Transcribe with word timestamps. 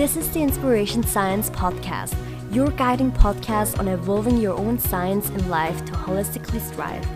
This 0.00 0.16
is 0.16 0.32
the 0.32 0.40
Inspiration 0.40 1.02
Science 1.02 1.50
Podcast, 1.50 2.16
your 2.54 2.70
guiding 2.70 3.12
podcast 3.12 3.78
on 3.78 3.86
evolving 3.86 4.38
your 4.38 4.56
own 4.56 4.78
science 4.78 5.28
in 5.28 5.50
life 5.50 5.84
to 5.84 5.92
holistically 5.92 6.62
strive. 6.62 7.06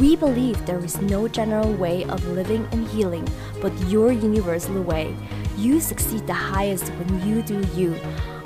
We 0.00 0.16
believe 0.16 0.66
there 0.66 0.84
is 0.84 1.00
no 1.00 1.28
general 1.28 1.72
way 1.72 2.02
of 2.02 2.26
living 2.26 2.66
and 2.72 2.88
healing, 2.88 3.28
but 3.60 3.72
your 3.86 4.10
universal 4.10 4.82
way. 4.82 5.14
You 5.56 5.78
succeed 5.78 6.26
the 6.26 6.34
highest 6.34 6.88
when 6.88 7.28
you 7.28 7.42
do 7.42 7.64
you. 7.76 7.96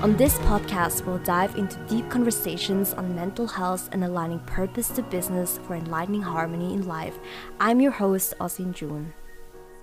On 0.00 0.14
this 0.18 0.36
podcast, 0.40 1.06
we'll 1.06 1.16
dive 1.20 1.56
into 1.56 1.78
deep 1.86 2.10
conversations 2.10 2.92
on 2.92 3.16
mental 3.16 3.46
health 3.46 3.88
and 3.92 4.04
aligning 4.04 4.40
purpose 4.40 4.90
to 4.90 5.02
business 5.04 5.58
for 5.66 5.74
enlightening 5.74 6.20
harmony 6.20 6.74
in 6.74 6.86
life. 6.86 7.18
I'm 7.58 7.80
your 7.80 7.92
host, 7.92 8.34
Ozzin 8.40 8.74
Jun. 8.74 9.14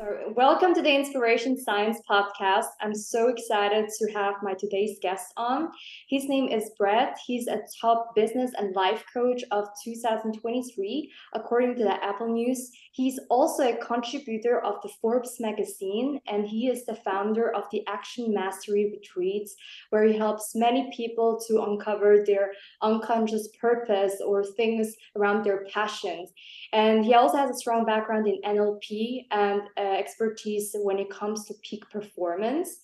So, 0.04 0.34
welcome 0.36 0.74
to 0.74 0.82
the 0.82 0.94
Inspiration 0.94 1.58
Science 1.58 2.00
Podcast. 2.10 2.66
I'm 2.82 2.94
so 2.94 3.30
excited 3.30 3.88
to 3.88 4.12
have 4.12 4.34
my 4.42 4.54
today's 4.54 4.98
guest 5.02 5.32
on. 5.38 5.70
His 6.10 6.28
name 6.28 6.50
is 6.50 6.72
Brett. 6.78 7.18
He's 7.26 7.48
a 7.48 7.62
top 7.80 8.14
business 8.14 8.52
and 8.58 8.76
life 8.76 9.06
coach 9.14 9.44
of 9.52 9.66
2023, 9.84 11.12
according 11.34 11.76
to 11.76 11.84
the 11.84 12.04
Apple 12.04 12.28
News. 12.28 12.72
He's 12.94 13.20
also 13.32 13.64
a 13.64 13.78
contributor 13.78 14.64
of 14.64 14.76
the 14.84 14.90
Forbes 15.02 15.40
magazine, 15.40 16.22
and 16.28 16.46
he 16.46 16.68
is 16.68 16.86
the 16.86 16.96
founder 16.96 17.54
of 17.54 17.64
the 17.72 17.82
Action 17.88 18.32
Mastery 18.32 18.92
Retreats, 18.94 19.56
where 19.90 20.04
he 20.04 20.16
helps 20.16 20.54
many 20.54 20.92
people 20.96 21.42
to 21.48 21.64
uncover 21.64 22.24
their 22.24 22.52
unconscious 22.84 23.50
purpose 23.60 24.22
or 24.24 24.44
things 24.44 24.94
around 25.16 25.44
their 25.44 25.66
passions. 25.74 26.30
And 26.72 27.04
he 27.04 27.16
also 27.16 27.38
has 27.38 27.50
a 27.50 27.60
strong 27.60 27.84
background 27.84 28.28
in 28.28 28.40
NLP 28.46 29.26
and 29.32 29.62
uh, 29.76 29.82
expertise 29.82 30.76
when 30.76 31.00
it 31.00 31.10
comes 31.10 31.48
to 31.48 31.56
peak 31.64 31.90
performance. 31.90 32.78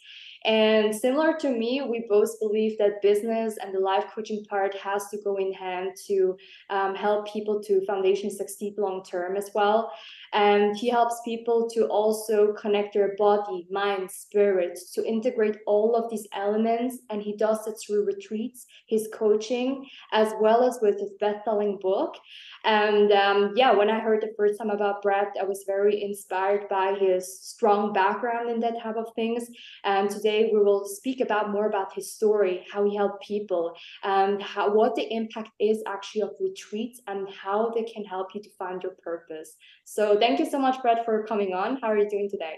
And 0.45 0.95
similar 0.95 1.35
to 1.37 1.49
me, 1.49 1.81
we 1.81 2.05
both 2.07 2.39
believe 2.39 2.77
that 2.77 3.01
business 3.01 3.57
and 3.61 3.73
the 3.73 3.79
life 3.79 4.05
coaching 4.15 4.45
part 4.45 4.73
has 4.77 5.09
to 5.09 5.17
go 5.21 5.35
in 5.35 5.51
hand 5.51 5.97
to 6.07 6.37
um, 6.69 6.95
help 6.95 7.27
people 7.27 7.61
to 7.63 7.85
foundation 7.85 8.31
succeed 8.31 8.75
long 8.77 9.03
term 9.03 9.35
as 9.35 9.51
well. 9.53 9.91
And 10.31 10.77
he 10.77 10.89
helps 10.89 11.21
people 11.25 11.69
to 11.71 11.87
also 11.87 12.53
connect 12.53 12.93
their 12.93 13.15
body, 13.17 13.67
mind, 13.69 14.09
spirit, 14.09 14.79
to 14.93 15.05
integrate 15.05 15.57
all 15.65 15.95
of 15.95 16.09
these 16.09 16.27
elements. 16.33 16.99
And 17.09 17.21
he 17.21 17.35
does 17.35 17.67
it 17.67 17.75
through 17.85 18.05
retreats, 18.05 18.65
his 18.87 19.09
coaching, 19.11 19.89
as 20.13 20.33
well 20.39 20.63
as 20.63 20.79
with 20.81 20.99
his 20.99 21.11
best-selling 21.19 21.79
book. 21.81 22.15
And 22.63 23.11
um, 23.11 23.53
yeah, 23.55 23.71
when 23.71 23.89
I 23.89 23.99
heard 23.99 24.21
the 24.21 24.33
first 24.37 24.59
time 24.59 24.69
about 24.69 25.01
Brett, 25.01 25.33
I 25.39 25.43
was 25.43 25.63
very 25.65 26.03
inspired 26.03 26.69
by 26.69 26.95
his 26.97 27.41
strong 27.41 27.91
background 27.91 28.49
in 28.49 28.59
that 28.59 28.81
type 28.81 28.97
of 28.97 29.07
things. 29.15 29.49
And 29.83 30.09
today 30.09 30.28
we 30.29 30.59
will 30.59 30.85
speak 30.87 31.21
about 31.21 31.51
more 31.51 31.67
about 31.67 31.93
his 31.93 32.11
story, 32.11 32.65
how 32.71 32.83
he 32.85 32.95
helped 32.95 33.23
people, 33.25 33.75
and 34.03 34.41
how 34.41 34.73
what 34.73 34.95
the 34.95 35.11
impact 35.13 35.51
is 35.59 35.83
actually 35.87 36.21
of 36.21 36.31
retreats 36.39 37.01
and 37.07 37.27
how 37.29 37.71
they 37.71 37.83
can 37.83 38.03
help 38.03 38.35
you 38.35 38.41
to 38.41 38.49
find 38.57 38.81
your 38.83 38.95
purpose. 39.03 39.55
So 39.85 40.19
thank 40.19 40.39
you 40.39 40.49
so 40.49 40.59
much, 40.59 40.81
Brett, 40.81 41.05
for 41.05 41.25
coming 41.25 41.53
on. 41.53 41.77
How 41.81 41.87
are 41.87 41.97
you 41.97 42.09
doing 42.09 42.29
today? 42.29 42.55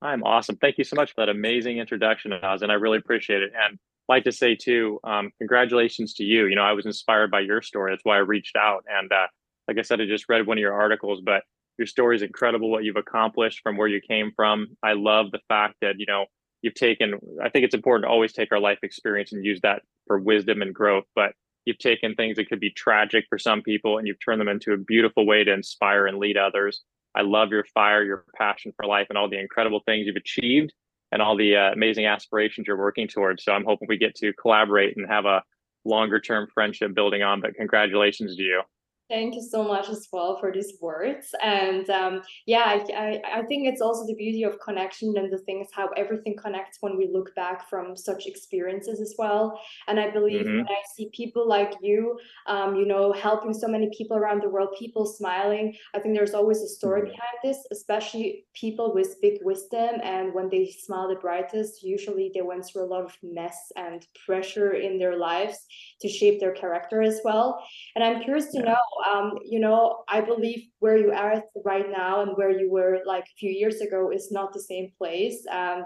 I'm 0.00 0.24
awesome. 0.24 0.56
Thank 0.56 0.78
you 0.78 0.84
so 0.84 0.96
much 0.96 1.10
for 1.10 1.24
that 1.24 1.28
amazing 1.28 1.78
introduction, 1.78 2.32
Oz, 2.32 2.62
and 2.62 2.72
I 2.72 2.74
really 2.74 2.98
appreciate 2.98 3.42
it. 3.42 3.52
And 3.54 3.78
like 4.08 4.24
to 4.24 4.32
say 4.32 4.56
too, 4.56 4.98
um, 5.04 5.30
congratulations 5.38 6.14
to 6.14 6.24
you. 6.24 6.46
You 6.46 6.56
know, 6.56 6.62
I 6.62 6.72
was 6.72 6.86
inspired 6.86 7.30
by 7.30 7.40
your 7.40 7.62
story. 7.62 7.92
That's 7.92 8.04
why 8.04 8.16
I 8.16 8.20
reached 8.20 8.56
out. 8.56 8.84
And 8.88 9.12
uh, 9.12 9.28
like 9.68 9.78
I 9.78 9.82
said, 9.82 10.00
I 10.00 10.06
just 10.06 10.28
read 10.28 10.46
one 10.46 10.58
of 10.58 10.60
your 10.60 10.74
articles, 10.74 11.20
but 11.24 11.44
your 11.78 11.86
story 11.86 12.16
is 12.16 12.22
incredible. 12.22 12.70
What 12.70 12.84
you've 12.84 12.96
accomplished 12.96 13.60
from 13.62 13.76
where 13.76 13.88
you 13.88 14.00
came 14.00 14.32
from. 14.34 14.76
I 14.82 14.92
love 14.94 15.30
the 15.30 15.40
fact 15.48 15.76
that 15.82 15.94
you 15.98 16.06
know 16.06 16.26
you've 16.62 16.74
taken. 16.74 17.18
I 17.42 17.48
think 17.48 17.64
it's 17.64 17.74
important 17.74 18.04
to 18.04 18.10
always 18.10 18.32
take 18.32 18.52
our 18.52 18.60
life 18.60 18.78
experience 18.82 19.32
and 19.32 19.44
use 19.44 19.60
that 19.62 19.82
for 20.06 20.18
wisdom 20.18 20.62
and 20.62 20.74
growth. 20.74 21.04
But 21.14 21.32
you've 21.64 21.78
taken 21.78 22.14
things 22.14 22.36
that 22.36 22.48
could 22.48 22.60
be 22.60 22.70
tragic 22.70 23.26
for 23.28 23.38
some 23.38 23.62
people 23.62 23.98
and 23.98 24.06
you've 24.06 24.24
turned 24.24 24.40
them 24.40 24.48
into 24.48 24.72
a 24.72 24.78
beautiful 24.78 25.26
way 25.26 25.44
to 25.44 25.52
inspire 25.52 26.06
and 26.06 26.18
lead 26.18 26.36
others. 26.36 26.82
I 27.14 27.22
love 27.22 27.50
your 27.50 27.64
fire, 27.74 28.02
your 28.02 28.24
passion 28.36 28.72
for 28.74 28.86
life, 28.86 29.08
and 29.10 29.18
all 29.18 29.28
the 29.28 29.38
incredible 29.38 29.82
things 29.84 30.06
you've 30.06 30.16
achieved 30.16 30.72
and 31.10 31.20
all 31.20 31.36
the 31.36 31.56
uh, 31.56 31.72
amazing 31.72 32.06
aspirations 32.06 32.66
you're 32.66 32.78
working 32.78 33.06
towards. 33.06 33.44
So 33.44 33.52
I'm 33.52 33.64
hoping 33.64 33.86
we 33.88 33.98
get 33.98 34.14
to 34.16 34.32
collaborate 34.32 34.96
and 34.96 35.06
have 35.08 35.26
a 35.26 35.42
longer 35.84 36.20
term 36.20 36.48
friendship 36.52 36.94
building 36.94 37.22
on. 37.22 37.40
But 37.40 37.54
congratulations 37.54 38.36
to 38.36 38.42
you. 38.42 38.62
Thank 39.12 39.34
you 39.34 39.42
so 39.42 39.62
much 39.62 39.90
as 39.90 40.08
well 40.10 40.38
for 40.40 40.50
these 40.50 40.72
words. 40.80 41.34
And 41.42 41.88
um, 41.90 42.22
yeah, 42.46 42.64
I, 42.64 42.76
I, 42.96 43.40
I, 43.40 43.42
think 43.42 43.68
it's 43.68 43.82
also 43.82 44.06
the 44.06 44.14
beauty 44.14 44.42
of 44.42 44.58
connection 44.58 45.14
and 45.18 45.30
the 45.30 45.36
things 45.36 45.68
how 45.70 45.88
everything 45.98 46.34
connects 46.34 46.78
when 46.80 46.96
we 46.96 47.10
look 47.12 47.34
back 47.34 47.68
from 47.68 47.94
such 47.94 48.26
experiences 48.26 49.02
as 49.02 49.14
well. 49.18 49.60
And 49.86 50.00
I 50.00 50.08
believe 50.10 50.46
mm-hmm. 50.46 50.56
when 50.56 50.66
I 50.66 50.80
see 50.96 51.10
people 51.12 51.46
like 51.46 51.74
you, 51.82 52.18
um, 52.46 52.74
you 52.74 52.86
know, 52.86 53.12
helping 53.12 53.52
so 53.52 53.68
many 53.68 53.90
people 53.94 54.16
around 54.16 54.42
the 54.42 54.48
world, 54.48 54.70
people 54.78 55.04
smiling, 55.04 55.76
I 55.94 55.98
think 55.98 56.16
there's 56.16 56.32
always 56.32 56.62
a 56.62 56.68
story 56.68 57.02
mm-hmm. 57.02 57.10
behind 57.10 57.36
this, 57.44 57.58
especially 57.70 58.46
people 58.54 58.94
with 58.94 59.20
big 59.20 59.40
wisdom. 59.42 60.00
And 60.02 60.32
when 60.32 60.48
they 60.48 60.70
smile 60.70 61.10
the 61.10 61.16
brightest, 61.16 61.82
usually 61.82 62.30
they 62.34 62.40
went 62.40 62.64
through 62.64 62.84
a 62.84 62.92
lot 62.94 63.04
of 63.04 63.14
mess 63.22 63.72
and 63.76 64.06
pressure 64.24 64.72
in 64.72 64.98
their 64.98 65.18
lives 65.18 65.58
to 66.00 66.08
shape 66.08 66.40
their 66.40 66.52
character 66.52 67.02
as 67.02 67.20
well. 67.26 67.62
And 67.94 68.02
I'm 68.02 68.22
curious 68.22 68.50
to 68.52 68.58
yeah. 68.58 68.72
know 68.72 69.01
um, 69.10 69.38
you 69.44 69.60
know, 69.60 70.04
I 70.08 70.20
believe 70.20 70.68
where 70.78 70.96
you 70.96 71.12
are 71.12 71.42
right 71.64 71.90
now 71.90 72.22
and 72.22 72.32
where 72.36 72.50
you 72.50 72.70
were 72.70 73.00
like 73.06 73.24
a 73.24 73.38
few 73.38 73.50
years 73.50 73.80
ago 73.80 74.10
is 74.10 74.30
not 74.30 74.52
the 74.52 74.60
same 74.60 74.90
place. 74.98 75.44
Um, 75.50 75.84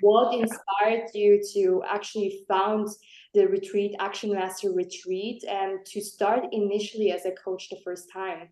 what 0.00 0.34
inspired 0.34 1.08
you 1.14 1.40
to 1.54 1.82
actually 1.88 2.44
found 2.48 2.88
the 3.34 3.46
retreat, 3.46 3.94
Action 3.98 4.32
Master 4.32 4.72
Retreat, 4.72 5.44
and 5.48 5.84
to 5.86 6.00
start 6.00 6.44
initially 6.52 7.10
as 7.12 7.26
a 7.26 7.32
coach 7.32 7.68
the 7.68 7.80
first 7.84 8.10
time? 8.12 8.48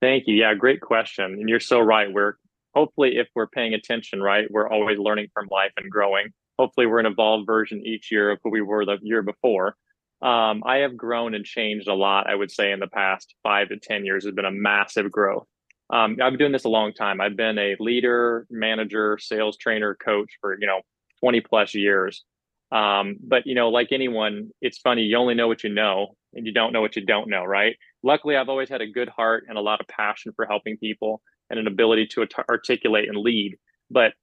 Thank 0.00 0.24
you. 0.26 0.34
Yeah, 0.34 0.54
great 0.54 0.80
question. 0.80 1.24
And 1.24 1.48
you're 1.48 1.60
so 1.60 1.80
right. 1.80 2.12
We're 2.12 2.34
hopefully, 2.74 3.16
if 3.16 3.28
we're 3.34 3.48
paying 3.48 3.74
attention, 3.74 4.22
right, 4.22 4.50
we're 4.50 4.68
always 4.68 4.98
learning 4.98 5.28
from 5.34 5.48
life 5.50 5.72
and 5.76 5.90
growing. 5.90 6.28
Hopefully, 6.58 6.86
we're 6.86 7.00
an 7.00 7.06
evolved 7.06 7.46
version 7.46 7.84
each 7.84 8.10
year 8.10 8.30
of 8.30 8.38
who 8.42 8.50
we 8.50 8.60
were 8.60 8.84
the 8.84 8.98
year 9.02 9.22
before 9.22 9.76
um, 10.22 10.62
I 10.64 10.78
have 10.78 10.96
grown 10.96 11.34
and 11.34 11.44
changed 11.44 11.88
a 11.88 11.94
lot. 11.94 12.28
I 12.28 12.34
would 12.34 12.50
say 12.50 12.72
in 12.72 12.80
the 12.80 12.86
past 12.86 13.34
five 13.42 13.68
to 13.68 13.76
ten 13.76 14.04
years 14.04 14.24
has 14.24 14.34
been 14.34 14.44
a 14.44 14.52
massive 14.52 15.10
growth. 15.10 15.46
Um, 15.92 16.16
I've 16.22 16.32
been 16.32 16.38
doing 16.38 16.52
this 16.52 16.64
a 16.64 16.70
long 16.70 16.94
time. 16.94 17.20
I've 17.20 17.36
been 17.36 17.58
a 17.58 17.76
leader, 17.78 18.46
manager, 18.50 19.18
sales 19.20 19.56
trainer, 19.58 19.94
coach 19.94 20.32
for 20.40 20.56
you 20.60 20.66
know 20.66 20.80
20 21.20 21.40
plus 21.42 21.74
years. 21.74 22.24
Um, 22.70 23.16
but 23.22 23.46
you 23.46 23.54
know, 23.54 23.68
like 23.68 23.88
anyone, 23.92 24.50
it's 24.60 24.78
funny. 24.78 25.02
You 25.02 25.18
only 25.18 25.34
know 25.34 25.48
what 25.48 25.62
you 25.62 25.70
know, 25.70 26.16
and 26.32 26.46
you 26.46 26.52
don't 26.52 26.72
know 26.72 26.80
what 26.80 26.96
you 26.96 27.04
don't 27.04 27.28
know, 27.28 27.44
right? 27.44 27.76
Luckily, 28.02 28.36
I've 28.36 28.48
always 28.48 28.70
had 28.70 28.80
a 28.80 28.86
good 28.86 29.10
heart 29.10 29.44
and 29.48 29.58
a 29.58 29.60
lot 29.60 29.80
of 29.80 29.86
passion 29.88 30.32
for 30.34 30.46
helping 30.46 30.78
people 30.78 31.20
and 31.50 31.58
an 31.58 31.66
ability 31.66 32.06
to 32.12 32.26
articulate 32.48 33.08
and 33.08 33.18
lead. 33.18 33.56
But 33.90 34.14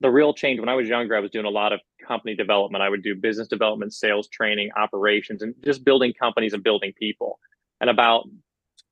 the 0.00 0.10
real 0.10 0.34
change 0.34 0.58
when 0.58 0.68
I 0.68 0.74
was 0.74 0.88
younger, 0.88 1.16
I 1.16 1.20
was 1.20 1.30
doing 1.30 1.46
a 1.46 1.50
lot 1.50 1.72
of 1.72 1.80
company 2.06 2.34
development. 2.34 2.82
I 2.82 2.88
would 2.88 3.02
do 3.02 3.14
business 3.14 3.48
development, 3.48 3.94
sales 3.94 4.28
training, 4.28 4.70
operations, 4.76 5.42
and 5.42 5.54
just 5.64 5.84
building 5.84 6.12
companies 6.12 6.52
and 6.52 6.62
building 6.62 6.92
people. 6.98 7.38
And 7.80 7.90
about 7.90 8.28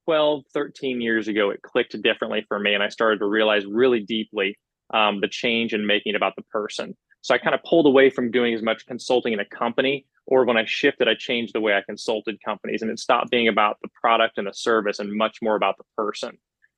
12, 0.06 0.44
13 0.52 1.00
years 1.00 1.28
ago, 1.28 1.50
it 1.50 1.62
clicked 1.62 2.00
differently 2.02 2.44
for 2.48 2.58
me. 2.58 2.74
And 2.74 2.82
I 2.82 2.88
started 2.88 3.18
to 3.20 3.26
realize 3.26 3.64
really 3.66 4.00
deeply 4.00 4.58
um, 4.92 5.20
the 5.20 5.28
change 5.28 5.74
in 5.74 5.86
making 5.86 6.14
about 6.14 6.36
the 6.36 6.42
person. 6.42 6.96
So 7.22 7.34
I 7.34 7.38
kind 7.38 7.54
of 7.54 7.62
pulled 7.62 7.86
away 7.86 8.10
from 8.10 8.30
doing 8.30 8.52
as 8.52 8.62
much 8.62 8.86
consulting 8.86 9.32
in 9.32 9.40
a 9.40 9.44
company, 9.44 10.06
or 10.26 10.44
when 10.44 10.56
I 10.56 10.64
shifted, 10.64 11.08
I 11.08 11.14
changed 11.14 11.54
the 11.54 11.60
way 11.60 11.74
I 11.74 11.82
consulted 11.82 12.38
companies 12.44 12.82
and 12.82 12.90
it 12.90 12.98
stopped 12.98 13.30
being 13.30 13.48
about 13.48 13.78
the 13.82 13.88
product 14.00 14.38
and 14.38 14.46
the 14.46 14.52
service 14.52 14.98
and 14.98 15.12
much 15.12 15.38
more 15.40 15.56
about 15.56 15.78
the 15.78 15.84
person. 15.96 16.36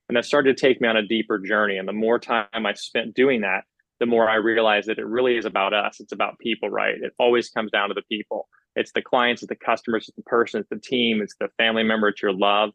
And 0.09 0.17
that 0.17 0.27
started 0.27 0.57
to 0.57 0.61
take 0.61 0.81
me 0.81 0.89
on 0.89 0.99
a 0.99 1.07
deeper 1.07 1.39
journey. 1.39 1.79
And 1.79 1.89
the 1.89 1.95
more 1.95 2.19
time 2.19 2.47
I 2.55 2.75
spent 2.75 3.15
doing 3.15 3.41
that, 3.41 3.65
the 4.05 4.11
more 4.11 4.29
I 4.29 4.35
realize 4.35 4.85
that 4.85 4.99
it 4.99 5.07
really 5.07 5.39
is 5.39 5.47
about 5.47 5.73
us. 5.73 5.99
It's 5.99 6.13
about 6.13 6.39
people, 6.39 6.69
right? 6.69 6.95
It 6.95 7.15
always 7.19 7.49
comes 7.49 7.71
down 7.71 7.89
to 7.89 7.95
the 7.95 8.03
people. 8.03 8.49
It's 8.77 8.93
the 8.93 9.01
clients, 9.01 9.41
it's 9.43 9.49
the 9.49 9.57
customers, 9.57 10.09
it's 10.09 10.17
the 10.17 10.23
person, 10.25 10.61
it's 10.61 10.69
the 10.69 10.79
team, 10.79 11.23
it's 11.23 11.35
the 11.41 11.49
family 11.57 11.85
member, 11.85 12.09
it's 12.09 12.21
your 12.21 12.35
love. 12.35 12.71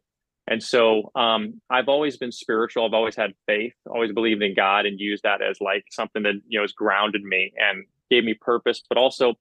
And 0.48 0.64
so 0.64 1.12
um, 1.14 1.62
I've 1.70 1.88
always 1.88 2.18
been 2.18 2.31
spiritual. 2.31 2.84
I've 2.84 2.96
always 2.96 3.16
had 3.16 3.34
faith, 3.46 3.74
always 3.88 4.12
believed 4.12 4.42
in 4.42 4.56
God 4.56 4.88
and 4.88 5.00
used 5.00 5.22
that 5.22 5.44
as 5.44 5.62
like 5.62 5.84
something 5.92 6.24
that, 6.24 6.34
you 6.48 6.58
know, 6.58 6.64
has 6.64 6.72
grounded 6.72 7.22
me 7.22 7.54
and 7.56 7.86
gave 8.10 8.24
me 8.24 8.34
purpose, 8.34 8.81
but 8.90 8.98
also 8.98 9.36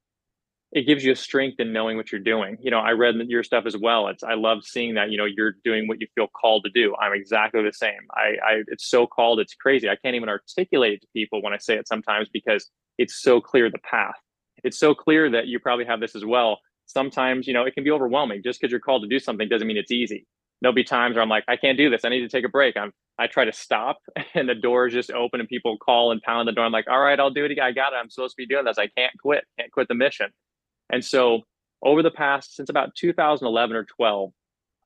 it 0.73 0.87
gives 0.87 1.03
you 1.03 1.13
a 1.13 1.17
strength 1.17 1.61
in 1.61 1.73
knowing 1.73 1.97
what 1.97 2.13
you're 2.13 2.21
doing. 2.21 2.59
You 2.61 2.71
know, 2.71 2.79
I 2.79 2.91
read 2.91 3.15
your 3.29 3.43
stuff 3.43 3.65
as 3.67 3.77
well. 3.77 4.09
It's 4.09 4.23
I 4.23 4.35
love 4.35 4.65
seeing 4.65 4.95
that, 4.95 5.11
you 5.11 5.17
know, 5.17 5.25
you're 5.25 5.55
doing 5.65 5.89
what 5.89 6.01
you 6.01 6.07
feel 6.15 6.27
called 6.29 6.65
to 6.65 6.71
do. 6.71 6.95
I'm 6.97 7.15
exactly 7.15 7.63
the 7.63 7.73
same. 7.73 8.01
I, 8.13 8.37
I 8.47 8.63
it's 8.67 8.87
so 8.87 9.07
called, 9.07 9.41
it's 9.41 9.55
crazy. 9.55 9.89
I 9.89 9.97
can't 9.97 10.15
even 10.15 10.29
articulate 10.29 10.95
it 10.95 11.01
to 11.03 11.07
people 11.15 11.43
when 11.43 11.55
I 11.55 11.59
say 11.59 11.77
it 11.77 11.89
sometimes 11.89 12.29
because 12.31 12.69
it's 12.99 13.23
so 13.23 13.41
clear 13.41 13.71
the 13.71 13.79
path. 13.79 14.17
It's 14.63 14.79
so 14.79 14.95
clear 14.95 15.31
that 15.31 15.47
you 15.47 15.59
probably 15.59 15.87
have 15.87 16.01
this 16.01 16.15
as 16.15 16.25
well. 16.25 16.59
Sometimes, 16.87 17.47
you 17.47 17.55
know, 17.55 17.65
it 17.65 17.75
can 17.75 17.85
be 17.85 17.91
overwhelming. 17.91 18.43
Just 18.43 18.61
because 18.61 18.71
you're 18.71 18.81
called 18.81 19.03
to 19.03 19.09
do 19.09 19.19
something 19.19 19.49
doesn't 19.49 19.67
mean 19.67 19.77
it's 19.79 19.93
easy. 19.93 20.27
there'll 20.61 20.75
be 20.75 20.85
times 20.85 21.15
where 21.15 21.23
I'm 21.23 21.29
like, 21.29 21.45
I 21.49 21.57
can't 21.57 21.79
do 21.79 21.89
this. 21.89 22.05
I 22.05 22.09
need 22.11 22.21
to 22.21 22.29
take 22.29 22.45
a 22.45 22.49
break. 22.49 22.77
I'm 22.77 22.93
I 23.19 23.27
try 23.27 23.45
to 23.47 23.53
stop 23.53 23.99
and 24.35 24.49
the 24.49 24.55
door 24.55 24.87
is 24.87 24.95
just 24.95 25.11
open 25.11 25.41
and 25.41 25.49
people 25.49 25.79
call 25.79 26.13
and 26.13 26.21
pound 26.23 26.47
the 26.47 26.53
door. 26.53 26.65
I'm 26.65 26.73
like, 26.73 26.89
all 26.89 27.01
right, 27.01 27.19
I'll 27.19 27.31
do 27.31 27.45
it 27.45 27.51
again. 27.53 27.65
I 27.65 27.73
got 27.73 27.93
it. 27.93 27.97
I'm 27.97 28.11
supposed 28.11 28.35
to 28.37 28.43
be 28.43 28.47
doing 28.47 28.65
this. 28.65 28.79
I 28.79 28.89
can't 28.89 29.13
quit. 29.19 29.45
Can't 29.59 29.73
quit 29.73 29.89
the 29.89 29.95
mission. 29.95 30.31
And 30.91 31.05
so 31.05 31.43
over 31.83 32.03
the 32.03 32.11
past 32.11 32.57
since 32.57 32.71
about 32.71 32.95
2011 32.95 33.77
or 33.77 33.85
12, 33.85 34.33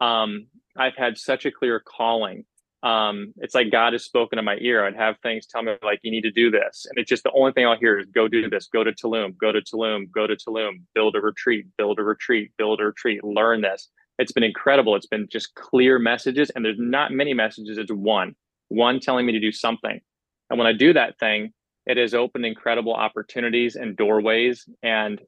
um, 0.01 0.47
I've 0.77 0.97
had 0.97 1.19
such 1.19 1.47
a 1.47 1.51
clear 1.51 1.81
calling. 1.81 2.45
Um, 2.83 3.33
it's 3.37 3.55
like 3.55 3.71
God 3.71 3.93
has 3.93 4.05
spoken 4.05 4.39
in 4.39 4.45
my 4.45 4.57
ear. 4.61 4.85
I'd 4.85 4.97
have 4.97 5.17
things 5.23 5.47
tell 5.47 5.63
me 5.63 5.75
like, 5.85 6.01
you 6.03 6.11
need 6.11 6.23
to 6.23 6.33
do 6.33 6.51
this. 6.51 6.87
And 6.89 6.99
it's 6.99 7.09
just 7.09 7.23
the 7.23 7.31
only 7.33 7.53
thing 7.53 7.65
I'll 7.65 7.79
hear 7.79 8.01
is 8.01 8.07
go 8.07 8.27
do 8.27 8.51
this, 8.51 8.67
go 8.67 8.83
to 8.83 8.91
Tulum, 8.93 9.37
go 9.39 9.53
to 9.53 9.61
Tulum, 9.61 10.11
go 10.11 10.27
to 10.27 10.35
Tulum, 10.35 10.83
build 10.95 11.15
a 11.15 11.21
retreat, 11.21 11.67
build 11.79 12.01
a 12.01 12.03
retreat, 12.03 12.51
build 12.59 12.81
a 12.81 12.87
retreat, 12.87 13.23
learn 13.23 13.61
this 13.61 13.89
it's 14.19 14.33
been 14.33 14.45
incredible. 14.45 14.95
It's 14.97 15.07
been 15.07 15.29
just 15.31 15.55
clear 15.55 15.99
messages, 15.99 16.51
and 16.51 16.65
there's 16.65 16.79
not 16.79 17.13
many 17.13 17.35
messages. 17.35 17.79
It's 17.79 17.93
one, 17.93 18.35
one 18.69 19.01
telling 19.01 19.27
me 19.27 19.33
to 19.33 19.41
do 19.41 19.53
something. 19.53 20.01
And 20.51 20.59
when 20.59 20.67
I 20.67 20.73
do 20.73 20.93
that 20.93 21.19
thing, 21.19 21.53
it 21.87 21.97
has 21.97 22.15
opened 22.15 22.47
incredible 22.47 22.95
opportunities 22.95 23.75
and 23.75 23.97
doorways. 23.97 24.69
And 24.83 25.21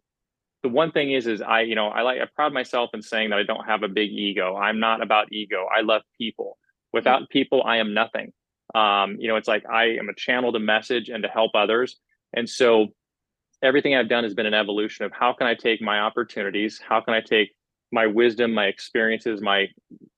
the 0.65 0.71
one 0.71 0.91
thing 0.91 1.13
is, 1.13 1.27
is 1.27 1.43
I, 1.43 1.61
you 1.61 1.75
know, 1.75 1.89
I 1.89 2.01
like 2.01 2.21
I 2.21 2.25
pride 2.35 2.53
myself 2.53 2.91
in 2.95 3.03
saying 3.03 3.31
that 3.31 3.39
I 3.39 3.43
don't 3.43 3.67
have 3.67 3.83
a 3.83 3.89
big 3.89 4.11
ego. 4.11 4.57
I'm 4.57 4.81
not 4.81 5.03
about 5.03 5.31
ego. 5.31 5.67
I 5.71 5.83
love 5.83 6.03
people. 6.19 6.59
Without 6.93 7.23
mm-hmm. 7.23 7.33
people, 7.33 7.63
I 7.63 7.77
am 7.77 7.93
nothing. 7.93 8.33
Um, 8.75 9.17
you 9.21 9.29
know, 9.29 9.37
it's 9.37 9.47
like 9.47 9.65
I 9.71 9.97
am 9.99 10.09
a 10.09 10.15
channel 10.15 10.53
to 10.53 10.59
message 10.59 11.11
and 11.11 11.23
to 11.23 11.29
help 11.29 11.51
others. 11.55 11.99
And 12.33 12.49
so 12.49 12.89
everything 13.63 13.95
I've 13.95 14.09
done 14.09 14.25
has 14.25 14.33
been 14.33 14.47
an 14.47 14.55
evolution 14.55 15.05
of 15.05 15.13
how 15.13 15.35
can 15.35 15.47
I 15.47 15.55
take 15.55 15.83
my 15.83 16.01
opportunities? 16.01 16.81
How 16.83 17.03
can 17.03 17.13
I 17.13 17.21
take 17.21 17.51
my 17.93 18.07
wisdom, 18.07 18.55
my 18.55 18.65
experiences, 18.65 19.43
my 19.43 19.67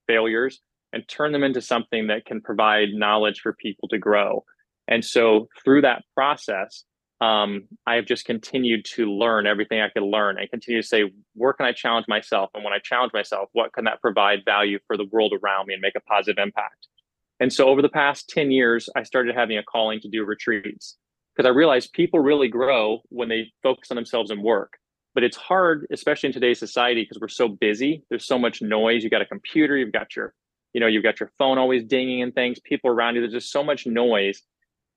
failures, 0.06 0.60
and 0.92 1.06
turn 1.08 1.32
them 1.32 1.42
into 1.42 1.60
something 1.60 2.06
that 2.06 2.24
can 2.24 2.40
provide 2.40 2.90
knowledge 2.92 3.40
for 3.40 3.52
people 3.52 3.88
to 3.88 3.98
grow. 3.98 4.44
And 4.88 5.04
so 5.04 5.48
through 5.64 5.82
that 5.82 6.02
process, 6.14 6.84
um, 7.20 7.68
I 7.86 7.94
have 7.94 8.04
just 8.04 8.26
continued 8.26 8.84
to 8.96 9.10
learn 9.10 9.46
everything 9.46 9.80
I 9.80 9.88
could 9.88 10.02
learn 10.02 10.38
and 10.38 10.50
continue 10.50 10.82
to 10.82 10.86
say, 10.86 11.04
where 11.34 11.54
can 11.54 11.66
I 11.66 11.72
challenge 11.72 12.06
myself? 12.08 12.50
And 12.54 12.62
when 12.62 12.74
I 12.74 12.78
challenge 12.82 13.12
myself, 13.14 13.48
what 13.52 13.72
can 13.72 13.84
that 13.84 14.02
provide 14.02 14.44
value 14.44 14.78
for 14.86 14.96
the 14.96 15.06
world 15.10 15.32
around 15.32 15.66
me 15.66 15.74
and 15.74 15.80
make 15.80 15.94
a 15.96 16.00
positive 16.00 16.42
impact? 16.42 16.88
And 17.40 17.52
so 17.52 17.68
over 17.68 17.80
the 17.80 17.88
past 17.88 18.28
10 18.28 18.50
years, 18.50 18.88
I 18.96 19.02
started 19.02 19.34
having 19.34 19.56
a 19.56 19.62
calling 19.62 20.00
to 20.00 20.08
do 20.08 20.24
retreats 20.24 20.96
because 21.34 21.48
I 21.48 21.52
realized 21.52 21.92
people 21.92 22.20
really 22.20 22.48
grow 22.48 23.00
when 23.08 23.28
they 23.28 23.52
focus 23.62 23.90
on 23.90 23.96
themselves 23.96 24.30
and 24.30 24.42
work. 24.42 24.74
But 25.14 25.24
it's 25.24 25.36
hard 25.36 25.86
especially 25.90 26.28
in 26.28 26.32
today's 26.34 26.58
society 26.58 27.02
because 27.02 27.18
we're 27.18 27.28
so 27.28 27.48
busy. 27.48 28.04
There's 28.10 28.26
so 28.26 28.38
much 28.38 28.60
noise. 28.60 29.02
You've 29.02 29.12
got 29.12 29.22
a 29.22 29.26
computer 29.26 29.76
you've 29.76 29.92
got 29.92 30.14
your 30.14 30.34
you 30.74 30.80
know 30.80 30.86
you've 30.86 31.02
got 31.02 31.20
your 31.20 31.30
phone 31.38 31.56
always 31.56 31.84
dinging 31.84 32.20
and 32.20 32.34
things. 32.34 32.58
People 32.60 32.90
around 32.90 33.14
you 33.14 33.22
there's 33.22 33.32
just 33.32 33.50
so 33.50 33.64
much 33.64 33.86
noise 33.86 34.42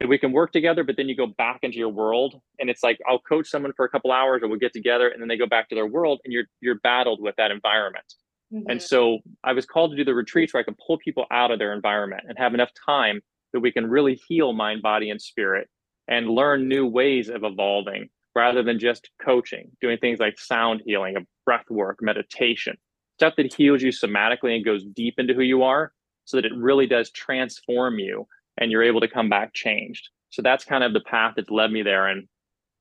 we 0.07 0.17
can 0.17 0.31
work 0.31 0.51
together 0.51 0.83
but 0.83 0.95
then 0.95 1.09
you 1.09 1.15
go 1.15 1.27
back 1.27 1.59
into 1.61 1.77
your 1.77 1.89
world 1.89 2.39
and 2.59 2.69
it's 2.69 2.83
like 2.83 2.97
i'll 3.09 3.19
coach 3.19 3.47
someone 3.47 3.73
for 3.73 3.85
a 3.85 3.89
couple 3.89 4.11
hours 4.11 4.41
or 4.41 4.47
we'll 4.47 4.59
get 4.59 4.73
together 4.73 5.09
and 5.09 5.21
then 5.21 5.27
they 5.27 5.37
go 5.37 5.47
back 5.47 5.67
to 5.67 5.75
their 5.75 5.87
world 5.87 6.19
and 6.23 6.31
you're 6.31 6.45
you're 6.61 6.79
battled 6.79 7.21
with 7.21 7.35
that 7.35 7.51
environment 7.51 8.13
mm-hmm. 8.53 8.69
and 8.69 8.81
so 8.81 9.19
i 9.43 9.51
was 9.51 9.65
called 9.65 9.91
to 9.91 9.97
do 9.97 10.05
the 10.05 10.13
retreats 10.13 10.53
where 10.53 10.61
i 10.61 10.63
can 10.63 10.75
pull 10.85 10.97
people 10.97 11.25
out 11.31 11.51
of 11.51 11.59
their 11.59 11.73
environment 11.73 12.23
and 12.27 12.37
have 12.37 12.53
enough 12.53 12.69
time 12.85 13.21
that 13.53 13.59
we 13.59 13.71
can 13.71 13.89
really 13.89 14.19
heal 14.27 14.53
mind 14.53 14.81
body 14.81 15.09
and 15.09 15.21
spirit 15.21 15.67
and 16.07 16.29
learn 16.29 16.67
new 16.67 16.85
ways 16.85 17.29
of 17.29 17.43
evolving 17.43 18.09
rather 18.35 18.63
than 18.63 18.79
just 18.79 19.09
coaching, 19.23 19.69
doing 19.81 19.97
things 19.97 20.19
like 20.19 20.39
sound 20.39 20.81
healing, 20.85 21.15
breath 21.45 21.69
work, 21.69 21.99
meditation, 22.01 22.77
stuff 23.17 23.33
that 23.37 23.53
heals 23.53 23.81
you 23.81 23.89
somatically 23.89 24.55
and 24.55 24.65
goes 24.65 24.83
deep 24.85 25.15
into 25.17 25.33
who 25.33 25.41
you 25.41 25.63
are 25.63 25.91
so 26.25 26.37
that 26.37 26.45
it 26.45 26.55
really 26.55 26.87
does 26.87 27.11
transform 27.11 27.99
you 27.99 28.27
and 28.59 28.71
you're 28.71 28.83
able 28.83 29.01
to 29.01 29.07
come 29.07 29.29
back 29.29 29.53
changed. 29.53 30.09
So 30.29 30.43
that's 30.43 30.63
kind 30.63 30.83
of 30.83 30.93
the 30.93 30.99
path 30.99 31.33
that's 31.35 31.49
led 31.49 31.71
me 31.71 31.81
there. 31.81 32.07
And, 32.07 32.27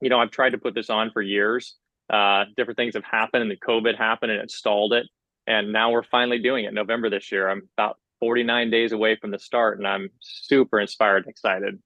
you 0.03 0.11
know, 0.11 0.21
I've 0.21 0.31
tried 0.31 0.51
to 0.51 0.59
put 0.59 0.75
this 0.75 0.91
on 0.91 1.11
for 1.13 1.23
years. 1.23 1.77
Uh, 2.13 2.45
different 2.57 2.77
things 2.77 2.95
have 2.95 3.05
happened 3.05 3.43
and 3.43 3.51
the 3.51 3.57
COVID 3.57 3.97
happened 3.97 4.33
and 4.33 4.43
it 4.43 4.51
stalled 4.51 4.93
it. 4.93 5.07
And 5.47 5.73
now 5.73 5.91
we're 5.91 6.03
finally 6.03 6.41
doing 6.41 6.65
it 6.65 6.75
November 6.75 7.09
this 7.09 7.33
year. 7.33 7.49
I'm 7.49 7.69
about 7.79 7.99
49 8.21 8.71
days 8.71 8.93
away 8.93 9.17
from 9.17 9.31
the 9.31 9.39
start 9.39 9.79
and 9.79 9.87
I'm 9.87 10.11
super 10.21 10.81
inspired 10.81 11.25
and 11.25 11.31
excited. 11.31 11.79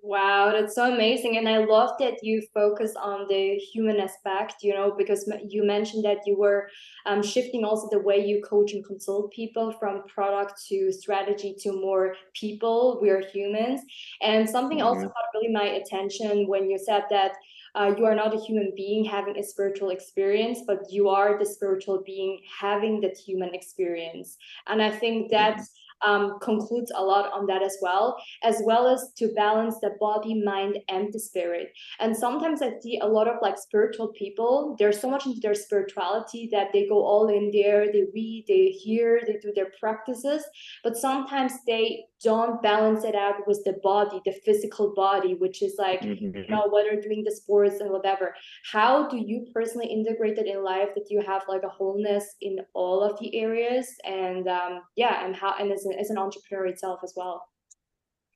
Wow, 0.00 0.52
that's 0.52 0.76
so 0.76 0.92
amazing. 0.92 1.38
And 1.38 1.48
I 1.48 1.58
love 1.58 1.90
that 1.98 2.22
you 2.22 2.40
focus 2.54 2.94
on 2.94 3.26
the 3.28 3.56
human 3.56 3.98
aspect, 3.98 4.62
you 4.62 4.72
know, 4.72 4.94
because 4.96 5.30
you 5.48 5.64
mentioned 5.66 6.04
that 6.04 6.18
you 6.24 6.38
were 6.38 6.68
um, 7.04 7.20
shifting 7.20 7.64
also 7.64 7.88
the 7.90 7.98
way 7.98 8.24
you 8.24 8.40
coach 8.42 8.74
and 8.74 8.84
consult 8.84 9.32
people 9.32 9.72
from 9.72 10.04
product 10.06 10.62
to 10.68 10.92
strategy 10.92 11.56
to 11.60 11.72
more 11.72 12.14
people. 12.32 13.00
We're 13.02 13.26
humans. 13.28 13.80
And 14.22 14.48
something 14.48 14.78
mm-hmm. 14.78 14.86
also 14.86 15.08
caught 15.08 15.34
really 15.34 15.52
my 15.52 15.64
attention 15.64 16.46
when 16.46 16.70
you 16.70 16.78
said 16.78 17.02
that 17.10 17.32
uh, 17.74 17.92
you 17.98 18.06
are 18.06 18.14
not 18.14 18.34
a 18.34 18.40
human 18.40 18.72
being 18.76 19.04
having 19.04 19.36
a 19.36 19.42
spiritual 19.42 19.90
experience, 19.90 20.60
but 20.64 20.78
you 20.90 21.08
are 21.08 21.38
the 21.38 21.46
spiritual 21.46 22.02
being 22.06 22.40
having 22.60 23.00
that 23.00 23.16
human 23.16 23.52
experience. 23.52 24.36
And 24.68 24.80
I 24.80 24.90
think 24.90 25.28
that's. 25.28 25.62
Mm-hmm 25.62 25.84
um, 26.02 26.38
concludes 26.40 26.92
a 26.94 27.02
lot 27.02 27.32
on 27.32 27.46
that 27.46 27.62
as 27.62 27.76
well, 27.80 28.16
as 28.42 28.60
well 28.64 28.88
as 28.88 29.12
to 29.18 29.32
balance 29.34 29.76
the 29.80 29.90
body, 30.00 30.42
mind, 30.42 30.78
and 30.88 31.12
the 31.12 31.20
spirit. 31.20 31.72
And 32.00 32.16
sometimes 32.16 32.62
I 32.62 32.78
see 32.80 32.98
a 33.00 33.06
lot 33.06 33.28
of 33.28 33.36
like 33.42 33.58
spiritual 33.58 34.08
people, 34.08 34.76
they're 34.78 34.92
so 34.92 35.10
much 35.10 35.26
into 35.26 35.40
their 35.40 35.54
spirituality 35.54 36.48
that 36.52 36.68
they 36.72 36.86
go 36.88 37.04
all 37.04 37.28
in 37.28 37.50
there, 37.52 37.92
they 37.92 38.04
read, 38.14 38.44
they 38.48 38.66
hear, 38.66 39.20
they 39.26 39.38
do 39.42 39.52
their 39.54 39.72
practices, 39.80 40.44
but 40.82 40.96
sometimes 40.96 41.52
they 41.66 42.04
don't 42.22 42.60
balance 42.62 43.04
it 43.04 43.14
out 43.14 43.46
with 43.46 43.62
the 43.64 43.74
body, 43.82 44.20
the 44.24 44.32
physical 44.44 44.92
body, 44.94 45.34
which 45.34 45.62
is 45.62 45.76
like, 45.78 46.00
mm-hmm. 46.00 46.36
you 46.36 46.48
know, 46.48 46.68
whether 46.68 47.00
doing 47.00 47.22
the 47.24 47.30
sports 47.30 47.80
and 47.80 47.90
whatever. 47.90 48.34
How 48.70 49.08
do 49.08 49.16
you 49.16 49.46
personally 49.54 49.86
integrate 49.86 50.38
it 50.38 50.46
in 50.46 50.64
life 50.64 50.88
that 50.94 51.10
you 51.10 51.22
have 51.24 51.42
like 51.48 51.62
a 51.62 51.68
wholeness 51.68 52.24
in 52.40 52.58
all 52.74 53.02
of 53.02 53.18
the 53.20 53.36
areas? 53.38 53.94
And 54.04 54.48
um, 54.48 54.82
yeah, 54.96 55.24
and 55.24 55.34
how, 55.34 55.54
and 55.58 55.70
as 55.72 55.84
an, 55.84 55.92
as 55.92 56.10
an 56.10 56.18
entrepreneur 56.18 56.66
itself 56.66 57.00
as 57.04 57.12
well? 57.16 57.46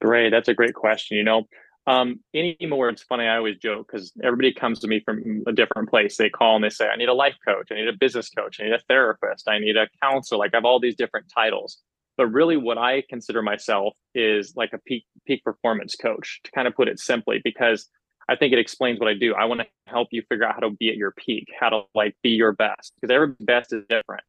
Great. 0.00 0.30
That's 0.30 0.48
a 0.48 0.54
great 0.54 0.74
question. 0.74 1.16
You 1.16 1.24
know, 1.24 1.48
um, 1.86 2.20
anymore, 2.34 2.88
it's 2.88 3.02
funny. 3.02 3.24
I 3.24 3.36
always 3.36 3.58
joke 3.58 3.88
because 3.90 4.12
everybody 4.22 4.54
comes 4.54 4.78
to 4.80 4.88
me 4.88 5.00
from 5.04 5.42
a 5.48 5.52
different 5.52 5.90
place. 5.90 6.16
They 6.16 6.30
call 6.30 6.54
and 6.54 6.64
they 6.64 6.70
say, 6.70 6.88
I 6.88 6.96
need 6.96 7.08
a 7.08 7.14
life 7.14 7.36
coach. 7.46 7.68
I 7.72 7.74
need 7.74 7.88
a 7.88 7.92
business 7.92 8.30
coach. 8.30 8.60
I 8.60 8.64
need 8.64 8.72
a 8.72 8.80
therapist. 8.88 9.48
I 9.48 9.58
need 9.58 9.76
a 9.76 9.88
counselor. 10.00 10.38
Like 10.38 10.54
I 10.54 10.58
have 10.58 10.64
all 10.64 10.78
these 10.78 10.94
different 10.94 11.26
titles 11.34 11.78
but 12.16 12.26
really 12.26 12.56
what 12.56 12.78
i 12.78 13.02
consider 13.08 13.42
myself 13.42 13.94
is 14.14 14.54
like 14.56 14.72
a 14.72 14.78
peak 14.78 15.04
peak 15.26 15.42
performance 15.44 15.94
coach 15.94 16.40
to 16.44 16.50
kind 16.52 16.68
of 16.68 16.74
put 16.74 16.88
it 16.88 16.98
simply 16.98 17.40
because 17.42 17.88
i 18.28 18.36
think 18.36 18.52
it 18.52 18.58
explains 18.58 18.98
what 19.00 19.08
i 19.08 19.14
do. 19.14 19.34
I 19.34 19.44
want 19.46 19.60
to 19.60 19.66
help 19.86 20.08
you 20.10 20.22
figure 20.28 20.46
out 20.46 20.54
how 20.54 20.60
to 20.60 20.70
be 20.70 20.88
at 20.88 20.96
your 20.96 21.12
peak 21.12 21.48
how 21.58 21.68
to 21.70 21.82
like 21.94 22.16
be 22.22 22.30
your 22.30 22.52
best 22.52 22.92
because 23.00 23.12
every 23.14 23.34
best 23.40 23.72
is 23.72 23.84
different. 23.88 24.22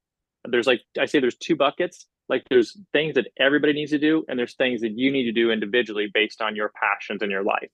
There's 0.45 0.67
like 0.67 0.81
i 0.99 1.05
say 1.05 1.19
there's 1.19 1.37
two 1.37 1.55
buckets. 1.55 2.05
Like 2.29 2.43
there's 2.49 2.77
things 2.93 3.15
that 3.15 3.27
everybody 3.37 3.73
needs 3.73 3.91
to 3.91 3.99
do 3.99 4.23
and 4.27 4.39
there's 4.39 4.55
things 4.55 4.81
that 4.81 4.97
you 4.97 5.11
need 5.11 5.23
to 5.23 5.31
do 5.33 5.51
individually 5.51 6.09
based 6.13 6.41
on 6.41 6.55
your 6.55 6.71
passions 6.73 7.21
in 7.21 7.29
your 7.29 7.43
life. 7.43 7.69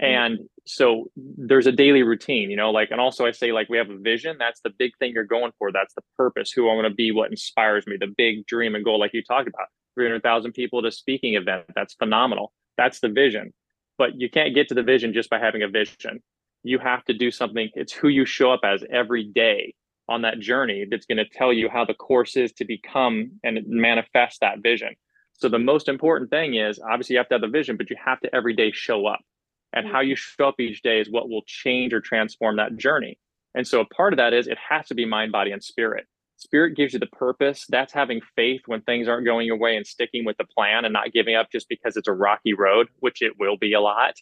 Mm-hmm. 0.00 0.34
and 0.34 0.38
so 0.66 1.10
there's 1.16 1.66
a 1.66 1.72
daily 1.72 2.02
routine 2.02 2.50
you 2.50 2.56
know 2.56 2.70
like 2.70 2.90
and 2.90 3.00
also 3.00 3.26
i 3.26 3.32
say 3.32 3.52
like 3.52 3.68
we 3.68 3.76
have 3.76 3.90
a 3.90 3.98
vision 3.98 4.36
that's 4.38 4.60
the 4.62 4.70
big 4.78 4.92
thing 4.98 5.12
you're 5.14 5.24
going 5.24 5.52
for 5.58 5.72
that's 5.72 5.94
the 5.94 6.02
purpose 6.16 6.52
who 6.52 6.70
i 6.70 6.74
want 6.74 6.86
to 6.86 6.94
be 6.94 7.10
what 7.10 7.30
inspires 7.30 7.86
me 7.86 7.96
the 7.98 8.12
big 8.16 8.46
dream 8.46 8.74
and 8.74 8.84
goal 8.84 8.98
like 8.98 9.12
you 9.12 9.22
talked 9.22 9.48
about 9.48 9.66
300000 9.96 10.52
people 10.52 10.78
at 10.78 10.84
a 10.86 10.92
speaking 10.92 11.34
event 11.34 11.64
that's 11.74 11.94
phenomenal 11.94 12.52
that's 12.80 13.00
the 13.00 13.10
vision. 13.10 13.52
But 13.98 14.18
you 14.18 14.30
can't 14.30 14.54
get 14.54 14.68
to 14.68 14.74
the 14.74 14.82
vision 14.82 15.12
just 15.12 15.28
by 15.28 15.38
having 15.38 15.62
a 15.62 15.68
vision. 15.68 16.22
You 16.62 16.78
have 16.78 17.04
to 17.04 17.14
do 17.14 17.30
something 17.30 17.68
it's 17.74 17.92
who 17.92 18.08
you 18.08 18.24
show 18.24 18.50
up 18.52 18.60
as 18.64 18.82
every 18.90 19.24
day 19.24 19.74
on 20.08 20.22
that 20.22 20.40
journey 20.40 20.86
that's 20.90 21.06
going 21.06 21.18
to 21.18 21.28
tell 21.28 21.52
you 21.52 21.68
how 21.68 21.84
the 21.84 21.94
course 21.94 22.36
is 22.36 22.52
to 22.54 22.64
become 22.64 23.32
and 23.44 23.60
manifest 23.66 24.40
that 24.40 24.62
vision. 24.62 24.94
So 25.34 25.48
the 25.50 25.58
most 25.58 25.88
important 25.88 26.30
thing 26.30 26.54
is 26.54 26.80
obviously 26.80 27.14
you 27.14 27.18
have 27.18 27.28
to 27.28 27.34
have 27.34 27.42
the 27.42 27.48
vision 27.48 27.76
but 27.76 27.90
you 27.90 27.96
have 28.02 28.20
to 28.20 28.34
every 28.34 28.54
day 28.54 28.72
show 28.72 29.06
up 29.06 29.20
and 29.72 29.86
how 29.86 30.00
you 30.00 30.16
show 30.16 30.48
up 30.48 30.60
each 30.60 30.82
day 30.82 31.00
is 31.00 31.10
what 31.10 31.28
will 31.28 31.42
change 31.46 31.92
or 31.92 32.00
transform 32.00 32.56
that 32.56 32.76
journey. 32.76 33.18
And 33.54 33.66
so 33.66 33.80
a 33.80 33.86
part 33.86 34.12
of 34.12 34.18
that 34.18 34.32
is 34.32 34.46
it 34.46 34.58
has 34.68 34.86
to 34.88 34.94
be 34.94 35.04
mind, 35.04 35.32
body, 35.32 35.50
and 35.52 35.62
spirit. 35.62 36.06
Spirit 36.36 36.76
gives 36.76 36.94
you 36.94 36.98
the 36.98 37.06
purpose. 37.06 37.66
That's 37.68 37.92
having 37.92 38.20
faith 38.34 38.62
when 38.66 38.80
things 38.82 39.08
aren't 39.08 39.26
going 39.26 39.46
your 39.46 39.58
way 39.58 39.76
and 39.76 39.86
sticking 39.86 40.24
with 40.24 40.38
the 40.38 40.44
plan 40.44 40.84
and 40.84 40.92
not 40.92 41.12
giving 41.12 41.34
up 41.34 41.48
just 41.52 41.68
because 41.68 41.96
it's 41.96 42.08
a 42.08 42.12
rocky 42.12 42.54
road, 42.54 42.88
which 43.00 43.20
it 43.20 43.32
will 43.38 43.58
be 43.58 43.74
a 43.74 43.80
lot. 43.80 44.14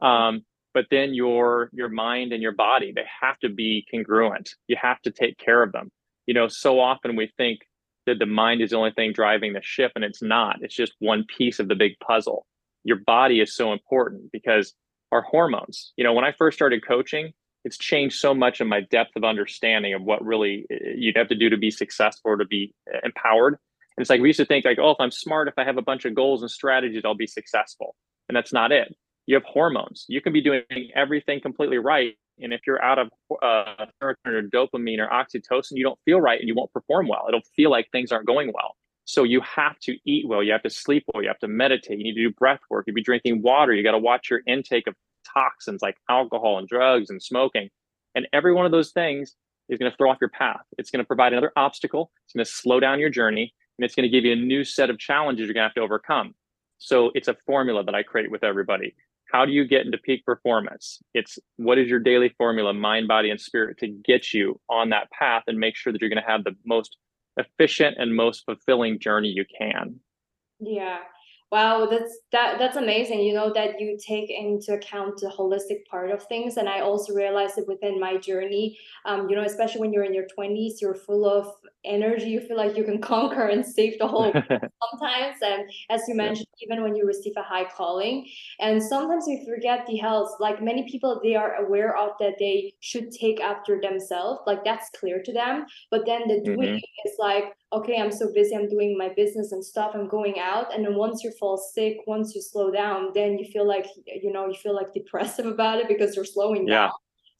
Um, 0.00 0.42
but 0.74 0.86
then 0.90 1.14
your 1.14 1.70
your 1.72 1.88
mind 1.88 2.32
and 2.32 2.42
your 2.42 2.52
body, 2.52 2.92
they 2.94 3.06
have 3.22 3.38
to 3.38 3.48
be 3.48 3.84
congruent. 3.90 4.50
You 4.68 4.76
have 4.80 5.00
to 5.02 5.10
take 5.10 5.38
care 5.38 5.62
of 5.62 5.72
them. 5.72 5.90
You 6.26 6.34
know, 6.34 6.48
so 6.48 6.80
often 6.80 7.16
we 7.16 7.32
think 7.36 7.60
that 8.04 8.18
the 8.18 8.26
mind 8.26 8.60
is 8.60 8.70
the 8.70 8.76
only 8.76 8.92
thing 8.92 9.12
driving 9.12 9.52
the 9.52 9.62
ship, 9.62 9.92
and 9.96 10.04
it's 10.04 10.22
not. 10.22 10.58
It's 10.60 10.74
just 10.74 10.92
one 10.98 11.24
piece 11.36 11.58
of 11.58 11.68
the 11.68 11.74
big 11.74 11.98
puzzle. 11.98 12.46
Your 12.84 12.98
body 12.98 13.40
is 13.40 13.56
so 13.56 13.72
important 13.72 14.30
because 14.32 14.74
are 15.12 15.22
hormones. 15.22 15.92
You 15.96 16.04
know, 16.04 16.12
when 16.12 16.24
I 16.24 16.32
first 16.32 16.56
started 16.56 16.86
coaching, 16.86 17.32
it's 17.64 17.78
changed 17.78 18.18
so 18.18 18.32
much 18.32 18.60
in 18.60 18.68
my 18.68 18.80
depth 18.80 19.16
of 19.16 19.24
understanding 19.24 19.92
of 19.92 20.02
what 20.02 20.24
really 20.24 20.66
eh, 20.70 20.92
you'd 20.96 21.16
have 21.16 21.28
to 21.28 21.34
do 21.34 21.50
to 21.50 21.56
be 21.56 21.70
successful 21.70 22.30
or 22.30 22.36
to 22.36 22.44
be 22.44 22.72
eh, 22.92 23.00
empowered. 23.04 23.54
And 23.54 24.02
it's 24.02 24.10
like 24.10 24.20
we 24.20 24.28
used 24.28 24.38
to 24.38 24.46
think 24.46 24.64
like, 24.64 24.78
oh, 24.80 24.90
if 24.90 24.98
I'm 25.00 25.10
smart, 25.10 25.48
if 25.48 25.54
I 25.56 25.64
have 25.64 25.76
a 25.76 25.82
bunch 25.82 26.04
of 26.04 26.14
goals 26.14 26.42
and 26.42 26.50
strategies, 26.50 27.02
I'll 27.04 27.14
be 27.14 27.26
successful. 27.26 27.96
And 28.28 28.36
that's 28.36 28.52
not 28.52 28.70
it. 28.72 28.94
You 29.26 29.34
have 29.34 29.44
hormones. 29.44 30.04
You 30.08 30.20
can 30.20 30.32
be 30.32 30.40
doing 30.40 30.62
everything 30.94 31.40
completely 31.40 31.78
right. 31.78 32.14
And 32.38 32.52
if 32.52 32.60
you're 32.66 32.82
out 32.82 32.98
of 32.98 33.08
uh, 33.42 33.86
serotonin 34.00 34.14
or 34.26 34.42
dopamine 34.42 34.98
or 34.98 35.08
oxytocin, 35.08 35.72
you 35.72 35.82
don't 35.82 35.98
feel 36.04 36.20
right 36.20 36.38
and 36.38 36.46
you 36.46 36.54
won't 36.54 36.72
perform 36.72 37.08
well. 37.08 37.24
It'll 37.26 37.40
feel 37.56 37.70
like 37.70 37.88
things 37.90 38.12
aren't 38.12 38.26
going 38.26 38.52
well. 38.54 38.76
So 39.06 39.22
you 39.22 39.40
have 39.40 39.78
to 39.80 39.96
eat 40.04 40.26
well. 40.26 40.42
You 40.42 40.50
have 40.52 40.64
to 40.64 40.70
sleep 40.70 41.04
well. 41.12 41.22
You 41.22 41.28
have 41.28 41.38
to 41.38 41.48
meditate. 41.48 41.98
You 41.98 42.04
need 42.04 42.14
to 42.14 42.28
do 42.28 42.34
breath 42.34 42.60
work. 42.68 42.86
You 42.86 42.92
be 42.92 43.02
drinking 43.02 43.40
water. 43.40 43.72
You 43.72 43.84
got 43.84 43.92
to 43.92 43.98
watch 43.98 44.28
your 44.28 44.42
intake 44.46 44.88
of 44.88 44.94
toxins 45.32 45.80
like 45.80 45.96
alcohol 46.10 46.58
and 46.58 46.66
drugs 46.66 47.08
and 47.08 47.22
smoking. 47.22 47.70
And 48.16 48.26
every 48.32 48.52
one 48.52 48.66
of 48.66 48.72
those 48.72 48.90
things 48.90 49.36
is 49.68 49.78
going 49.78 49.90
to 49.90 49.96
throw 49.96 50.10
off 50.10 50.18
your 50.20 50.30
path. 50.30 50.62
It's 50.76 50.90
going 50.90 51.04
to 51.04 51.06
provide 51.06 51.32
another 51.32 51.52
obstacle. 51.54 52.10
It's 52.24 52.34
going 52.34 52.44
to 52.44 52.50
slow 52.50 52.80
down 52.80 52.98
your 52.98 53.10
journey 53.10 53.54
and 53.78 53.84
it's 53.84 53.94
going 53.94 54.04
to 54.04 54.08
give 54.08 54.24
you 54.24 54.32
a 54.32 54.36
new 54.36 54.64
set 54.64 54.90
of 54.90 54.98
challenges 54.98 55.46
you're 55.46 55.54
going 55.54 55.62
to 55.62 55.68
have 55.68 55.74
to 55.74 55.82
overcome. 55.82 56.34
So 56.78 57.12
it's 57.14 57.28
a 57.28 57.36
formula 57.46 57.84
that 57.84 57.94
I 57.94 58.02
create 58.02 58.30
with 58.30 58.42
everybody. 58.42 58.94
How 59.32 59.44
do 59.44 59.52
you 59.52 59.66
get 59.66 59.86
into 59.86 59.98
peak 59.98 60.24
performance? 60.24 61.00
It's 61.14 61.38
what 61.56 61.78
is 61.78 61.88
your 61.88 62.00
daily 62.00 62.34
formula, 62.38 62.72
mind, 62.72 63.06
body, 63.08 63.30
and 63.30 63.40
spirit 63.40 63.78
to 63.78 63.88
get 63.88 64.32
you 64.32 64.60
on 64.68 64.90
that 64.90 65.10
path 65.10 65.44
and 65.46 65.58
make 65.58 65.76
sure 65.76 65.92
that 65.92 66.00
you're 66.00 66.10
going 66.10 66.22
to 66.22 66.28
have 66.28 66.44
the 66.44 66.56
most 66.64 66.96
efficient 67.36 67.96
and 67.98 68.14
most 68.14 68.44
fulfilling 68.44 68.98
journey 68.98 69.28
you 69.28 69.44
can. 69.58 70.00
Yeah. 70.60 70.98
Wow, 71.52 71.86
that's 71.86 72.18
that 72.32 72.58
that's 72.58 72.76
amazing. 72.76 73.20
You 73.20 73.32
know 73.32 73.52
that 73.52 73.80
you 73.80 73.96
take 74.04 74.30
into 74.30 74.72
account 74.72 75.18
the 75.20 75.28
holistic 75.28 75.86
part 75.88 76.10
of 76.10 76.24
things, 76.24 76.56
and 76.56 76.68
I 76.68 76.80
also 76.80 77.14
realized 77.14 77.54
that 77.56 77.68
within 77.68 78.00
my 78.00 78.16
journey, 78.16 78.76
um, 79.04 79.28
you 79.30 79.36
know, 79.36 79.44
especially 79.44 79.80
when 79.80 79.92
you're 79.92 80.02
in 80.02 80.12
your 80.12 80.26
twenties, 80.26 80.82
you're 80.82 80.96
full 80.96 81.24
of 81.24 81.48
energy. 81.84 82.30
You 82.30 82.40
feel 82.40 82.56
like 82.56 82.76
you 82.76 82.82
can 82.82 83.00
conquer 83.12 83.46
and 83.46 83.64
save 83.64 83.96
the 84.00 84.08
whole 84.08 84.32
sometimes. 84.32 85.36
And 85.40 85.70
as 85.88 86.02
you 86.08 86.16
mentioned, 86.16 86.48
yeah. 86.58 86.66
even 86.66 86.82
when 86.82 86.96
you 86.96 87.06
receive 87.06 87.34
a 87.36 87.42
high 87.42 87.66
calling, 87.66 88.28
and 88.58 88.82
sometimes 88.82 89.26
we 89.28 89.46
forget 89.48 89.86
the 89.86 89.98
health. 89.98 90.34
Like 90.40 90.60
many 90.60 90.90
people, 90.90 91.20
they 91.22 91.36
are 91.36 91.64
aware 91.64 91.96
of 91.96 92.10
that 92.18 92.40
they 92.40 92.74
should 92.80 93.12
take 93.12 93.40
after 93.40 93.80
themselves. 93.80 94.40
Like 94.48 94.64
that's 94.64 94.90
clear 94.98 95.22
to 95.22 95.32
them, 95.32 95.66
but 95.92 96.06
then 96.06 96.26
the 96.26 96.40
doing 96.40 96.74
mm-hmm. 96.74 97.08
is 97.08 97.14
like 97.20 97.54
okay, 97.76 98.00
I'm 98.00 98.12
so 98.12 98.32
busy, 98.32 98.54
I'm 98.54 98.68
doing 98.68 98.96
my 98.96 99.08
business 99.08 99.52
and 99.52 99.64
stuff, 99.64 99.92
I'm 99.94 100.08
going 100.08 100.38
out. 100.38 100.74
And 100.74 100.84
then 100.84 100.96
once 100.96 101.22
you 101.22 101.30
fall 101.38 101.56
sick, 101.56 101.98
once 102.06 102.34
you 102.34 102.42
slow 102.42 102.70
down, 102.70 103.10
then 103.14 103.38
you 103.38 103.46
feel 103.52 103.66
like, 103.66 103.86
you 104.06 104.32
know, 104.32 104.46
you 104.46 104.54
feel 104.54 104.74
like 104.74 104.92
depressive 104.92 105.46
about 105.56 105.78
it 105.78 105.88
because 105.88 106.16
you're 106.16 106.24
slowing 106.24 106.66
yeah. 106.66 106.86
down. 106.86 106.92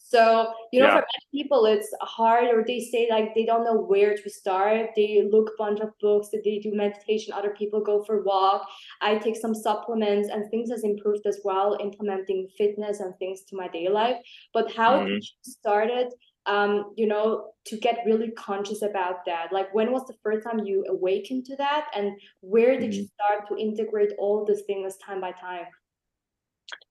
So, 0.09 0.53
you 0.73 0.81
know, 0.81 0.87
yeah. 0.87 0.93
for 0.93 1.05
many 1.15 1.43
people, 1.43 1.67
it's 1.67 1.93
hard, 2.01 2.45
or 2.45 2.63
they 2.65 2.79
say 2.79 3.09
like 3.11 3.35
they 3.35 3.45
don't 3.45 3.65
know 3.65 3.77
where 3.77 4.17
to 4.17 4.31
start. 4.31 4.91
They 4.95 5.29
look 5.29 5.49
a 5.49 5.59
bunch 5.59 5.81
of 5.81 5.89
books, 6.01 6.29
they 6.33 6.61
do 6.61 6.71
meditation, 6.73 7.33
other 7.33 7.51
people 7.59 7.81
go 7.81 8.05
for 8.05 8.21
a 8.21 8.23
walk. 8.23 8.69
I 9.01 9.19
take 9.19 9.37
some 9.37 9.53
supplements, 9.53 10.29
and 10.29 10.49
things 10.49 10.71
has 10.71 10.85
improved 10.85 11.27
as 11.27 11.41
well, 11.43 11.77
implementing 11.81 12.47
fitness 12.57 13.01
and 13.01 13.17
things 13.19 13.43
to 13.49 13.57
my 13.57 13.67
daily 13.67 13.93
life. 13.93 14.17
But 14.55 14.73
how 14.73 15.01
mm-hmm. 15.01 15.09
did 15.09 15.25
you 15.25 15.39
started 15.43 16.13
um, 16.47 16.93
you 16.97 17.07
know, 17.07 17.51
to 17.67 17.77
get 17.77 17.99
really 18.07 18.31
conscious 18.31 18.83
about 18.83 19.25
that? 19.27 19.53
Like, 19.53 19.75
when 19.75 19.93
was 19.93 20.07
the 20.07 20.15
first 20.23 20.45
time 20.45 20.61
you 20.61 20.85
awakened 20.89 21.45
to 21.47 21.57
that, 21.57 21.89
and 21.95 22.13
where 22.41 22.79
did 22.79 22.91
mm-hmm. 22.91 23.01
you 23.01 23.09
start 23.09 23.49
to 23.49 23.57
integrate 23.57 24.13
all 24.19 24.45
these 24.45 24.63
things 24.63 24.97
time 24.97 25.21
by 25.21 25.33
time? 25.33 25.67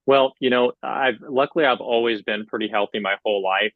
Well, 0.06 0.34
you 0.40 0.50
know, 0.50 0.72
I've 0.82 1.16
luckily 1.20 1.64
I've 1.64 1.80
always 1.80 2.22
been 2.22 2.46
pretty 2.46 2.68
healthy 2.68 3.00
my 3.00 3.16
whole 3.24 3.42
life. 3.42 3.72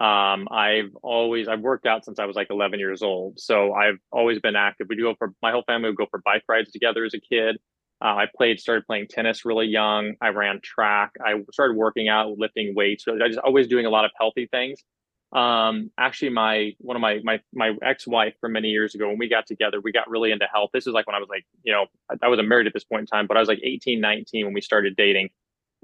Um, 0.00 0.46
I've 0.50 0.94
always 1.02 1.48
I've 1.48 1.60
worked 1.60 1.86
out 1.86 2.04
since 2.04 2.18
I 2.18 2.24
was 2.24 2.36
like 2.36 2.48
11 2.50 2.78
years 2.78 3.02
old, 3.02 3.38
so 3.38 3.72
I've 3.72 3.98
always 4.12 4.38
been 4.40 4.56
active. 4.56 4.86
We 4.88 4.96
do 4.96 5.02
go 5.02 5.14
for 5.18 5.32
my 5.42 5.50
whole 5.50 5.64
family 5.66 5.88
would 5.88 5.96
go 5.96 6.06
for 6.10 6.20
bike 6.24 6.42
rides 6.48 6.70
together 6.72 7.04
as 7.04 7.14
a 7.14 7.20
kid. 7.20 7.56
Uh, 8.00 8.14
I 8.14 8.26
played, 8.36 8.60
started 8.60 8.86
playing 8.86 9.08
tennis 9.08 9.44
really 9.44 9.66
young. 9.66 10.14
I 10.20 10.28
ran 10.28 10.60
track. 10.62 11.10
I 11.24 11.42
started 11.52 11.76
working 11.76 12.08
out, 12.08 12.38
lifting 12.38 12.74
weights. 12.76 13.04
So 13.04 13.16
I 13.22 13.26
just 13.26 13.40
always 13.40 13.66
doing 13.66 13.86
a 13.86 13.90
lot 13.90 14.04
of 14.04 14.12
healthy 14.16 14.46
things 14.52 14.84
um 15.32 15.90
actually 15.98 16.30
my 16.30 16.72
one 16.78 16.96
of 16.96 17.02
my 17.02 17.18
my 17.22 17.38
my 17.52 17.72
ex-wife 17.82 18.32
from 18.40 18.52
many 18.52 18.68
years 18.68 18.94
ago 18.94 19.08
when 19.08 19.18
we 19.18 19.28
got 19.28 19.46
together 19.46 19.78
we 19.78 19.92
got 19.92 20.08
really 20.08 20.32
into 20.32 20.46
health. 20.50 20.70
This 20.72 20.86
is 20.86 20.94
like 20.94 21.06
when 21.06 21.14
i 21.14 21.18
was 21.18 21.28
like 21.28 21.44
you 21.64 21.72
know 21.72 21.84
i, 22.10 22.14
I 22.22 22.28
wasn't 22.28 22.48
married 22.48 22.66
at 22.66 22.72
this 22.72 22.84
point 22.84 23.00
in 23.00 23.06
time 23.06 23.26
but 23.26 23.36
i 23.36 23.40
was 23.40 23.48
like 23.48 23.60
18 23.62 24.00
19 24.00 24.46
when 24.46 24.54
we 24.54 24.60
started 24.60 24.96
dating. 24.96 25.28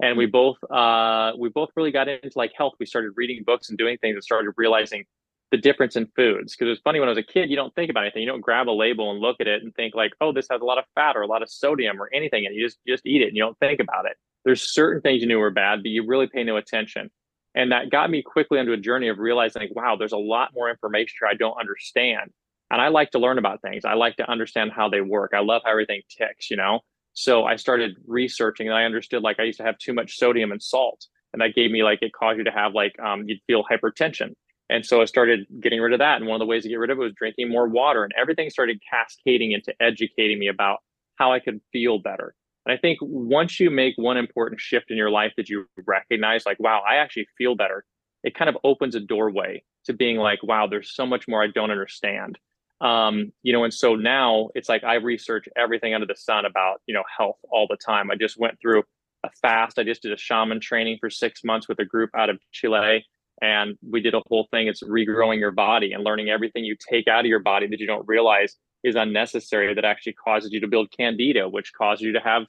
And 0.01 0.17
we 0.17 0.25
both 0.25 0.57
uh 0.69 1.33
we 1.37 1.49
both 1.49 1.69
really 1.75 1.91
got 1.91 2.07
into 2.07 2.31
like 2.35 2.53
health. 2.57 2.73
We 2.79 2.85
started 2.85 3.11
reading 3.15 3.43
books 3.45 3.69
and 3.69 3.77
doing 3.77 3.97
things 3.99 4.15
and 4.15 4.23
started 4.23 4.51
realizing 4.57 5.05
the 5.51 5.57
difference 5.57 5.95
in 5.95 6.07
foods. 6.15 6.53
Because 6.53 6.65
it 6.65 6.69
was 6.71 6.79
funny 6.83 6.99
when 6.99 7.07
i 7.07 7.11
was 7.11 7.17
a 7.19 7.23
kid 7.23 7.49
you 7.49 7.55
don't 7.55 7.73
think 7.75 7.91
about 7.91 8.03
anything. 8.03 8.23
You 8.23 8.27
don't 8.27 8.41
grab 8.41 8.67
a 8.67 8.71
label 8.71 9.11
and 9.11 9.19
look 9.19 9.37
at 9.39 9.47
it 9.47 9.61
and 9.63 9.73
think 9.75 9.93
like 9.93 10.13
oh 10.21 10.33
this 10.33 10.47
has 10.49 10.59
a 10.59 10.65
lot 10.65 10.79
of 10.79 10.85
fat 10.95 11.15
or 11.15 11.21
a 11.21 11.27
lot 11.27 11.43
of 11.43 11.49
sodium 11.51 12.01
or 12.01 12.09
anything 12.13 12.47
and 12.47 12.55
you 12.55 12.65
just 12.65 12.79
you 12.83 12.93
just 12.93 13.05
eat 13.05 13.21
it 13.21 13.27
and 13.27 13.37
you 13.37 13.43
don't 13.43 13.59
think 13.59 13.79
about 13.79 14.05
it. 14.07 14.17
There's 14.43 14.73
certain 14.73 15.01
things 15.01 15.21
you 15.21 15.27
knew 15.27 15.37
were 15.37 15.51
bad 15.51 15.83
but 15.83 15.91
you 15.91 16.03
really 16.05 16.27
pay 16.27 16.43
no 16.43 16.57
attention 16.57 17.11
and 17.55 17.71
that 17.71 17.89
got 17.89 18.09
me 18.09 18.21
quickly 18.21 18.59
into 18.59 18.73
a 18.73 18.77
journey 18.77 19.07
of 19.07 19.17
realizing, 19.17 19.69
wow, 19.71 19.95
there's 19.97 20.11
a 20.11 20.17
lot 20.17 20.49
more 20.53 20.69
information 20.69 21.15
here 21.19 21.29
I 21.29 21.35
don't 21.35 21.57
understand. 21.59 22.31
And 22.69 22.81
I 22.81 22.89
like 22.89 23.11
to 23.11 23.19
learn 23.19 23.37
about 23.37 23.61
things. 23.61 23.85
I 23.85 23.93
like 23.93 24.17
to 24.17 24.29
understand 24.29 24.71
how 24.75 24.89
they 24.89 25.01
work. 25.01 25.31
I 25.33 25.39
love 25.39 25.61
how 25.63 25.71
everything 25.71 26.01
ticks, 26.09 26.49
you 26.49 26.57
know? 26.57 26.81
So 27.13 27.45
I 27.45 27.55
started 27.55 27.95
researching 28.07 28.67
and 28.67 28.75
I 28.75 28.83
understood 28.83 29.23
like 29.23 29.39
I 29.39 29.43
used 29.43 29.59
to 29.59 29.63
have 29.63 29.77
too 29.77 29.93
much 29.93 30.17
sodium 30.17 30.51
and 30.51 30.61
salt. 30.61 31.05
And 31.31 31.41
that 31.41 31.55
gave 31.55 31.71
me 31.71 31.83
like, 31.83 31.99
it 32.01 32.11
caused 32.11 32.39
you 32.39 32.43
to 32.43 32.51
have 32.51 32.73
like, 32.73 32.99
um, 32.99 33.23
you'd 33.27 33.39
feel 33.47 33.63
hypertension. 33.63 34.33
And 34.69 34.85
so 34.85 35.01
I 35.01 35.05
started 35.05 35.45
getting 35.61 35.79
rid 35.79 35.93
of 35.93 35.99
that. 35.99 36.17
And 36.17 36.27
one 36.27 36.35
of 36.35 36.39
the 36.39 36.49
ways 36.49 36.63
to 36.63 36.69
get 36.69 36.75
rid 36.79 36.89
of 36.89 36.97
it 36.97 37.01
was 37.01 37.13
drinking 37.15 37.49
more 37.49 37.67
water. 37.67 38.03
And 38.03 38.13
everything 38.17 38.49
started 38.49 38.81
cascading 38.89 39.51
into 39.51 39.73
educating 39.79 40.39
me 40.39 40.47
about 40.47 40.79
how 41.15 41.31
I 41.31 41.39
could 41.39 41.61
feel 41.71 41.99
better. 41.99 42.35
And 42.65 42.75
I 42.75 42.77
think 42.79 42.99
once 43.01 43.59
you 43.59 43.69
make 43.69 43.93
one 43.97 44.17
important 44.17 44.59
shift 44.59 44.89
in 44.89 44.97
your 44.97 45.11
life 45.11 45.33
that 45.37 45.49
you 45.49 45.65
recognize, 45.85 46.45
like, 46.45 46.59
wow, 46.59 46.81
I 46.87 46.95
actually 46.95 47.27
feel 47.37 47.55
better, 47.55 47.85
it 48.23 48.35
kind 48.35 48.49
of 48.49 48.57
opens 48.63 48.95
a 48.95 48.99
doorway 48.99 49.63
to 49.85 49.93
being 49.93 50.17
like, 50.17 50.41
wow, 50.41 50.67
there's 50.67 50.93
so 50.93 51.05
much 51.05 51.27
more 51.27 51.43
I 51.43 51.47
don't 51.47 51.71
understand. 51.71 52.39
Um, 52.81 53.31
you 53.43 53.53
know, 53.53 53.63
and 53.63 53.73
so 53.73 53.95
now 53.95 54.49
it's 54.55 54.67
like 54.67 54.83
I 54.83 54.95
research 54.95 55.47
everything 55.55 55.93
under 55.93 56.07
the 56.07 56.15
sun 56.15 56.45
about, 56.45 56.81
you 56.87 56.93
know, 56.93 57.03
health 57.17 57.37
all 57.51 57.67
the 57.69 57.77
time. 57.77 58.11
I 58.11 58.15
just 58.15 58.39
went 58.39 58.59
through 58.59 58.83
a 59.23 59.29
fast. 59.41 59.79
I 59.79 59.83
just 59.83 60.01
did 60.01 60.11
a 60.11 60.17
shaman 60.17 60.59
training 60.59 60.97
for 60.99 61.09
six 61.09 61.43
months 61.43 61.67
with 61.69 61.79
a 61.79 61.85
group 61.85 62.09
out 62.17 62.29
of 62.29 62.39
Chile. 62.51 63.05
And 63.41 63.77
we 63.87 64.01
did 64.01 64.13
a 64.13 64.21
whole 64.27 64.47
thing. 64.51 64.67
It's 64.67 64.83
regrowing 64.83 65.39
your 65.39 65.51
body 65.51 65.93
and 65.93 66.03
learning 66.03 66.29
everything 66.29 66.63
you 66.63 66.75
take 66.89 67.07
out 67.07 67.21
of 67.21 67.25
your 67.25 67.39
body 67.39 67.67
that 67.67 67.79
you 67.79 67.87
don't 67.87 68.07
realize 68.07 68.55
is 68.85 68.95
unnecessary 68.95 69.73
that 69.73 69.83
actually 69.83 70.13
causes 70.13 70.51
you 70.51 70.59
to 70.59 70.67
build 70.67 70.91
candida, 70.95 71.49
which 71.49 71.73
causes 71.73 72.03
you 72.03 72.13
to 72.13 72.19
have 72.19 72.43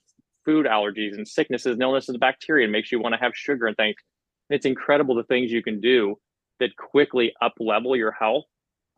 food 0.45 0.67
allergies 0.67 1.15
and 1.15 1.27
sicknesses 1.27 1.73
and 1.73 1.83
illnesses 1.83 2.11
and 2.11 2.21
bacteria 2.21 2.65
and 2.65 2.73
makes 2.73 2.93
you 2.93 3.01
want 3.01 3.15
to 3.15 3.21
have 3.21 3.33
sugar 3.35 3.67
and 3.67 3.77
things. 3.77 3.97
It's 4.51 4.67
incredible 4.67 5.15
the 5.15 5.25
things 5.25 5.51
you 5.51 5.63
can 5.63 5.81
do 5.81 6.17
that 6.61 6.77
quickly 6.77 7.33
up 7.41 7.55
level 7.59 7.97
your 7.97 8.13
health. 8.13 8.45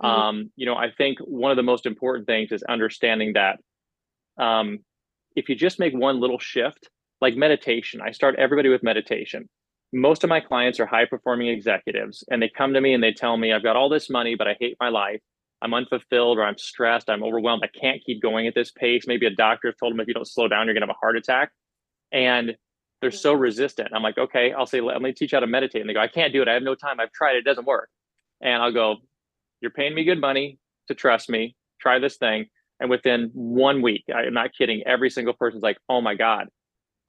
Mm-hmm. 0.03 0.21
Um, 0.21 0.51
you 0.57 0.67
know, 0.67 0.75
I 0.75 0.91
think 0.91 1.19
one 1.21 1.51
of 1.51 1.57
the 1.57 1.63
most 1.63 1.87
important 1.87 2.27
things 2.27 2.53
is 2.53 2.63
understanding 2.65 3.35
that 3.35 3.59
um, 4.37 4.81
if 5.37 5.49
you 5.49 5.55
just 5.55 5.79
make 5.79 5.95
one 5.95 6.21
little 6.21 6.39
shift, 6.39 6.91
like 7.21 7.37
meditation, 7.37 8.01
I 8.01 8.11
start 8.11 8.37
everybody 8.37 8.69
with 8.69 8.83
meditation. 8.83 9.49
Most 9.93 10.23
of 10.23 10.29
my 10.29 10.41
clients 10.41 10.79
are 10.81 10.87
high 10.87 11.07
performing 11.07 11.49
executives 11.49 12.23
and 12.31 12.43
they 12.43 12.51
come 12.51 12.75
to 12.75 12.81
me 12.81 12.95
and 12.95 13.03
they 13.03 13.13
tell 13.13 13.37
me, 13.37 13.53
I've 13.53 13.63
got 13.63 13.77
all 13.77 13.89
this 13.89 14.11
money, 14.11 14.35
but 14.35 14.47
I 14.47 14.57
hate 14.61 14.77
my 14.81 14.89
life. 14.89 15.21
I'm 15.61 15.75
unfulfilled 15.75 16.39
or 16.39 16.45
I'm 16.45 16.59
stressed, 16.59 17.11
I'm 17.11 17.23
overwhelmed, 17.25 17.63
I 17.65 17.79
can't 17.79 18.03
keep 18.05 18.23
going 18.23 18.47
at 18.47 18.55
this 18.55 18.71
pace. 18.71 19.05
Maybe 19.07 19.27
a 19.27 19.31
doctor 19.31 19.73
told 19.73 19.93
them 19.93 20.01
if 20.01 20.09
you 20.09 20.15
don't 20.15 20.27
slow 20.27 20.49
down, 20.49 20.67
you're 20.67 20.75
gonna 20.75 20.87
have 20.87 20.97
a 20.97 21.01
heart 21.01 21.17
attack. 21.17 21.51
And 22.13 22.57
they're 23.01 23.11
so 23.11 23.33
mm-hmm. 23.33 23.43
resistant. 23.43 23.91
I'm 23.95 24.03
like, 24.03 24.19
okay, 24.19 24.53
I'll 24.53 24.67
say, 24.67 24.81
let 24.81 25.01
me 25.01 25.13
teach 25.13 25.33
you 25.33 25.37
how 25.37 25.41
to 25.41 25.47
meditate. 25.47 25.81
And 25.81 25.91
they 25.91 25.95
go, 25.95 26.01
I 26.01 26.09
can't 26.09 26.33
do 26.33 26.43
it. 26.43 26.49
I 26.49 26.55
have 26.55 26.63
no 26.63 26.75
time. 26.75 27.01
I've 27.01 27.13
tried 27.13 27.37
it. 27.37 27.39
It 27.39 27.45
doesn't 27.45 27.67
work. 27.67 27.89
And 28.41 28.63
I'll 28.63 28.73
go, 28.73 28.97
you're 29.61 29.71
paying 29.71 29.95
me 29.95 30.05
good 30.05 30.21
money 30.21 30.59
to 30.89 30.95
trust 30.95 31.29
me. 31.29 31.57
Try 31.81 31.99
this 31.99 32.17
thing. 32.17 32.47
And 32.81 32.91
within 32.91 33.31
one 33.35 33.83
week, 33.83 34.05
I'm 34.15 34.35
not 34.35 34.51
kidding, 34.57 34.83
every 34.87 35.11
single 35.11 35.35
person's 35.35 35.65
like, 35.65 35.79
oh 35.89 36.01
my 36.01 36.15
God, 36.15 36.47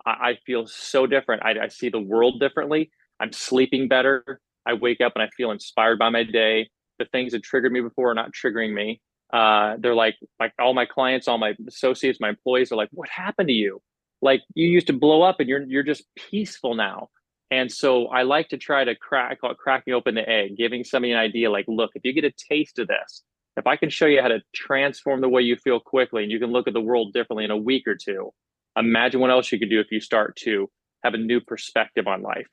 I, 0.06 0.12
I 0.12 0.38
feel 0.46 0.66
so 0.66 1.06
different. 1.06 1.44
I, 1.44 1.66
I 1.66 1.68
see 1.68 1.90
the 1.90 2.00
world 2.00 2.40
differently. 2.40 2.92
I'm 3.20 3.32
sleeping 3.32 3.88
better. 3.88 4.42
I 4.66 4.74
wake 4.74 5.02
up 5.02 5.14
and 5.16 5.24
I 5.24 5.30
feel 5.38 5.52
inspired 5.52 6.00
by 6.00 6.10
my 6.10 6.24
day 6.24 6.70
the 7.00 7.06
things 7.06 7.32
that 7.32 7.44
triggered 7.44 7.72
me 7.72 7.82
before 7.82 8.12
are 8.12 8.16
not 8.16 8.32
triggering 8.32 8.74
me. 8.74 9.02
Uh, 9.34 9.76
they're 9.80 9.96
like, 9.96 10.16
like 10.40 10.54
all 10.60 10.74
my 10.74 10.86
clients, 10.86 11.28
all 11.28 11.38
my 11.38 11.54
associates, 11.68 12.20
my 12.20 12.30
employees 12.30 12.72
are 12.72 12.76
like, 12.76 12.90
what 12.92 13.10
happened 13.10 13.48
to 13.48 13.54
you? 13.54 13.82
Like 14.22 14.42
you 14.54 14.68
used 14.68 14.88
to 14.88 14.94
blow 14.94 15.22
up 15.22 15.40
and 15.40 15.48
you're, 15.48 15.64
you're 15.64 15.84
just 15.84 16.04
peaceful 16.16 16.76
now. 16.76 17.10
And 17.52 17.72
so 17.72 18.08
I 18.08 18.24
like 18.24 18.50
to 18.50 18.58
try 18.58 18.84
to 18.84 18.96
crack, 18.96 19.40
cracking 19.58 19.94
open 19.94 20.16
the 20.16 20.28
egg, 20.28 20.58
giving 20.58 20.84
somebody 20.84 21.14
an 21.14 21.20
idea 21.20 21.50
like, 21.50 21.66
look, 21.68 21.92
if 21.96 22.04
you 22.06 22.14
get 22.14 22.24
a 22.24 22.34
taste 22.50 22.78
of 22.80 22.88
this, 22.88 23.24
if 23.58 23.66
I 23.66 23.76
can 23.76 23.90
show 23.90 24.06
you 24.06 24.22
how 24.22 24.28
to 24.28 24.42
transform 24.54 25.22
the 25.22 25.30
way 25.30 25.42
you 25.42 25.56
feel 25.56 25.80
quickly 25.80 26.24
and 26.24 26.32
you 26.32 26.40
can 26.40 26.52
look 26.52 26.68
at 26.68 26.74
the 26.74 26.82
world 26.82 27.14
differently 27.14 27.46
in 27.46 27.52
a 27.52 27.58
week 27.58 27.88
or 27.88 27.96
two, 27.96 28.32
imagine 28.76 29.20
what 29.20 29.32
else 29.32 29.52
you 29.52 29.60
could 29.60 29.70
do 29.70 29.80
if 29.80 29.92
you 29.92 30.00
start 30.00 30.36
to 30.38 30.70
have 31.04 31.14
a 31.14 31.18
new 31.18 31.42
perspective 31.42 32.08
on 32.08 32.22
life. 32.22 32.48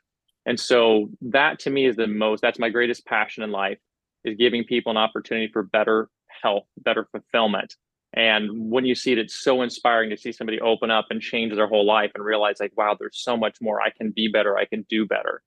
And 0.47 0.59
so 0.59 1.11
that 1.23 1.59
to 1.61 1.71
me 1.71 1.87
is 1.87 1.97
the 1.97 2.07
most, 2.07 2.41
that's 2.41 2.59
my 2.59 2.71
greatest 2.71 3.05
passion 3.05 3.43
in 3.43 3.51
life 3.51 3.79
is 4.27 4.37
giving 4.37 4.65
people 4.65 4.91
an 4.91 4.97
opportunity 4.97 5.51
for 5.53 5.63
better 5.63 6.09
health, 6.43 6.65
better 6.79 7.09
fulfillment. 7.11 7.75
And 8.13 8.71
when 8.71 8.85
you 8.85 8.95
see 8.95 9.13
it, 9.13 9.19
it's 9.19 9.43
so 9.43 9.63
inspiring 9.63 10.11
to 10.11 10.17
see 10.17 10.33
somebody 10.33 10.61
open 10.61 10.91
up 10.91 11.07
and 11.11 11.21
change 11.21 11.55
their 11.55 11.69
whole 11.69 11.85
life 11.85 12.13
and 12.15 12.25
realize, 12.25 12.61
like, 12.61 12.73
wow, 12.77 12.97
there's 12.99 13.19
so 13.23 13.37
much 13.37 13.59
more. 13.61 13.81
I 13.81 13.91
can 13.91 14.11
be 14.11 14.29
better. 14.29 14.57
I 14.57 14.65
can 14.65 14.87
do 14.89 15.07
better. 15.07 15.43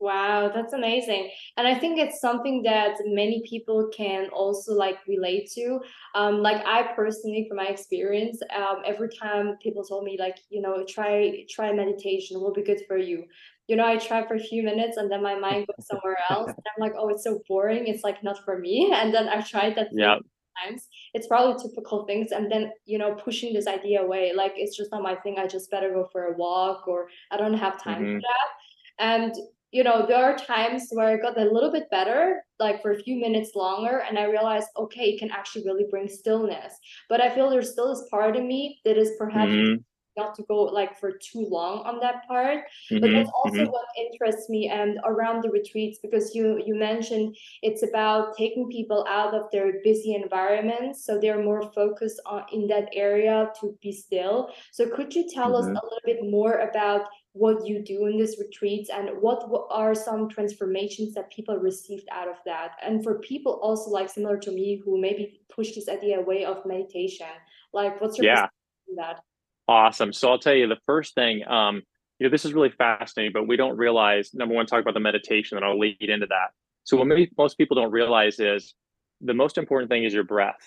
Wow, 0.00 0.50
that's 0.54 0.72
amazing. 0.72 1.30
And 1.56 1.66
I 1.66 1.78
think 1.78 1.98
it's 1.98 2.20
something 2.20 2.62
that 2.64 2.96
many 3.06 3.42
people 3.48 3.90
can 3.96 4.28
also 4.30 4.74
like 4.74 4.98
relate 5.06 5.50
to. 5.52 5.80
Um, 6.14 6.42
like 6.42 6.62
I 6.66 6.92
personally, 6.94 7.46
from 7.48 7.58
my 7.58 7.68
experience, 7.68 8.38
um, 8.54 8.82
every 8.84 9.08
time 9.08 9.56
people 9.62 9.84
told 9.84 10.04
me 10.04 10.16
like, 10.18 10.36
you 10.50 10.60
know, 10.60 10.84
try 10.86 11.44
try 11.48 11.72
meditation 11.72 12.40
will 12.40 12.52
be 12.52 12.62
good 12.62 12.82
for 12.86 12.98
you. 12.98 13.24
You 13.66 13.76
know, 13.76 13.86
I 13.86 13.96
try 13.98 14.26
for 14.26 14.34
a 14.34 14.40
few 14.40 14.62
minutes 14.62 14.96
and 14.96 15.10
then 15.10 15.22
my 15.22 15.34
mind 15.38 15.66
goes 15.66 15.86
somewhere 15.86 16.18
else. 16.30 16.52
And 16.56 16.64
I'm 16.76 16.80
like, 16.80 16.94
oh, 16.98 17.08
it's 17.08 17.24
so 17.24 17.40
boring. 17.48 17.86
It's 17.86 18.04
like 18.04 18.22
not 18.22 18.44
for 18.44 18.58
me. 18.58 18.92
And 18.94 19.12
then 19.14 19.28
I've 19.28 19.48
tried 19.48 19.76
that 19.76 19.88
Yeah. 19.90 20.18
times. 20.64 20.88
It's 21.14 21.26
probably 21.26 21.62
typical 21.62 22.04
things. 22.06 22.32
And 22.32 22.50
then, 22.50 22.72
you 22.86 22.98
know, 22.98 23.14
pushing 23.14 23.52
this 23.54 23.66
idea 23.66 24.02
away, 24.02 24.32
like 24.34 24.52
it's 24.56 24.76
just 24.76 24.90
not 24.92 25.02
my 25.02 25.16
thing. 25.16 25.38
I 25.38 25.46
just 25.46 25.70
better 25.70 25.92
go 25.92 26.08
for 26.12 26.24
a 26.26 26.36
walk 26.36 26.86
or 26.88 27.08
I 27.30 27.36
don't 27.36 27.54
have 27.54 27.82
time 27.82 28.06
for 28.06 28.12
hmm 28.12 28.24
that. 28.28 28.48
And 28.98 29.34
you 29.72 29.82
know, 29.82 30.06
there 30.06 30.22
are 30.24 30.36
times 30.36 30.86
where 30.92 31.08
I 31.08 31.16
got 31.16 31.36
a 31.36 31.50
little 31.50 31.72
bit 31.72 31.90
better, 31.90 32.44
like 32.60 32.80
for 32.80 32.92
a 32.92 33.02
few 33.02 33.16
minutes 33.18 33.56
longer, 33.56 33.98
and 34.08 34.16
I 34.20 34.24
realized, 34.24 34.68
okay, 34.76 35.06
it 35.10 35.18
can 35.18 35.32
actually 35.32 35.64
really 35.64 35.84
bring 35.90 36.08
stillness. 36.08 36.74
But 37.08 37.20
I 37.20 37.34
feel 37.34 37.50
there's 37.50 37.72
still 37.72 37.88
this 37.92 38.08
part 38.08 38.36
of 38.36 38.44
me 38.44 38.80
that 38.84 38.96
is 38.96 39.10
perhaps 39.18 39.56
hmm 39.56 39.84
not 40.16 40.34
to 40.36 40.42
go 40.44 40.62
like 40.62 40.98
for 40.98 41.12
too 41.12 41.46
long 41.50 41.84
on 41.86 42.00
that 42.00 42.26
part. 42.26 42.64
But 43.00 43.10
hmm 43.10 43.12
that's 43.12 43.30
also 43.34 43.64
hmm 43.64 43.66
what 43.70 43.86
interests 43.96 44.48
me 44.48 44.68
and 44.68 44.98
around 45.04 45.42
the 45.42 45.50
retreats 45.50 45.98
because 46.02 46.34
you 46.34 46.62
you 46.64 46.74
mentioned 46.74 47.36
it's 47.62 47.82
about 47.82 48.36
taking 48.36 48.68
people 48.70 49.04
out 49.08 49.34
of 49.34 49.50
their 49.50 49.80
busy 49.82 50.14
environments 50.14 51.04
so 51.04 51.18
they're 51.18 51.42
more 51.42 51.62
focused 51.72 52.20
on 52.26 52.44
in 52.52 52.66
that 52.68 52.88
area 52.92 53.50
to 53.60 53.76
be 53.82 53.92
still. 53.92 54.50
So 54.72 54.88
could 54.88 55.14
you 55.14 55.28
tell 55.28 55.56
us 55.56 55.66
hmm 55.66 55.76
a 55.82 55.84
little 55.84 56.04
bit 56.04 56.18
more 56.30 56.58
about 56.58 57.08
what 57.32 57.66
you 57.66 57.82
do 57.82 58.06
in 58.06 58.16
these 58.18 58.38
retreats 58.38 58.90
and 58.90 59.20
what 59.20 59.40
w- 59.40 59.66
are 59.70 59.94
some 59.94 60.28
transformations 60.28 61.14
that 61.14 61.30
people 61.32 61.56
received 61.56 62.06
out 62.12 62.28
of 62.28 62.36
that? 62.46 62.72
And 62.82 63.02
for 63.02 63.18
people 63.20 63.54
also 63.62 63.90
like 63.90 64.08
similar 64.08 64.38
to 64.38 64.52
me 64.52 64.80
who 64.84 65.00
maybe 65.00 65.40
push 65.48 65.74
this 65.74 65.88
idea 65.88 66.20
away 66.20 66.44
of 66.44 66.64
meditation, 66.64 67.26
like 67.72 68.00
what's 68.00 68.18
your 68.18 68.26
Yeah. 68.26 68.48
that? 68.96 69.20
Awesome. 69.66 70.12
So 70.12 70.30
I'll 70.30 70.38
tell 70.38 70.54
you 70.54 70.68
the 70.68 70.78
first 70.84 71.14
thing, 71.14 71.46
um, 71.48 71.82
you 72.18 72.26
know, 72.26 72.30
this 72.30 72.44
is 72.44 72.52
really 72.52 72.70
fascinating, 72.70 73.32
but 73.32 73.48
we 73.48 73.56
don't 73.56 73.76
realize, 73.76 74.30
number 74.34 74.54
one, 74.54 74.66
talk 74.66 74.82
about 74.82 74.94
the 74.94 75.00
meditation, 75.00 75.56
and 75.56 75.64
I'll 75.64 75.78
lead 75.78 75.96
into 76.00 76.26
that. 76.26 76.50
So 76.84 76.96
what 76.96 77.06
maybe 77.06 77.30
most 77.38 77.56
people 77.56 77.74
don't 77.74 77.90
realize 77.90 78.38
is 78.38 78.74
the 79.20 79.34
most 79.34 79.56
important 79.56 79.90
thing 79.90 80.04
is 80.04 80.12
your 80.12 80.22
breath. 80.22 80.60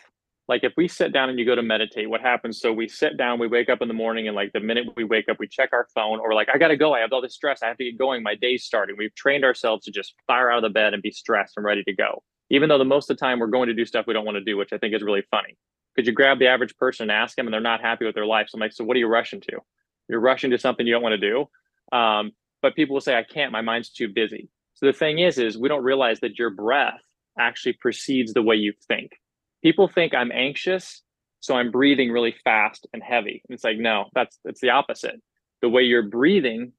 Like 0.47 0.63
if 0.63 0.73
we 0.77 0.87
sit 0.87 1.13
down 1.13 1.29
and 1.29 1.37
you 1.37 1.45
go 1.45 1.55
to 1.55 1.61
meditate, 1.61 2.09
what 2.09 2.21
happens? 2.21 2.59
So 2.59 2.73
we 2.73 2.87
sit 2.87 3.17
down, 3.17 3.37
we 3.37 3.47
wake 3.47 3.69
up 3.69 3.81
in 3.81 3.87
the 3.87 3.93
morning, 3.93 4.27
and 4.27 4.35
like 4.35 4.51
the 4.53 4.61
minute 4.61 4.87
we 4.95 5.03
wake 5.03 5.29
up, 5.29 5.37
we 5.39 5.47
check 5.47 5.69
our 5.73 5.87
phone, 5.93 6.19
or 6.19 6.33
like, 6.33 6.47
I 6.51 6.57
gotta 6.57 6.77
go, 6.77 6.93
I 6.93 7.01
have 7.01 7.11
all 7.13 7.21
this 7.21 7.35
stress, 7.35 7.61
I 7.61 7.67
have 7.67 7.77
to 7.77 7.83
get 7.83 7.97
going, 7.97 8.23
my 8.23 8.33
day's 8.33 8.63
starting. 8.63 8.95
We've 8.97 9.13
trained 9.13 9.43
ourselves 9.43 9.85
to 9.85 9.91
just 9.91 10.15
fire 10.25 10.49
out 10.49 10.57
of 10.57 10.63
the 10.63 10.69
bed 10.69 10.93
and 10.93 11.03
be 11.03 11.11
stressed 11.11 11.53
and 11.57 11.65
ready 11.65 11.83
to 11.83 11.93
go. 11.93 12.23
Even 12.49 12.69
though 12.69 12.77
the 12.77 12.85
most 12.85 13.09
of 13.09 13.17
the 13.17 13.19
time 13.19 13.39
we're 13.39 13.47
going 13.47 13.67
to 13.67 13.73
do 13.73 13.85
stuff 13.85 14.07
we 14.07 14.13
don't 14.13 14.25
want 14.25 14.37
to 14.37 14.43
do, 14.43 14.57
which 14.57 14.71
I 14.73 14.77
think 14.77 14.95
is 14.95 15.03
really 15.03 15.23
funny. 15.29 15.57
Could 15.97 16.05
you 16.05 16.13
grab 16.13 16.37
the 16.37 16.47
average 16.47 16.77
person 16.77 17.09
and 17.09 17.11
ask 17.11 17.35
them 17.35 17.47
and 17.47 17.53
they're 17.53 17.59
not 17.59 17.81
happy 17.81 18.05
with 18.05 18.15
their 18.15 18.25
life? 18.25 18.47
So 18.49 18.55
I'm 18.55 18.59
like, 18.59 18.71
so 18.71 18.83
what 18.83 18.95
are 18.95 18.99
you 18.99 19.07
rushing 19.07 19.41
to? 19.41 19.57
You're 20.07 20.19
rushing 20.19 20.51
to 20.51 20.59
something 20.59 20.85
you 20.85 20.93
don't 20.93 21.01
want 21.01 21.19
to 21.19 21.29
do. 21.29 21.97
Um, 21.97 22.31
but 22.61 22.75
people 22.75 22.93
will 22.93 23.01
say, 23.01 23.17
I 23.17 23.23
can't, 23.23 23.51
my 23.51 23.61
mind's 23.61 23.89
too 23.89 24.07
busy. 24.07 24.49
So 24.75 24.85
the 24.85 24.93
thing 24.93 25.19
is, 25.19 25.39
is 25.39 25.57
we 25.57 25.69
don't 25.69 25.83
realize 25.83 26.19
that 26.19 26.37
your 26.37 26.51
breath 26.51 27.01
actually 27.39 27.73
precedes 27.73 28.33
the 28.33 28.43
way 28.43 28.55
you 28.55 28.73
think. 28.87 29.11
People 29.63 29.87
think 29.87 30.13
I'm 30.13 30.31
anxious, 30.31 31.01
so 31.39 31.55
I'm 31.55 31.71
breathing 31.71 32.11
really 32.11 32.35
fast 32.43 32.87
and 32.93 33.01
heavy. 33.01 33.41
And 33.47 33.55
it's 33.55 33.63
like, 33.63 33.77
no, 33.77 34.05
that's 34.13 34.39
it's 34.45 34.61
the 34.61 34.69
opposite. 34.69 35.19
The 35.61 35.69
way 35.69 35.81
you're 35.81 36.09
breathing 36.09 36.73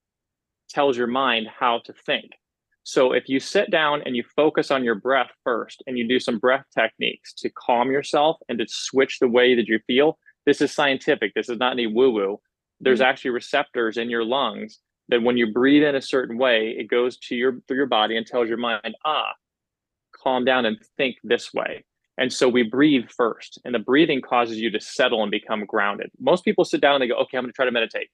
tells 0.68 0.96
your 0.96 1.06
mind 1.08 1.48
how 1.58 1.80
to 1.86 1.92
think. 1.92 2.30
So 2.88 3.12
if 3.12 3.28
you 3.28 3.38
sit 3.38 3.70
down 3.70 4.00
and 4.06 4.16
you 4.16 4.24
focus 4.34 4.70
on 4.70 4.82
your 4.82 4.94
breath 4.94 5.28
first 5.44 5.82
and 5.86 5.98
you 5.98 6.08
do 6.08 6.18
some 6.18 6.38
breath 6.38 6.64
techniques 6.74 7.34
to 7.34 7.50
calm 7.50 7.90
yourself 7.90 8.38
and 8.48 8.58
to 8.58 8.64
switch 8.66 9.18
the 9.18 9.28
way 9.28 9.54
that 9.54 9.68
you 9.68 9.78
feel, 9.86 10.18
this 10.46 10.62
is 10.62 10.72
scientific. 10.72 11.34
This 11.34 11.50
is 11.50 11.58
not 11.58 11.72
any 11.72 11.86
woo 11.86 12.10
woo. 12.10 12.40
There's 12.80 13.02
actually 13.02 13.32
receptors 13.32 13.98
in 13.98 14.08
your 14.08 14.24
lungs 14.24 14.78
that 15.10 15.22
when 15.22 15.36
you 15.36 15.52
breathe 15.52 15.82
in 15.82 15.96
a 15.96 16.00
certain 16.00 16.38
way, 16.38 16.74
it 16.78 16.88
goes 16.88 17.18
to 17.18 17.34
your 17.36 17.60
through 17.68 17.76
your 17.76 17.84
body 17.84 18.16
and 18.16 18.26
tells 18.26 18.48
your 18.48 18.56
mind, 18.56 18.96
ah, 19.04 19.34
calm 20.16 20.46
down 20.46 20.64
and 20.64 20.78
think 20.96 21.16
this 21.22 21.52
way. 21.52 21.84
And 22.16 22.32
so 22.32 22.48
we 22.48 22.62
breathe 22.62 23.10
first, 23.14 23.60
and 23.66 23.74
the 23.74 23.80
breathing 23.80 24.22
causes 24.22 24.56
you 24.56 24.70
to 24.70 24.80
settle 24.80 25.22
and 25.22 25.30
become 25.30 25.66
grounded. 25.66 26.10
Most 26.18 26.42
people 26.42 26.64
sit 26.64 26.80
down 26.80 26.94
and 26.94 27.02
they 27.02 27.08
go, 27.08 27.16
okay, 27.16 27.36
I'm 27.36 27.44
going 27.44 27.52
to 27.52 27.54
try 27.54 27.66
to 27.66 27.70
meditate 27.70 28.08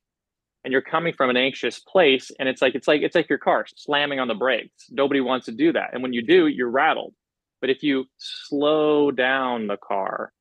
and 0.64 0.72
you're 0.72 0.82
coming 0.82 1.12
from 1.12 1.30
an 1.30 1.36
anxious 1.36 1.78
place 1.78 2.30
and 2.38 2.48
it's 2.48 2.62
like 2.62 2.74
it's 2.74 2.88
like 2.88 3.02
it's 3.02 3.14
like 3.14 3.28
your 3.28 3.38
car 3.38 3.66
slamming 3.76 4.18
on 4.18 4.28
the 4.28 4.34
brakes. 4.34 4.86
Nobody 4.90 5.20
wants 5.20 5.46
to 5.46 5.52
do 5.52 5.72
that. 5.72 5.90
And 5.92 6.02
when 6.02 6.12
you 6.12 6.22
do 6.22 6.46
you're 6.46 6.70
rattled. 6.70 7.14
But 7.60 7.70
if 7.70 7.82
you 7.82 8.06
slow 8.18 9.10
down 9.10 9.66
the 9.66 9.76
car 9.76 10.32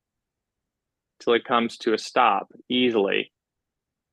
till 1.20 1.34
it 1.34 1.44
comes 1.44 1.78
to 1.78 1.94
a 1.94 1.98
stop 1.98 2.48
easily 2.68 3.32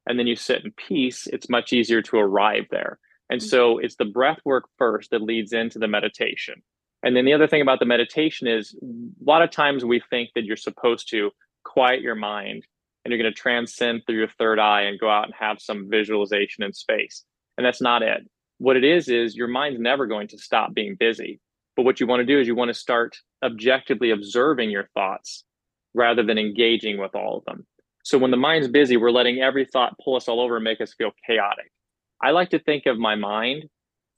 and 0.08 0.18
then 0.18 0.28
you 0.28 0.36
sit 0.36 0.64
in 0.64 0.72
peace 0.72 1.28
it's 1.28 1.50
much 1.50 1.74
easier 1.74 2.02
to 2.04 2.18
arrive 2.18 2.66
there. 2.70 3.00
And 3.30 3.42
so 3.42 3.76
mm-hmm. 3.76 3.86
it's 3.86 3.96
the 3.96 4.06
breath 4.06 4.40
work 4.44 4.66
first 4.78 5.12
that 5.12 5.22
leads 5.22 5.54
into 5.54 5.80
the 5.80 5.88
meditation. 5.88 6.62
And 7.04 7.16
then 7.16 7.26
the 7.26 7.34
other 7.34 7.48
thing 7.48 7.62
about 7.62 7.80
the 7.80 7.86
meditation 7.86 8.48
is 8.48 8.76
a 8.82 9.24
lot 9.24 9.42
of 9.42 9.50
times 9.50 9.84
we 9.84 10.02
think 10.10 10.30
that 10.36 10.44
you're 10.44 10.58
supposed 10.58 11.10
to 11.10 11.32
quiet 11.64 12.02
your 12.02 12.16
mind 12.16 12.66
and 13.04 13.12
you're 13.12 13.22
going 13.22 13.32
to 13.32 13.40
transcend 13.40 14.04
through 14.06 14.18
your 14.18 14.28
third 14.28 14.60
eye 14.60 14.82
and 14.82 15.00
go 15.00 15.10
out 15.10 15.26
and 15.26 15.34
have 15.38 15.60
some 15.60 15.90
visualization 15.90 16.64
in 16.64 16.74
space. 16.74 17.24
And 17.58 17.66
that's 17.66 17.82
not 17.82 18.04
it. 18.04 18.30
What 18.60 18.78
it 18.78 18.84
is, 18.84 19.10
is 19.10 19.36
your 19.36 19.48
mind's 19.48 19.80
never 19.80 20.06
going 20.06 20.28
to 20.30 20.38
stop 20.38 20.74
being 20.74 20.96
busy. 20.96 21.40
But 21.76 21.84
what 21.84 22.00
you 22.00 22.08
want 22.08 22.20
to 22.20 22.26
do 22.26 22.40
is 22.40 22.48
you 22.48 22.56
want 22.56 22.70
to 22.70 22.76
start 22.76 23.18
objectively 23.44 24.12
observing 24.12 24.70
your 24.70 24.88
thoughts 24.94 25.44
rather 25.94 26.24
than 26.24 26.38
engaging 26.38 27.00
with 27.00 27.16
all 27.16 27.38
of 27.38 27.46
them. 27.46 27.66
So 28.04 28.18
when 28.18 28.32
the 28.32 28.38
mind's 28.38 28.68
busy, 28.68 28.98
we're 28.98 29.12
letting 29.12 29.40
every 29.40 29.66
thought 29.66 29.96
pull 30.04 30.16
us 30.16 30.28
all 30.28 30.40
over 30.40 30.58
and 30.58 30.64
make 30.64 30.82
us 30.82 30.94
feel 30.94 31.12
chaotic. 31.26 31.72
I 32.22 32.32
like 32.32 32.50
to 32.52 32.60
think 32.60 32.86
of 32.86 32.98
my 32.98 33.16
mind 33.16 33.66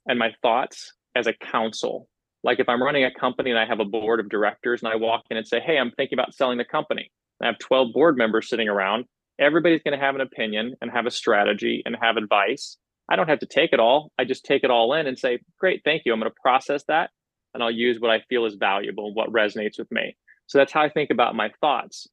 and 0.06 0.18
my 0.18 0.34
thoughts 0.42 0.92
as 1.14 1.26
a 1.26 1.32
council. 1.32 2.08
Like 2.42 2.60
if 2.60 2.68
I'm 2.68 2.82
running 2.82 3.04
a 3.04 3.14
company 3.14 3.50
and 3.50 3.58
I 3.58 3.66
have 3.66 3.80
a 3.80 3.84
board 3.84 4.20
of 4.20 4.28
directors 4.28 4.82
and 4.82 4.92
I 4.92 4.96
walk 4.96 5.22
in 5.30 5.36
and 5.36 5.46
say, 5.46 5.60
Hey, 5.60 5.78
I'm 5.78 5.90
thinking 5.92 6.18
about 6.18 6.34
selling 6.34 6.58
the 6.58 6.64
company 6.64 7.10
I 7.44 7.48
have 7.48 7.58
12 7.58 7.92
board 7.92 8.16
members 8.16 8.48
sitting 8.48 8.68
around. 8.68 9.04
Everybody's 9.38 9.82
going 9.82 9.98
to 9.98 10.04
have 10.04 10.14
an 10.14 10.20
opinion 10.20 10.74
and 10.80 10.90
have 10.90 11.06
a 11.06 11.10
strategy 11.10 11.82
and 11.84 11.96
have 12.00 12.16
advice. 12.16 12.78
I 13.10 13.16
don't 13.16 13.28
have 13.28 13.40
to 13.40 13.46
take 13.46 13.72
it 13.72 13.80
all. 13.80 14.10
I 14.18 14.24
just 14.24 14.44
take 14.44 14.64
it 14.64 14.70
all 14.70 14.94
in 14.94 15.06
and 15.06 15.18
say, 15.18 15.40
great, 15.58 15.82
thank 15.84 16.02
you. 16.04 16.12
I'm 16.12 16.20
going 16.20 16.30
to 16.30 16.40
process 16.42 16.84
that 16.88 17.10
and 17.54 17.62
I'll 17.62 17.70
use 17.70 18.00
what 18.00 18.10
I 18.10 18.20
feel 18.28 18.46
is 18.46 18.54
valuable, 18.54 19.14
what 19.14 19.32
resonates 19.32 19.78
with 19.78 19.90
me. 19.90 20.16
So 20.46 20.58
that's 20.58 20.72
how 20.72 20.82
I 20.82 20.88
think 20.88 21.10
about 21.10 21.36
my 21.36 21.50
thoughts. 21.60 22.06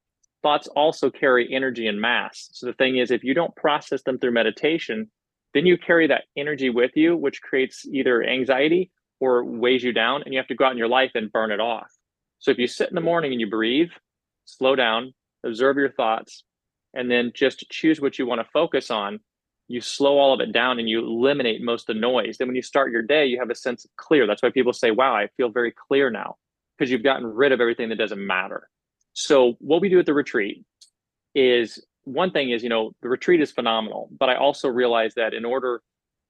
Thoughts 0.44 0.68
also 0.68 1.10
carry 1.10 1.54
energy 1.54 1.88
and 1.88 2.00
mass. 2.00 2.50
So 2.54 2.68
the 2.68 2.74
thing 2.74 2.98
is, 2.98 3.12
if 3.12 3.24
you 3.24 3.34
don't 3.34 3.56
process 3.56 4.04
them 4.04 4.18
through 4.18 4.32
meditation, 4.32 5.10
then 5.54 5.66
you 5.66 5.78
carry 5.78 6.08
that 6.08 6.24
energy 6.38 6.70
with 6.70 6.92
you, 6.96 7.18
which 7.18 7.42
creates 7.42 7.86
either 7.86 8.24
anxiety 8.24 8.92
or 9.20 9.44
weighs 9.44 9.84
you 9.84 9.94
down, 9.94 10.24
and 10.24 10.34
you 10.34 10.40
have 10.40 10.48
to 10.48 10.56
go 10.56 10.66
out 10.66 10.72
in 10.72 10.78
your 10.78 10.88
life 10.88 11.12
and 11.14 11.32
burn 11.32 11.52
it 11.52 11.60
off. 11.60 11.92
So 12.40 12.52
if 12.52 12.58
you 12.58 12.68
sit 12.68 12.90
in 12.90 12.96
the 12.96 13.02
morning 13.02 13.32
and 13.32 13.42
you 13.42 13.50
breathe, 13.50 13.92
slow 14.46 14.76
down, 14.76 15.14
observe 15.44 15.78
your 15.78 15.92
thoughts, 15.92 16.44
and 16.94 17.10
then 17.10 17.32
just 17.34 17.66
choose 17.70 18.02
what 18.02 18.20
you 18.20 18.26
want 18.26 18.42
to 18.42 18.48
focus 18.52 18.92
on. 18.92 19.20
You 19.68 19.80
slow 19.82 20.18
all 20.18 20.34
of 20.34 20.42
it 20.42 20.52
down 20.52 20.80
and 20.80 20.90
you 20.90 21.00
eliminate 21.00 21.62
most 21.62 21.90
of 21.90 21.96
the 21.96 22.02
noise. 22.02 22.38
Then 22.38 22.48
when 22.48 22.56
you 22.56 22.62
start 22.62 22.92
your 22.92 23.04
day, 23.04 23.26
you 23.26 23.40
have 23.40 23.50
a 23.50 23.56
sense 23.56 23.86
of 23.86 23.92
clear. 23.96 24.28
That's 24.28 24.44
why 24.44 24.50
people 24.50 24.74
say, 24.74 24.92
wow, 24.92 25.16
I 25.16 25.28
feel 25.38 25.50
very 25.50 25.74
clear 25.88 26.10
now 26.10 26.36
because 26.78 26.92
you've 26.92 27.04
gotten 27.04 27.26
rid 27.26 27.54
of 27.54 27.62
everything 27.62 27.88
that 27.90 27.98
doesn't 27.98 28.26
matter. 28.26 28.68
So 29.14 29.56
what 29.60 29.82
we 29.82 29.88
do 29.88 30.00
at 30.00 30.06
the 30.06 30.14
retreat 30.14 30.66
is 31.36 31.86
one 32.04 32.32
thing 32.32 32.50
is, 32.50 32.64
you 32.64 32.70
know, 32.70 32.92
the 33.02 33.08
retreat 33.08 33.40
is 33.40 33.52
phenomenal, 33.52 34.10
but 34.20 34.30
I 34.30 34.36
also 34.36 34.68
realize 34.68 35.14
that 35.14 35.34
in 35.34 35.46
order 35.46 35.82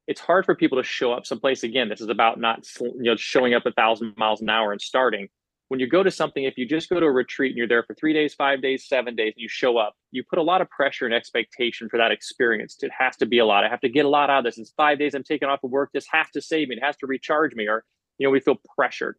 it's 0.08 0.20
hard 0.20 0.46
for 0.46 0.56
people 0.56 0.78
to 0.78 0.84
show 0.84 1.14
up 1.14 1.26
someplace 1.26 1.64
again. 1.64 1.88
This 1.90 2.02
is 2.02 2.10
about 2.10 2.40
not 2.40 2.68
you 2.80 3.04
know 3.04 3.16
showing 3.16 3.54
up 3.54 3.66
a 3.66 3.72
thousand 3.72 4.14
miles 4.18 4.42
an 4.42 4.50
hour 4.50 4.72
and 4.72 4.82
starting 4.82 5.30
when 5.72 5.80
you 5.80 5.88
go 5.88 6.04
to 6.04 6.12
something, 6.12 6.44
if 6.44 6.58
you 6.58 6.68
just 6.68 6.90
go 6.90 7.00
to 7.00 7.06
a 7.06 7.12
retreat 7.12 7.52
and 7.52 7.58
you're 7.58 7.66
there 7.66 7.84
for 7.84 7.94
three 7.94 8.12
days, 8.12 8.34
five 8.34 8.62
days, 8.62 8.90
seven 8.90 9.16
days, 9.16 9.32
and 9.38 9.42
you 9.42 9.48
show 9.48 9.78
up, 9.78 9.96
you 10.12 10.22
put 10.30 10.38
a 10.38 10.42
lot 10.42 10.60
of 10.60 10.70
pressure 10.70 11.06
and 11.06 11.14
expectation 11.14 11.88
for 11.88 11.96
that 11.96 12.12
experience. 12.12 12.76
It 12.82 12.92
has 12.92 13.16
to 13.16 13.26
be 13.26 13.40
a 13.40 13.46
lot. 13.46 13.64
I 13.64 13.70
have 13.70 13.80
to 13.80 13.88
get 13.88 14.04
a 14.04 14.10
lot 14.10 14.30
out 14.30 14.40
of 14.40 14.44
this. 14.44 14.58
It's 14.58 14.74
five 14.76 15.00
days 15.00 15.14
I'm 15.14 15.24
taking 15.24 15.48
off 15.48 15.64
of 15.64 15.72
work. 15.72 15.92
This 15.94 16.08
has 16.12 16.30
to 16.32 16.42
save 16.42 16.68
me. 16.68 16.76
It 16.76 16.84
has 16.84 16.98
to 16.98 17.08
recharge 17.08 17.56
me. 17.56 17.70
Or, 17.70 17.86
you 18.18 18.28
know, 18.28 18.32
we 18.32 18.42
feel 18.42 18.58
pressured. 18.76 19.16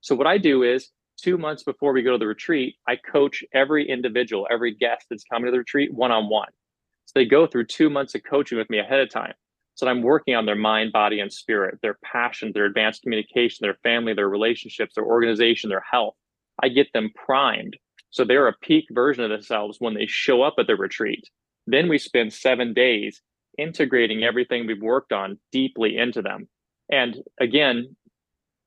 So 0.00 0.14
what 0.14 0.28
I 0.28 0.38
do 0.38 0.62
is 0.62 0.90
two 1.20 1.38
months 1.38 1.64
before 1.64 1.92
we 1.92 2.04
go 2.04 2.12
to 2.12 2.18
the 2.18 2.28
retreat, 2.28 2.76
I 2.86 2.94
coach 2.94 3.42
every 3.52 3.90
individual, 3.90 4.46
every 4.48 4.76
guest 4.76 5.06
that's 5.10 5.24
coming 5.24 5.46
to 5.46 5.50
the 5.50 5.58
retreat 5.58 5.92
one 5.92 6.12
on 6.12 6.28
one. 6.28 6.50
So 7.06 7.14
they 7.16 7.24
go 7.24 7.48
through 7.48 7.66
two 7.66 7.90
months 7.90 8.14
of 8.14 8.20
coaching 8.22 8.58
with 8.58 8.70
me 8.70 8.78
ahead 8.78 9.00
of 9.00 9.10
time. 9.10 9.34
So 9.76 9.88
I'm 9.88 10.02
working 10.02 10.34
on 10.34 10.46
their 10.46 10.56
mind, 10.56 10.92
body, 10.92 11.20
and 11.20 11.32
spirit, 11.32 11.80
their 11.82 11.98
passion, 12.04 12.52
their 12.54 12.66
advanced 12.66 13.02
communication, 13.02 13.58
their 13.62 13.78
family, 13.84 14.14
their 14.14 14.28
relationships, 14.28 14.94
their 14.96 15.06
organization, 15.06 15.70
their 15.70 15.84
health. 15.90 16.16
I 16.62 16.70
get 16.70 16.88
them 16.94 17.10
primed 17.14 17.76
So 18.10 18.24
they're 18.24 18.48
a 18.48 18.56
peak 18.62 18.86
version 18.92 19.24
of 19.24 19.30
themselves 19.30 19.78
when 19.80 19.94
they 19.94 20.06
show 20.06 20.42
up 20.42 20.56
at 20.58 20.68
the 20.68 20.76
retreat. 20.76 21.28
Then 21.66 21.88
we 21.88 21.98
spend 21.98 22.32
seven 22.32 22.74
days 22.74 23.22
integrating 23.58 24.24
everything 24.24 24.66
we've 24.66 24.82
worked 24.82 25.12
on 25.12 25.38
deeply 25.52 25.98
into 25.98 26.22
them. 26.22 26.48
And 26.90 27.16
again, 27.40 27.96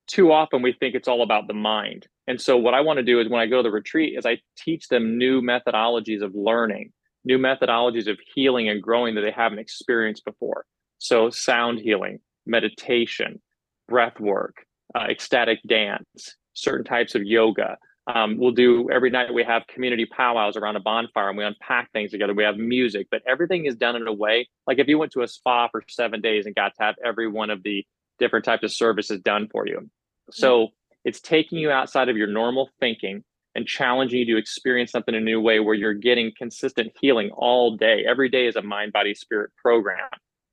too 0.07 0.31
often 0.31 0.61
we 0.61 0.73
think 0.73 0.95
it's 0.95 1.07
all 1.07 1.23
about 1.23 1.47
the 1.47 1.55
mind. 1.55 2.07
And 2.27 2.41
so 2.41 2.57
what 2.57 2.75
I 2.75 2.81
want 2.81 2.97
to 2.97 3.03
do 3.03 3.19
is 3.19 3.29
when 3.29 3.41
I 3.41 3.47
go 3.47 3.57
to 3.57 3.63
the 3.63 3.71
retreat 3.71 4.17
is 4.17 4.25
I 4.25 4.39
teach 4.57 4.89
them 4.89 5.17
new 5.17 5.41
methodologies 5.41 6.23
of 6.23 6.35
learning, 6.35 6.93
new 7.25 7.39
methodologies 7.39 8.09
of 8.09 8.19
healing 8.35 8.69
and 8.69 8.81
growing 8.83 9.15
that 9.15 9.21
they 9.21 9.31
haven't 9.31 9.59
experienced 9.59 10.25
before. 10.25 10.65
So 10.99 11.29
sound 11.29 11.79
healing, 11.79 12.19
meditation, 12.45 13.41
breath 13.87 14.19
work, 14.19 14.65
uh, 14.95 15.05
ecstatic 15.09 15.59
dance, 15.67 16.35
certain 16.53 16.85
types 16.85 17.15
of 17.15 17.23
yoga. 17.23 17.77
Um, 18.13 18.37
we'll 18.37 18.51
do 18.51 18.89
every 18.91 19.09
night 19.09 19.33
we 19.33 19.43
have 19.43 19.67
community 19.67 20.05
powwows 20.05 20.57
around 20.57 20.75
a 20.75 20.79
bonfire 20.79 21.29
and 21.29 21.37
we 21.37 21.43
unpack 21.43 21.91
things 21.91 22.11
together. 22.11 22.33
We 22.33 22.43
have 22.43 22.57
music, 22.57 23.07
but 23.11 23.21
everything 23.27 23.65
is 23.65 23.75
done 23.75 23.95
in 23.95 24.07
a 24.07 24.13
way 24.13 24.47
like 24.67 24.79
if 24.79 24.87
you 24.87 24.97
went 24.97 25.11
to 25.13 25.21
a 25.21 25.27
spa 25.27 25.67
for 25.69 25.83
seven 25.87 26.21
days 26.21 26.45
and 26.45 26.55
got 26.55 26.73
to 26.75 26.83
have 26.83 26.95
every 27.05 27.27
one 27.27 27.49
of 27.49 27.63
the 27.63 27.85
different 28.17 28.45
types 28.45 28.63
of 28.63 28.71
services 28.71 29.19
done 29.21 29.47
for 29.51 29.67
you. 29.67 29.89
So 30.31 30.57
mm-hmm. 30.59 30.73
it's 31.05 31.21
taking 31.21 31.59
you 31.59 31.71
outside 31.71 32.09
of 32.09 32.17
your 32.17 32.27
normal 32.27 32.69
thinking 32.79 33.23
and 33.55 33.67
challenging 33.67 34.19
you 34.19 34.25
to 34.33 34.37
experience 34.37 34.91
something 34.91 35.15
in 35.15 35.21
a 35.21 35.25
new 35.25 35.41
way 35.41 35.59
where 35.59 35.75
you're 35.75 35.93
getting 35.93 36.31
consistent 36.37 36.91
healing 36.99 37.29
all 37.31 37.77
day. 37.77 38.05
Every 38.07 38.29
day 38.29 38.47
is 38.47 38.55
a 38.55 38.61
mind, 38.61 38.91
body, 38.93 39.13
spirit 39.13 39.51
program. 39.57 39.99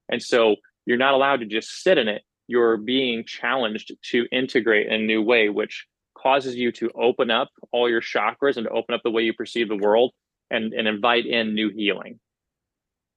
And 0.08 0.22
so 0.22 0.56
you're 0.86 0.96
not 0.96 1.14
allowed 1.14 1.40
to 1.40 1.46
just 1.46 1.82
sit 1.82 1.98
in 1.98 2.08
it. 2.08 2.22
You're 2.48 2.76
being 2.76 3.24
challenged 3.26 3.92
to 4.10 4.26
integrate 4.30 4.86
in 4.86 4.94
a 4.94 5.04
new 5.04 5.20
way, 5.20 5.48
which 5.48 5.86
causes 6.16 6.54
you 6.54 6.72
to 6.72 6.90
open 6.94 7.30
up 7.30 7.50
all 7.72 7.90
your 7.90 8.00
chakras 8.00 8.56
and 8.56 8.66
to 8.66 8.70
open 8.70 8.94
up 8.94 9.02
the 9.04 9.10
way 9.10 9.22
you 9.22 9.34
perceive 9.34 9.68
the 9.68 9.76
world 9.76 10.12
and, 10.50 10.72
and 10.72 10.86
invite 10.86 11.26
in 11.26 11.54
new 11.54 11.70
healing. 11.70 12.20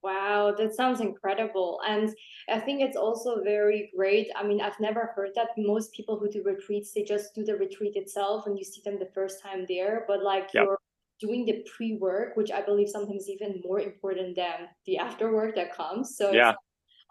Wow, 0.02 0.56
that 0.58 0.74
sounds 0.74 1.02
incredible. 1.02 1.80
And 1.86 2.10
I 2.50 2.60
think 2.60 2.82
it's 2.82 2.96
also 2.96 3.44
very 3.44 3.92
great. 3.96 4.30
I 4.36 4.44
mean, 4.48 4.62
I've 4.62 4.80
never 4.80 5.12
heard 5.16 5.32
that 5.36 5.50
most 5.58 5.92
people 5.94 6.18
who 6.18 6.30
do 6.30 6.42
retreats, 6.44 6.94
they 6.94 7.04
just 7.04 7.36
do 7.36 7.44
the 7.44 7.56
retreat 7.56 7.96
itself 7.96 8.48
and 8.48 8.58
you 8.58 8.64
see 8.64 8.82
them 8.84 8.98
the 8.98 9.10
first 9.14 9.44
time 9.44 9.66
there. 9.68 10.06
But 10.08 10.24
like 10.24 10.50
yep. 10.54 10.66
you're 10.66 10.80
doing 11.20 11.46
the 11.46 11.66
pre 11.76 11.98
work, 11.98 12.38
which 12.38 12.50
I 12.50 12.62
believe 12.62 12.88
sometimes 12.88 13.30
even 13.30 13.62
more 13.66 13.82
important 13.82 14.38
than 14.38 14.70
the 14.86 14.98
after 14.98 15.34
work 15.34 15.54
that 15.56 15.76
comes. 15.76 16.16
So 16.16 16.32
yeah 16.32 16.54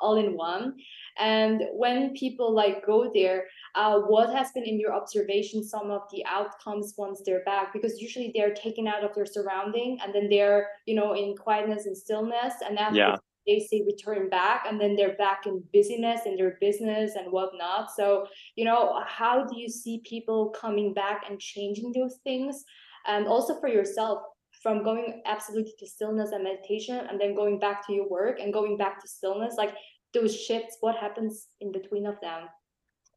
all 0.00 0.16
in 0.16 0.36
one. 0.36 0.74
And 1.18 1.62
when 1.72 2.14
people 2.14 2.54
like 2.54 2.86
go 2.86 3.10
there 3.12 3.44
uh, 3.74 4.00
what 4.00 4.34
has 4.34 4.50
been 4.52 4.64
in 4.64 4.80
your 4.80 4.92
observation 4.92 5.62
some 5.62 5.90
of 5.90 6.02
the 6.10 6.24
outcomes 6.26 6.94
once 6.96 7.22
they're 7.24 7.44
back? 7.44 7.72
Because 7.72 8.00
usually 8.00 8.32
they're 8.34 8.54
taken 8.54 8.88
out 8.88 9.04
of 9.04 9.14
their 9.14 9.26
surrounding 9.26 9.98
and 10.02 10.14
then 10.14 10.28
they're 10.28 10.68
you 10.86 10.94
know 10.94 11.14
in 11.14 11.36
quietness 11.36 11.86
and 11.86 11.96
stillness 11.96 12.54
and 12.66 12.78
after 12.78 12.98
yeah. 12.98 13.16
they 13.46 13.60
say 13.60 13.82
return 13.86 14.28
back 14.28 14.64
and 14.68 14.80
then 14.80 14.96
they're 14.96 15.16
back 15.16 15.46
in 15.46 15.62
busyness 15.72 16.22
in 16.26 16.36
their 16.36 16.58
business 16.60 17.14
and 17.14 17.30
whatnot. 17.30 17.90
So 17.94 18.26
you 18.56 18.64
know 18.64 19.00
how 19.06 19.44
do 19.44 19.58
you 19.58 19.68
see 19.68 20.02
people 20.04 20.50
coming 20.50 20.94
back 20.94 21.24
and 21.28 21.38
changing 21.38 21.92
those 21.92 22.16
things? 22.24 22.64
And 23.06 23.26
also 23.26 23.60
for 23.60 23.68
yourself 23.68 24.22
from 24.62 24.82
going 24.82 25.22
absolutely 25.26 25.74
to 25.78 25.86
stillness 25.86 26.30
and 26.32 26.44
meditation 26.44 27.06
and 27.08 27.20
then 27.20 27.34
going 27.34 27.58
back 27.58 27.86
to 27.86 27.92
your 27.92 28.08
work 28.08 28.40
and 28.40 28.52
going 28.52 28.76
back 28.76 29.00
to 29.00 29.08
stillness 29.08 29.54
like 29.56 29.74
those 30.14 30.34
shifts 30.34 30.76
what 30.80 30.96
happens 30.96 31.48
in 31.60 31.72
between 31.72 32.06
of 32.06 32.14
them 32.20 32.48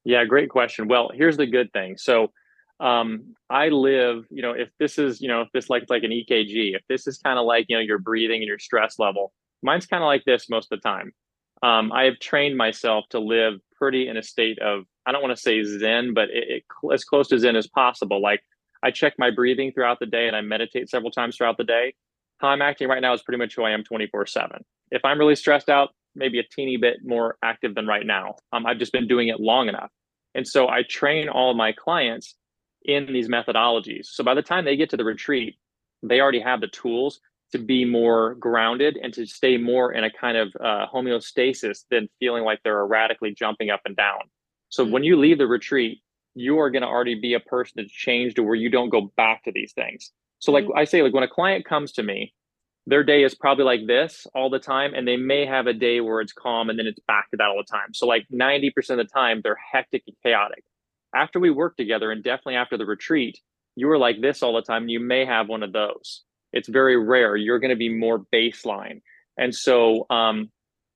yeah 0.03 0.23
great 0.25 0.49
question 0.49 0.87
well 0.87 1.11
here's 1.13 1.37
the 1.37 1.47
good 1.47 1.71
thing 1.73 1.97
so 1.97 2.31
um, 2.81 3.35
I 3.47 3.69
live, 3.69 4.25
you 4.31 4.41
know, 4.41 4.53
if 4.53 4.69
this 4.79 4.97
is, 4.97 5.21
you 5.21 5.27
know, 5.27 5.41
if 5.41 5.49
this 5.53 5.69
like 5.69 5.83
like 5.87 6.01
an 6.03 6.09
EKG, 6.09 6.75
if 6.75 6.81
this 6.89 7.05
is 7.05 7.19
kind 7.19 7.37
of 7.37 7.45
like, 7.45 7.67
you 7.69 7.77
know, 7.77 7.81
your 7.81 7.99
breathing 7.99 8.37
and 8.37 8.47
your 8.47 8.57
stress 8.57 8.97
level, 8.97 9.31
mine's 9.61 9.85
kind 9.85 10.03
of 10.03 10.07
like 10.07 10.23
this 10.25 10.49
most 10.49 10.71
of 10.71 10.81
the 10.81 10.89
time. 10.89 11.13
Um, 11.61 11.91
I 11.91 12.05
have 12.05 12.17
trained 12.19 12.57
myself 12.57 13.05
to 13.11 13.19
live 13.19 13.59
pretty 13.75 14.07
in 14.07 14.17
a 14.17 14.23
state 14.23 14.57
of, 14.59 14.85
I 15.05 15.11
don't 15.11 15.21
want 15.21 15.35
to 15.35 15.41
say 15.41 15.63
Zen, 15.63 16.15
but 16.15 16.29
it, 16.31 16.43
it, 16.49 16.63
as 16.91 17.03
close 17.03 17.27
to 17.27 17.37
Zen 17.37 17.55
as 17.55 17.67
possible. 17.67 18.19
Like 18.19 18.41
I 18.83 18.91
check 18.91 19.13
my 19.17 19.31
breathing 19.31 19.71
throughout 19.71 19.99
the 19.99 20.05
day 20.05 20.27
and 20.27 20.35
I 20.35 20.41
meditate 20.41 20.89
several 20.89 21.11
times 21.11 21.37
throughout 21.37 21.57
the 21.57 21.63
day. 21.63 21.93
How 22.39 22.49
I'm 22.49 22.61
acting 22.61 22.87
right 22.87 23.01
now 23.01 23.13
is 23.13 23.21
pretty 23.21 23.37
much 23.37 23.55
who 23.55 23.63
I 23.63 23.71
am 23.71 23.83
24 23.83 24.25
7. 24.25 24.63
If 24.91 25.05
I'm 25.05 25.19
really 25.19 25.35
stressed 25.35 25.69
out, 25.69 25.89
maybe 26.15 26.39
a 26.39 26.43
teeny 26.43 26.77
bit 26.77 26.97
more 27.03 27.37
active 27.43 27.75
than 27.75 27.87
right 27.87 28.05
now. 28.05 28.35
Um, 28.51 28.65
I've 28.65 28.79
just 28.79 28.91
been 28.91 29.07
doing 29.07 29.27
it 29.29 29.39
long 29.39 29.69
enough. 29.69 29.91
And 30.35 30.47
so 30.47 30.67
I 30.67 30.83
train 30.83 31.29
all 31.29 31.51
of 31.51 31.57
my 31.57 31.71
clients 31.71 32.35
in 32.83 33.05
these 33.05 33.29
methodologies. 33.29 34.05
So 34.05 34.23
by 34.23 34.33
the 34.33 34.41
time 34.41 34.65
they 34.65 34.75
get 34.75 34.89
to 34.91 34.97
the 34.97 35.05
retreat, 35.05 35.55
they 36.03 36.19
already 36.19 36.39
have 36.39 36.61
the 36.61 36.67
tools 36.67 37.19
to 37.51 37.59
be 37.59 37.85
more 37.85 38.35
grounded 38.35 38.97
and 39.01 39.13
to 39.13 39.25
stay 39.25 39.57
more 39.57 39.91
in 39.91 40.03
a 40.03 40.11
kind 40.11 40.37
of 40.37 40.53
uh, 40.59 40.85
homeostasis 40.91 41.83
than 41.91 42.07
feeling 42.19 42.43
like 42.43 42.59
they're 42.63 42.79
erratically 42.79 43.33
jumping 43.33 43.69
up 43.69 43.81
and 43.85 43.95
down. 43.95 44.21
So 44.69 44.83
mm-hmm. 44.83 44.93
when 44.93 45.03
you 45.03 45.17
leave 45.17 45.37
the 45.37 45.47
retreat, 45.47 45.99
you 46.35 46.59
are 46.59 46.69
going 46.69 46.81
to 46.81 46.87
already 46.87 47.19
be 47.19 47.33
a 47.33 47.39
person 47.39 47.73
that's 47.77 47.91
changed 47.91 48.37
to 48.37 48.43
where 48.43 48.55
you 48.55 48.69
don't 48.69 48.89
go 48.89 49.11
back 49.17 49.43
to 49.43 49.51
these 49.51 49.73
things. 49.73 50.11
So 50.39 50.51
like. 50.51 50.65
I 50.75 50.85
say, 50.85 51.01
like 51.01 51.13
when 51.13 51.23
a 51.23 51.27
client 51.27 51.65
comes 51.65 51.91
to 51.93 52.03
me, 52.03 52.33
their 52.87 53.03
day 53.03 53.23
is 53.23 53.35
probably 53.35 53.63
like 53.63 53.85
this 53.85 54.25
all 54.33 54.49
the 54.49 54.59
time, 54.59 54.93
and 54.93 55.07
they 55.07 55.17
may 55.17 55.45
have 55.45 55.67
a 55.67 55.73
day 55.73 56.01
where 56.01 56.19
it's 56.19 56.33
calm 56.33 56.69
and 56.69 56.79
then 56.79 56.87
it's 56.87 56.99
back 57.07 57.29
to 57.31 57.37
that 57.37 57.47
all 57.47 57.57
the 57.57 57.71
time. 57.71 57.93
So 57.93 58.07
like 58.07 58.25
90% 58.33 58.73
of 58.91 58.97
the 58.97 59.03
time, 59.03 59.41
they're 59.43 59.57
hectic 59.71 60.03
and 60.07 60.15
chaotic. 60.23 60.63
After 61.13 61.39
we 61.39 61.51
work 61.51 61.77
together, 61.77 62.11
and 62.11 62.23
definitely 62.23 62.55
after 62.55 62.77
the 62.77 62.85
retreat, 62.85 63.39
you 63.75 63.89
are 63.91 63.97
like 63.97 64.21
this 64.21 64.41
all 64.41 64.55
the 64.55 64.61
time. 64.61 64.89
You 64.89 64.99
may 64.99 65.25
have 65.25 65.47
one 65.47 65.63
of 65.63 65.73
those. 65.73 66.23
It's 66.53 66.67
very 66.67 66.97
rare. 66.97 67.35
You're 67.35 67.59
going 67.59 67.69
to 67.69 67.75
be 67.75 67.89
more 67.89 68.25
baseline. 68.33 69.01
And 69.37 69.53
so 69.53 70.05
um, 70.09 70.49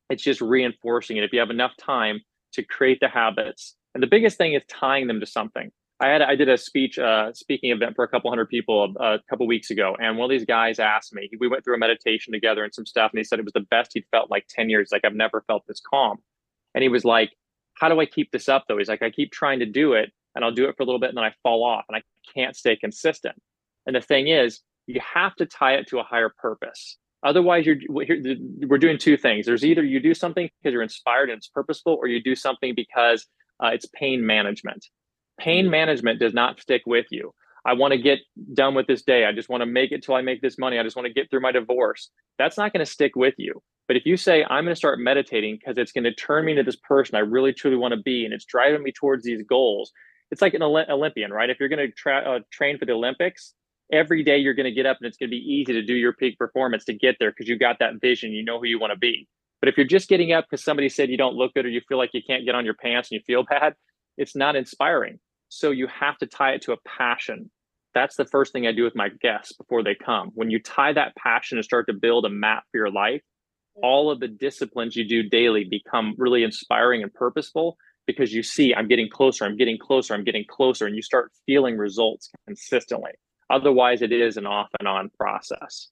it's 0.09 0.23
just 0.23 0.41
reinforcing 0.41 1.17
it. 1.17 1.23
If 1.23 1.33
you 1.33 1.39
have 1.39 1.49
enough 1.49 1.73
time 1.77 2.21
to 2.53 2.63
create 2.63 2.99
the 2.99 3.07
habits, 3.07 3.75
and 3.95 4.03
the 4.03 4.07
biggest 4.07 4.37
thing 4.37 4.53
is 4.53 4.61
tying 4.67 5.07
them 5.07 5.19
to 5.21 5.25
something. 5.25 5.71
I 6.01 6.09
had 6.09 6.21
I 6.21 6.35
did 6.35 6.49
a 6.49 6.57
speech 6.57 6.99
uh, 6.99 7.31
speaking 7.33 7.71
event 7.71 7.95
for 7.95 8.03
a 8.03 8.07
couple 8.09 8.29
hundred 8.29 8.49
people 8.49 8.93
a, 8.99 9.13
a 9.13 9.19
couple 9.29 9.47
weeks 9.47 9.71
ago, 9.71 9.95
and 9.97 10.17
one 10.17 10.25
of 10.25 10.29
these 10.29 10.45
guys 10.45 10.77
asked 10.77 11.13
me. 11.13 11.29
We 11.39 11.47
went 11.47 11.63
through 11.63 11.75
a 11.75 11.79
meditation 11.79 12.33
together 12.33 12.65
and 12.65 12.73
some 12.73 12.85
stuff, 12.85 13.11
and 13.11 13.17
he 13.17 13.23
said 13.23 13.39
it 13.39 13.45
was 13.45 13.53
the 13.53 13.61
best 13.61 13.91
he'd 13.93 14.03
felt 14.11 14.29
like 14.29 14.45
ten 14.49 14.69
years. 14.69 14.89
Like 14.91 15.05
I've 15.05 15.15
never 15.15 15.43
felt 15.47 15.63
this 15.67 15.79
calm, 15.79 16.17
and 16.73 16.83
he 16.83 16.89
was 16.89 17.05
like, 17.05 17.31
"How 17.75 17.87
do 17.87 18.01
I 18.01 18.05
keep 18.05 18.31
this 18.31 18.49
up 18.49 18.65
though?" 18.67 18.77
He's 18.77 18.89
like, 18.89 19.01
"I 19.01 19.09
keep 19.09 19.31
trying 19.31 19.59
to 19.59 19.65
do 19.65 19.93
it, 19.93 20.11
and 20.35 20.43
I'll 20.43 20.51
do 20.51 20.67
it 20.67 20.75
for 20.75 20.83
a 20.83 20.85
little 20.85 20.99
bit, 20.99 21.09
and 21.09 21.17
then 21.17 21.23
I 21.23 21.33
fall 21.41 21.63
off, 21.63 21.85
and 21.87 21.95
I 21.95 22.03
can't 22.33 22.57
stay 22.57 22.75
consistent." 22.75 23.41
And 23.87 23.95
the 23.95 24.01
thing 24.01 24.27
is, 24.27 24.59
you 24.87 24.99
have 24.99 25.33
to 25.37 25.45
tie 25.45 25.75
it 25.75 25.87
to 25.87 25.99
a 25.99 26.03
higher 26.03 26.33
purpose. 26.37 26.97
Otherwise, 27.23 27.65
you're 27.65 27.77
we're 27.87 28.77
doing 28.77 28.97
two 28.97 29.15
things. 29.15 29.45
There's 29.45 29.63
either 29.63 29.83
you 29.83 30.01
do 30.01 30.13
something 30.13 30.49
because 30.61 30.73
you're 30.73 30.83
inspired 30.83 31.29
and 31.29 31.37
it's 31.37 31.47
purposeful, 31.47 31.93
or 31.93 32.07
you 32.07 32.21
do 32.21 32.35
something 32.35 32.73
because 32.75 33.25
uh, 33.63 33.67
it's 33.67 33.85
pain 33.93 34.25
management. 34.25 34.85
Pain 35.39 35.69
management 35.69 36.19
does 36.19 36.33
not 36.33 36.59
stick 36.59 36.83
with 36.85 37.07
you. 37.11 37.33
I 37.65 37.73
want 37.73 37.93
to 37.93 37.97
get 37.97 38.19
done 38.53 38.75
with 38.75 38.85
this 38.87 39.01
day. 39.01 39.25
I 39.25 39.31
just 39.31 39.49
want 39.49 39.61
to 39.61 39.65
make 39.65 39.91
it 39.91 40.03
till 40.03 40.15
I 40.15 40.21
make 40.21 40.41
this 40.41 40.57
money. 40.57 40.77
I 40.77 40.83
just 40.83 40.95
want 40.95 41.07
to 41.07 41.13
get 41.13 41.29
through 41.29 41.41
my 41.41 41.51
divorce. 41.51 42.09
That's 42.37 42.57
not 42.57 42.71
going 42.71 42.85
to 42.85 42.91
stick 42.91 43.15
with 43.15 43.33
you. 43.37 43.61
But 43.87 43.97
if 43.97 44.05
you 44.05 44.17
say, 44.17 44.43
I'm 44.43 44.63
going 44.63 44.73
to 44.73 44.75
start 44.75 44.99
meditating 44.99 45.57
because 45.59 45.77
it's 45.77 45.91
going 45.91 46.03
to 46.03 46.13
turn 46.13 46.45
me 46.45 46.53
into 46.53 46.63
this 46.63 46.75
person 46.75 47.15
I 47.15 47.19
really 47.19 47.53
truly 47.53 47.77
want 47.77 47.93
to 47.93 47.99
be, 48.01 48.23
and 48.25 48.33
it's 48.33 48.45
driving 48.45 48.83
me 48.83 48.91
towards 48.91 49.23
these 49.23 49.43
goals, 49.43 49.91
it's 50.31 50.41
like 50.41 50.53
an 50.53 50.63
Olympian, 50.63 51.31
right? 51.31 51.49
If 51.49 51.59
you're 51.59 51.69
going 51.69 51.87
to 51.87 51.93
tra- 51.93 52.37
uh, 52.37 52.39
train 52.51 52.77
for 52.77 52.85
the 52.85 52.93
Olympics, 52.93 53.53
every 53.91 54.23
day 54.23 54.37
you're 54.37 54.55
going 54.55 54.65
to 54.65 54.71
get 54.71 54.85
up 54.85 54.97
and 54.99 55.07
it's 55.07 55.17
going 55.17 55.29
to 55.29 55.35
be 55.35 55.37
easy 55.37 55.73
to 55.73 55.83
do 55.83 55.93
your 55.93 56.13
peak 56.13 56.37
performance 56.37 56.85
to 56.85 56.93
get 56.93 57.17
there 57.19 57.31
because 57.31 57.47
you 57.47 57.57
got 57.57 57.77
that 57.79 58.01
vision, 58.01 58.31
you 58.31 58.43
know 58.43 58.59
who 58.59 58.65
you 58.65 58.79
want 58.79 58.91
to 58.91 58.97
be. 58.97 59.27
But 59.59 59.69
if 59.69 59.77
you're 59.77 59.87
just 59.87 60.09
getting 60.09 60.31
up 60.31 60.45
because 60.49 60.63
somebody 60.63 60.89
said 60.89 61.09
you 61.09 61.17
don't 61.17 61.35
look 61.35 61.53
good 61.53 61.65
or 61.65 61.69
you 61.69 61.81
feel 61.87 61.97
like 61.97 62.11
you 62.13 62.21
can't 62.25 62.45
get 62.45 62.55
on 62.55 62.65
your 62.65 62.75
pants 62.75 63.09
and 63.11 63.19
you 63.19 63.23
feel 63.25 63.43
bad, 63.43 63.73
it's 64.17 64.35
not 64.35 64.55
inspiring. 64.55 65.19
So 65.49 65.71
you 65.71 65.87
have 65.87 66.17
to 66.19 66.27
tie 66.27 66.51
it 66.51 66.63
to 66.63 66.73
a 66.73 66.77
passion. 66.85 67.49
That's 67.93 68.15
the 68.15 68.25
first 68.25 68.51
thing 68.51 68.67
I 68.67 68.73
do 68.73 68.83
with 68.83 68.95
my 68.95 69.09
guests 69.21 69.53
before 69.53 69.83
they 69.83 69.95
come. 69.95 70.31
When 70.33 70.49
you 70.49 70.61
tie 70.61 70.93
that 70.93 71.15
passion 71.15 71.57
and 71.57 71.65
start 71.65 71.87
to 71.87 71.93
build 71.93 72.25
a 72.25 72.29
map 72.29 72.63
for 72.71 72.77
your 72.77 72.91
life, 72.91 73.21
all 73.81 74.11
of 74.11 74.19
the 74.19 74.27
disciplines 74.27 74.95
you 74.95 75.07
do 75.07 75.23
daily 75.23 75.65
become 75.65 76.13
really 76.17 76.43
inspiring 76.43 77.03
and 77.03 77.13
purposeful 77.13 77.77
because 78.07 78.33
you 78.33 78.43
see, 78.43 78.73
I'm 78.73 78.87
getting 78.87 79.09
closer, 79.09 79.45
I'm 79.45 79.57
getting 79.57 79.77
closer, 79.77 80.13
I'm 80.13 80.23
getting 80.23 80.45
closer, 80.47 80.85
and 80.85 80.95
you 80.95 81.01
start 81.01 81.31
feeling 81.45 81.77
results 81.77 82.29
consistently. 82.45 83.11
Otherwise, 83.49 84.01
it 84.01 84.11
is 84.11 84.37
an 84.37 84.45
off 84.45 84.69
and 84.79 84.87
on 84.87 85.09
process. 85.17 85.89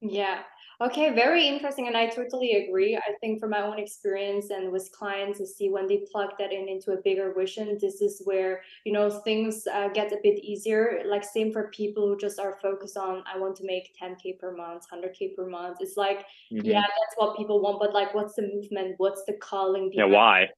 Yeah. 0.00 0.40
Okay, 0.82 1.14
very 1.14 1.46
interesting. 1.46 1.86
And 1.86 1.96
I 1.96 2.08
totally 2.08 2.66
agree. 2.66 2.96
I 2.96 3.12
think 3.20 3.38
from 3.38 3.50
my 3.50 3.62
own 3.62 3.78
experience 3.78 4.50
and 4.50 4.72
with 4.72 4.90
clients 4.90 5.38
to 5.38 5.46
see 5.46 5.68
when 5.70 5.86
they 5.86 5.98
plug 6.10 6.30
that 6.40 6.52
in 6.52 6.68
into 6.68 6.90
a 6.90 6.96
bigger 6.96 7.32
vision, 7.32 7.78
this 7.80 8.00
is 8.00 8.20
where, 8.24 8.62
you 8.84 8.92
know, 8.92 9.08
things 9.08 9.64
uh, 9.72 9.90
get 9.90 10.10
a 10.10 10.18
bit 10.24 10.42
easier. 10.42 11.02
Like 11.06 11.22
same 11.22 11.52
for 11.52 11.68
people 11.68 12.08
who 12.08 12.18
just 12.18 12.40
are 12.40 12.58
focused 12.60 12.96
on, 12.96 13.22
I 13.32 13.38
want 13.38 13.54
to 13.56 13.64
make 13.64 13.94
10K 14.02 14.40
per 14.40 14.56
month, 14.56 14.82
100K 14.92 15.36
per 15.36 15.46
month. 15.46 15.76
It's 15.78 15.96
like, 15.96 16.26
mm-hmm. 16.52 16.64
yeah, 16.64 16.80
that's 16.80 17.14
what 17.16 17.36
people 17.36 17.60
want. 17.60 17.78
But 17.78 17.94
like, 17.94 18.12
what's 18.12 18.34
the 18.34 18.42
movement? 18.42 18.94
What's 18.96 19.22
the 19.24 19.34
calling? 19.34 19.92
Yeah, 19.94 20.06
why? 20.06 20.48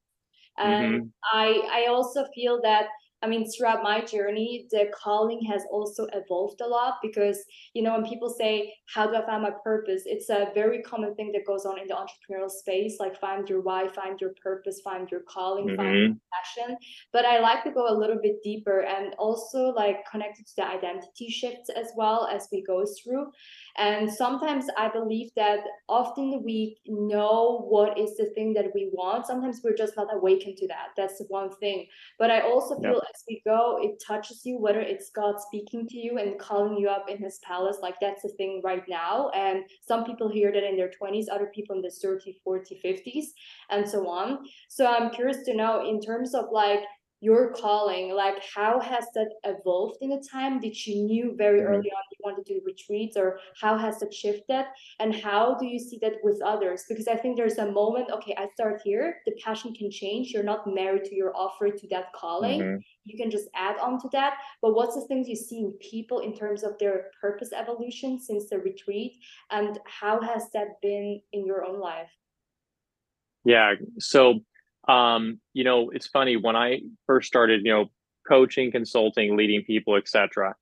And 0.57 0.93
mm-hmm. 0.93 1.37
I, 1.37 1.83
I 1.83 1.87
also 1.89 2.25
feel 2.33 2.61
that 2.63 2.87
I 3.25 3.27
mean, 3.27 3.49
throughout 3.49 3.81
my 3.81 4.05
journey, 4.05 4.67
the 4.69 4.85
calling 4.93 5.41
has 5.51 5.63
also 5.71 6.05
evolved 6.13 6.61
a 6.61 6.67
lot 6.67 6.99
because, 7.01 7.43
you 7.73 7.81
know, 7.81 7.93
when 7.93 8.05
people 8.05 8.29
say, 8.29 8.71
How 8.93 9.07
do 9.07 9.15
I 9.15 9.25
find 9.25 9.41
my 9.41 9.53
purpose? 9.63 10.03
It's 10.05 10.29
a 10.29 10.49
very 10.53 10.83
common 10.83 11.15
thing 11.15 11.31
that 11.31 11.47
goes 11.47 11.65
on 11.65 11.79
in 11.79 11.87
the 11.87 11.95
entrepreneurial 11.95 12.51
space 12.51 12.97
like 12.99 13.19
find 13.19 13.49
your 13.49 13.61
why, 13.61 13.87
find 13.87 14.21
your 14.21 14.33
purpose, 14.43 14.81
find 14.83 15.09
your 15.09 15.21
calling, 15.21 15.65
mm-hmm. 15.65 15.75
find 15.75 15.97
your 15.97 16.15
passion. 16.33 16.77
But 17.11 17.25
I 17.25 17.39
like 17.39 17.63
to 17.63 17.71
go 17.71 17.87
a 17.89 17.97
little 17.97 18.19
bit 18.21 18.43
deeper 18.43 18.81
and 18.81 19.15
also 19.17 19.69
like 19.69 20.05
connected 20.11 20.45
to 20.45 20.53
the 20.57 20.67
identity 20.67 21.29
shifts 21.29 21.71
as 21.75 21.87
well 21.97 22.27
as 22.31 22.47
we 22.51 22.63
go 22.63 22.85
through. 22.85 23.25
And 23.77 24.11
sometimes 24.11 24.65
I 24.77 24.89
believe 24.89 25.31
that 25.35 25.59
often 25.89 26.43
we 26.43 26.77
know 26.87 27.65
what 27.67 27.97
is 27.97 28.15
the 28.17 28.27
thing 28.35 28.53
that 28.53 28.67
we 28.73 28.89
want. 28.93 29.27
Sometimes 29.27 29.61
we're 29.63 29.75
just 29.75 29.97
not 29.97 30.07
awakened 30.13 30.57
to 30.57 30.67
that. 30.67 30.89
That's 30.95 31.21
one 31.27 31.51
thing. 31.57 31.87
But 32.17 32.31
I 32.31 32.41
also 32.41 32.79
feel 32.79 33.01
as 33.01 33.23
we 33.27 33.41
go, 33.45 33.79
it 33.81 34.01
touches 34.05 34.45
you, 34.45 34.57
whether 34.59 34.79
it's 34.79 35.09
God 35.09 35.35
speaking 35.39 35.87
to 35.87 35.97
you 35.97 36.17
and 36.17 36.39
calling 36.39 36.77
you 36.77 36.89
up 36.89 37.09
in 37.09 37.17
his 37.17 37.39
palace, 37.39 37.77
like 37.81 37.95
that's 37.99 38.21
the 38.21 38.29
thing 38.29 38.61
right 38.63 38.83
now. 38.87 39.29
And 39.29 39.63
some 39.85 40.05
people 40.05 40.29
hear 40.29 40.51
that 40.51 40.63
in 40.63 40.77
their 40.77 40.91
20s, 41.01 41.25
other 41.31 41.51
people 41.53 41.75
in 41.75 41.81
the 41.81 41.91
30, 41.91 42.39
40, 42.43 42.79
50s, 42.83 43.25
and 43.69 43.87
so 43.87 44.07
on. 44.07 44.39
So 44.69 44.87
I'm 44.87 45.09
curious 45.09 45.43
to 45.45 45.55
know 45.55 45.87
in 45.87 45.99
terms 46.01 46.33
of 46.33 46.45
like 46.51 46.81
your 47.21 47.53
calling 47.53 48.13
like 48.13 48.35
how 48.53 48.79
has 48.79 49.05
that 49.15 49.29
evolved 49.43 49.97
in 50.01 50.09
the 50.09 50.23
time? 50.31 50.59
Did 50.59 50.85
you 50.85 51.03
knew 51.03 51.35
very 51.37 51.61
mm-hmm. 51.61 51.69
early 51.69 51.91
on 51.91 52.03
you 52.11 52.17
wanted 52.19 52.45
to 52.45 52.53
do 52.53 52.61
retreats 52.65 53.15
or 53.17 53.39
how 53.59 53.77
has 53.77 53.99
that 53.99 54.13
shifted? 54.13 54.65
And 54.99 55.15
how 55.15 55.55
do 55.59 55.65
you 55.65 55.79
see 55.79 55.97
that 56.01 56.13
with 56.23 56.41
others? 56.43 56.83
Because 56.87 57.07
i 57.07 57.15
think 57.15 57.37
there's 57.37 57.57
a 57.57 57.71
moment 57.71 58.09
okay 58.11 58.35
i 58.37 58.47
start 58.53 58.81
here 58.83 59.17
the 59.25 59.33
passion 59.43 59.73
can 59.73 59.89
change 59.89 60.31
you're 60.31 60.43
not 60.43 60.67
married 60.67 61.05
to 61.05 61.15
your 61.15 61.35
offer 61.35 61.69
to 61.69 61.87
that 61.89 62.11
calling. 62.13 62.61
Mm-hmm. 62.61 62.79
you 63.05 63.17
can 63.17 63.29
just 63.31 63.47
add 63.55 63.77
on 63.79 63.99
to 64.01 64.09
that. 64.11 64.33
But 64.61 64.73
what's 64.75 64.95
the 64.95 65.05
things 65.07 65.27
you 65.27 65.35
see 65.35 65.59
in 65.59 65.71
people 65.79 66.19
in 66.19 66.35
terms 66.35 66.63
of 66.63 66.77
their 66.79 67.11
purpose 67.21 67.51
evolution 67.53 68.19
since 68.19 68.49
the 68.49 68.59
retreat? 68.59 69.13
And 69.51 69.79
how 69.85 70.21
has 70.21 70.49
that 70.53 70.81
been 70.81 71.21
in 71.33 71.45
your 71.45 71.63
own 71.65 71.79
life? 71.79 72.09
Yeah 73.43 73.73
so 73.99 74.39
um, 74.87 75.39
you 75.53 75.63
know, 75.63 75.89
it's 75.89 76.07
funny 76.07 76.37
when 76.37 76.55
I 76.55 76.81
first 77.07 77.27
started, 77.27 77.61
you 77.65 77.71
know, 77.71 77.85
coaching, 78.27 78.71
consulting, 78.71 79.35
leading 79.35 79.63
people, 79.63 79.95
etc. 79.95 80.55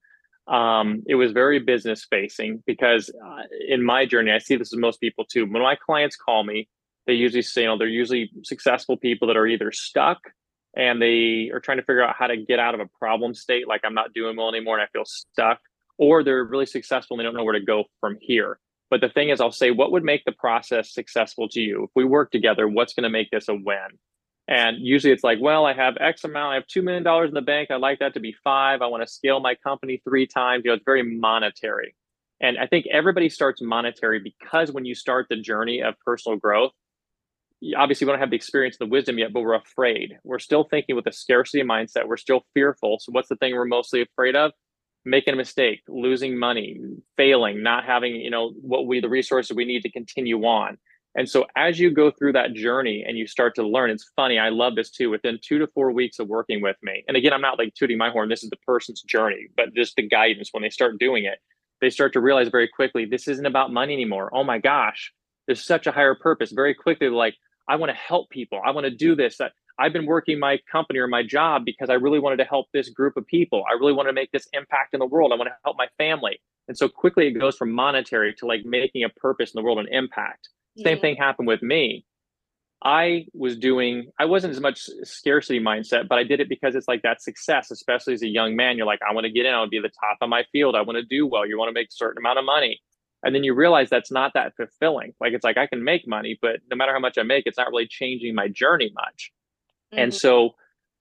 Um, 0.46 1.02
it 1.06 1.14
was 1.14 1.32
very 1.32 1.58
business 1.58 2.06
facing 2.08 2.62
because 2.66 3.10
uh, 3.24 3.42
in 3.66 3.82
my 3.82 4.04
journey, 4.04 4.30
I 4.30 4.38
see 4.38 4.56
this 4.56 4.70
with 4.70 4.80
most 4.80 5.00
people 5.00 5.24
too. 5.24 5.46
When 5.46 5.62
my 5.62 5.76
clients 5.76 6.16
call 6.16 6.44
me, 6.44 6.68
they 7.06 7.14
usually 7.14 7.42
say, 7.42 7.62
you 7.62 7.68
know, 7.68 7.78
they're 7.78 7.88
usually 7.88 8.30
successful 8.42 8.96
people 8.96 9.28
that 9.28 9.36
are 9.36 9.46
either 9.46 9.72
stuck 9.72 10.18
and 10.76 11.00
they 11.00 11.50
are 11.52 11.60
trying 11.60 11.78
to 11.78 11.84
figure 11.84 12.02
out 12.02 12.16
how 12.18 12.26
to 12.26 12.36
get 12.36 12.58
out 12.58 12.74
of 12.74 12.80
a 12.80 12.88
problem 12.98 13.34
state, 13.34 13.68
like 13.68 13.82
I'm 13.84 13.94
not 13.94 14.12
doing 14.12 14.36
well 14.36 14.48
anymore 14.48 14.78
and 14.78 14.82
I 14.82 14.88
feel 14.92 15.04
stuck, 15.04 15.60
or 15.98 16.24
they're 16.24 16.44
really 16.44 16.66
successful 16.66 17.14
and 17.14 17.20
they 17.20 17.24
don't 17.24 17.36
know 17.36 17.44
where 17.44 17.58
to 17.58 17.64
go 17.64 17.84
from 18.00 18.16
here. 18.20 18.58
But 18.90 19.00
the 19.00 19.08
thing 19.08 19.30
is, 19.30 19.40
I'll 19.40 19.52
say, 19.52 19.70
what 19.70 19.92
would 19.92 20.04
make 20.04 20.24
the 20.24 20.32
process 20.32 20.92
successful 20.92 21.48
to 21.50 21.60
you? 21.60 21.84
If 21.84 21.90
we 21.94 22.04
work 22.04 22.30
together, 22.30 22.68
what's 22.68 22.94
going 22.94 23.04
to 23.04 23.10
make 23.10 23.30
this 23.30 23.48
a 23.48 23.54
win? 23.54 23.98
And 24.46 24.76
usually 24.78 25.12
it's 25.12 25.24
like, 25.24 25.38
well, 25.40 25.64
I 25.64 25.72
have 25.72 25.96
X 25.98 26.24
amount, 26.24 26.52
I 26.52 26.54
have 26.56 26.66
$2 26.66 26.82
million 26.82 27.06
in 27.26 27.34
the 27.34 27.40
bank. 27.40 27.70
I'd 27.70 27.80
like 27.80 28.00
that 28.00 28.14
to 28.14 28.20
be 28.20 28.34
five. 28.44 28.82
I 28.82 28.86
want 28.86 29.02
to 29.02 29.10
scale 29.10 29.40
my 29.40 29.54
company 29.54 30.02
three 30.06 30.26
times. 30.26 30.62
You 30.64 30.70
know, 30.70 30.74
it's 30.74 30.84
very 30.84 31.02
monetary. 31.02 31.94
And 32.40 32.58
I 32.58 32.66
think 32.66 32.86
everybody 32.90 33.30
starts 33.30 33.62
monetary 33.62 34.20
because 34.20 34.70
when 34.70 34.84
you 34.84 34.94
start 34.94 35.26
the 35.30 35.36
journey 35.36 35.82
of 35.82 35.94
personal 36.04 36.36
growth, 36.36 36.72
obviously 37.76 38.06
we 38.06 38.12
don't 38.12 38.20
have 38.20 38.30
the 38.30 38.36
experience 38.36 38.76
the 38.76 38.86
wisdom 38.86 39.18
yet, 39.18 39.32
but 39.32 39.40
we're 39.40 39.54
afraid. 39.54 40.18
We're 40.24 40.38
still 40.38 40.64
thinking 40.64 40.96
with 40.96 41.06
a 41.06 41.12
scarcity 41.12 41.62
mindset. 41.62 42.06
We're 42.06 42.18
still 42.18 42.44
fearful. 42.52 42.98
So 43.00 43.12
what's 43.12 43.28
the 43.28 43.36
thing 43.36 43.54
we're 43.54 43.64
mostly 43.64 44.02
afraid 44.02 44.36
of? 44.36 44.52
Making 45.06 45.34
a 45.34 45.36
mistake, 45.36 45.80
losing 45.88 46.38
money, 46.38 46.80
failing, 47.16 47.62
not 47.62 47.84
having, 47.84 48.16
you 48.16 48.30
know, 48.30 48.50
what 48.60 48.86
we 48.86 49.00
the 49.00 49.08
resources 49.08 49.54
we 49.56 49.64
need 49.64 49.82
to 49.82 49.90
continue 49.90 50.42
on. 50.44 50.78
And 51.16 51.28
so 51.28 51.46
as 51.56 51.78
you 51.78 51.90
go 51.90 52.10
through 52.10 52.32
that 52.32 52.54
journey 52.54 53.04
and 53.06 53.16
you 53.16 53.26
start 53.26 53.54
to 53.54 53.62
learn, 53.62 53.90
it's 53.90 54.10
funny. 54.16 54.38
I 54.38 54.48
love 54.48 54.74
this 54.74 54.90
too. 54.90 55.10
Within 55.10 55.38
two 55.42 55.58
to 55.58 55.68
four 55.68 55.92
weeks 55.92 56.18
of 56.18 56.28
working 56.28 56.60
with 56.60 56.76
me, 56.82 57.04
and 57.06 57.16
again, 57.16 57.32
I'm 57.32 57.40
not 57.40 57.58
like 57.58 57.74
tooting 57.74 57.98
my 57.98 58.10
horn. 58.10 58.28
This 58.28 58.42
is 58.42 58.50
the 58.50 58.56
person's 58.66 59.02
journey, 59.02 59.48
but 59.56 59.74
just 59.74 59.96
the 59.96 60.02
guidance 60.02 60.48
when 60.52 60.62
they 60.62 60.70
start 60.70 60.98
doing 60.98 61.24
it, 61.24 61.38
they 61.80 61.90
start 61.90 62.12
to 62.14 62.20
realize 62.20 62.48
very 62.48 62.68
quickly 62.68 63.04
this 63.04 63.28
isn't 63.28 63.46
about 63.46 63.72
money 63.72 63.92
anymore. 63.92 64.30
Oh 64.32 64.44
my 64.44 64.58
gosh, 64.58 65.12
there's 65.46 65.64
such 65.64 65.86
a 65.86 65.92
higher 65.92 66.14
purpose. 66.14 66.50
Very 66.50 66.74
quickly, 66.74 67.08
like 67.08 67.36
I 67.68 67.76
want 67.76 67.90
to 67.90 67.96
help 67.96 68.30
people. 68.30 68.60
I 68.64 68.72
want 68.72 68.84
to 68.84 68.90
do 68.90 69.14
this. 69.14 69.40
I've 69.78 69.92
been 69.92 70.06
working 70.06 70.38
my 70.38 70.58
company 70.70 70.98
or 70.98 71.06
my 71.06 71.22
job 71.22 71.64
because 71.64 71.90
I 71.90 71.94
really 71.94 72.18
wanted 72.18 72.36
to 72.36 72.44
help 72.44 72.66
this 72.72 72.88
group 72.88 73.16
of 73.16 73.26
people. 73.26 73.64
I 73.68 73.74
really 73.74 73.92
want 73.92 74.08
to 74.08 74.12
make 74.12 74.32
this 74.32 74.48
impact 74.52 74.94
in 74.94 75.00
the 75.00 75.06
world. 75.06 75.32
I 75.32 75.36
want 75.36 75.48
to 75.48 75.56
help 75.64 75.76
my 75.76 75.88
family. 75.98 76.40
And 76.68 76.76
so 76.76 76.88
quickly 76.88 77.26
it 77.26 77.32
goes 77.32 77.56
from 77.56 77.72
monetary 77.72 78.34
to 78.34 78.46
like 78.46 78.64
making 78.64 79.04
a 79.04 79.08
purpose 79.08 79.52
in 79.52 79.58
the 79.58 79.64
world 79.64 79.78
and 79.78 79.88
impact. 79.88 80.48
Same 80.76 80.98
thing 81.00 81.16
happened 81.16 81.48
with 81.48 81.62
me. 81.62 82.04
I 82.84 83.26
was 83.32 83.56
doing, 83.56 84.10
I 84.18 84.26
wasn't 84.26 84.52
as 84.52 84.60
much 84.60 84.78
scarcity 85.04 85.58
mindset, 85.58 86.06
but 86.06 86.18
I 86.18 86.24
did 86.24 86.40
it 86.40 86.50
because 86.50 86.74
it's 86.74 86.86
like 86.86 87.00
that 87.02 87.22
success, 87.22 87.70
especially 87.70 88.12
as 88.12 88.22
a 88.22 88.28
young 88.28 88.56
man. 88.56 88.76
You're 88.76 88.86
like, 88.86 89.00
I 89.08 89.14
want 89.14 89.24
to 89.24 89.30
get 89.30 89.46
in, 89.46 89.54
I 89.54 89.58
want 89.58 89.68
to 89.68 89.80
be 89.80 89.80
the 89.80 89.92
top 90.00 90.18
of 90.20 90.28
my 90.28 90.44
field, 90.52 90.76
I 90.76 90.82
want 90.82 90.96
to 90.96 91.02
do 91.02 91.26
well, 91.26 91.46
you 91.46 91.58
want 91.58 91.70
to 91.70 91.72
make 91.72 91.88
a 91.88 91.92
certain 91.92 92.18
amount 92.18 92.38
of 92.38 92.44
money. 92.44 92.80
And 93.22 93.34
then 93.34 93.42
you 93.42 93.54
realize 93.54 93.88
that's 93.88 94.12
not 94.12 94.32
that 94.34 94.52
fulfilling. 94.54 95.14
Like 95.18 95.32
it's 95.32 95.44
like 95.44 95.56
I 95.56 95.66
can 95.66 95.82
make 95.82 96.06
money, 96.06 96.38
but 96.42 96.60
no 96.70 96.76
matter 96.76 96.92
how 96.92 96.98
much 96.98 97.16
I 97.16 97.22
make, 97.22 97.44
it's 97.46 97.56
not 97.56 97.68
really 97.68 97.88
changing 97.88 98.34
my 98.34 98.48
journey 98.48 98.92
much. 98.94 99.32
Mm-hmm. 99.92 100.02
And 100.02 100.14
so 100.14 100.50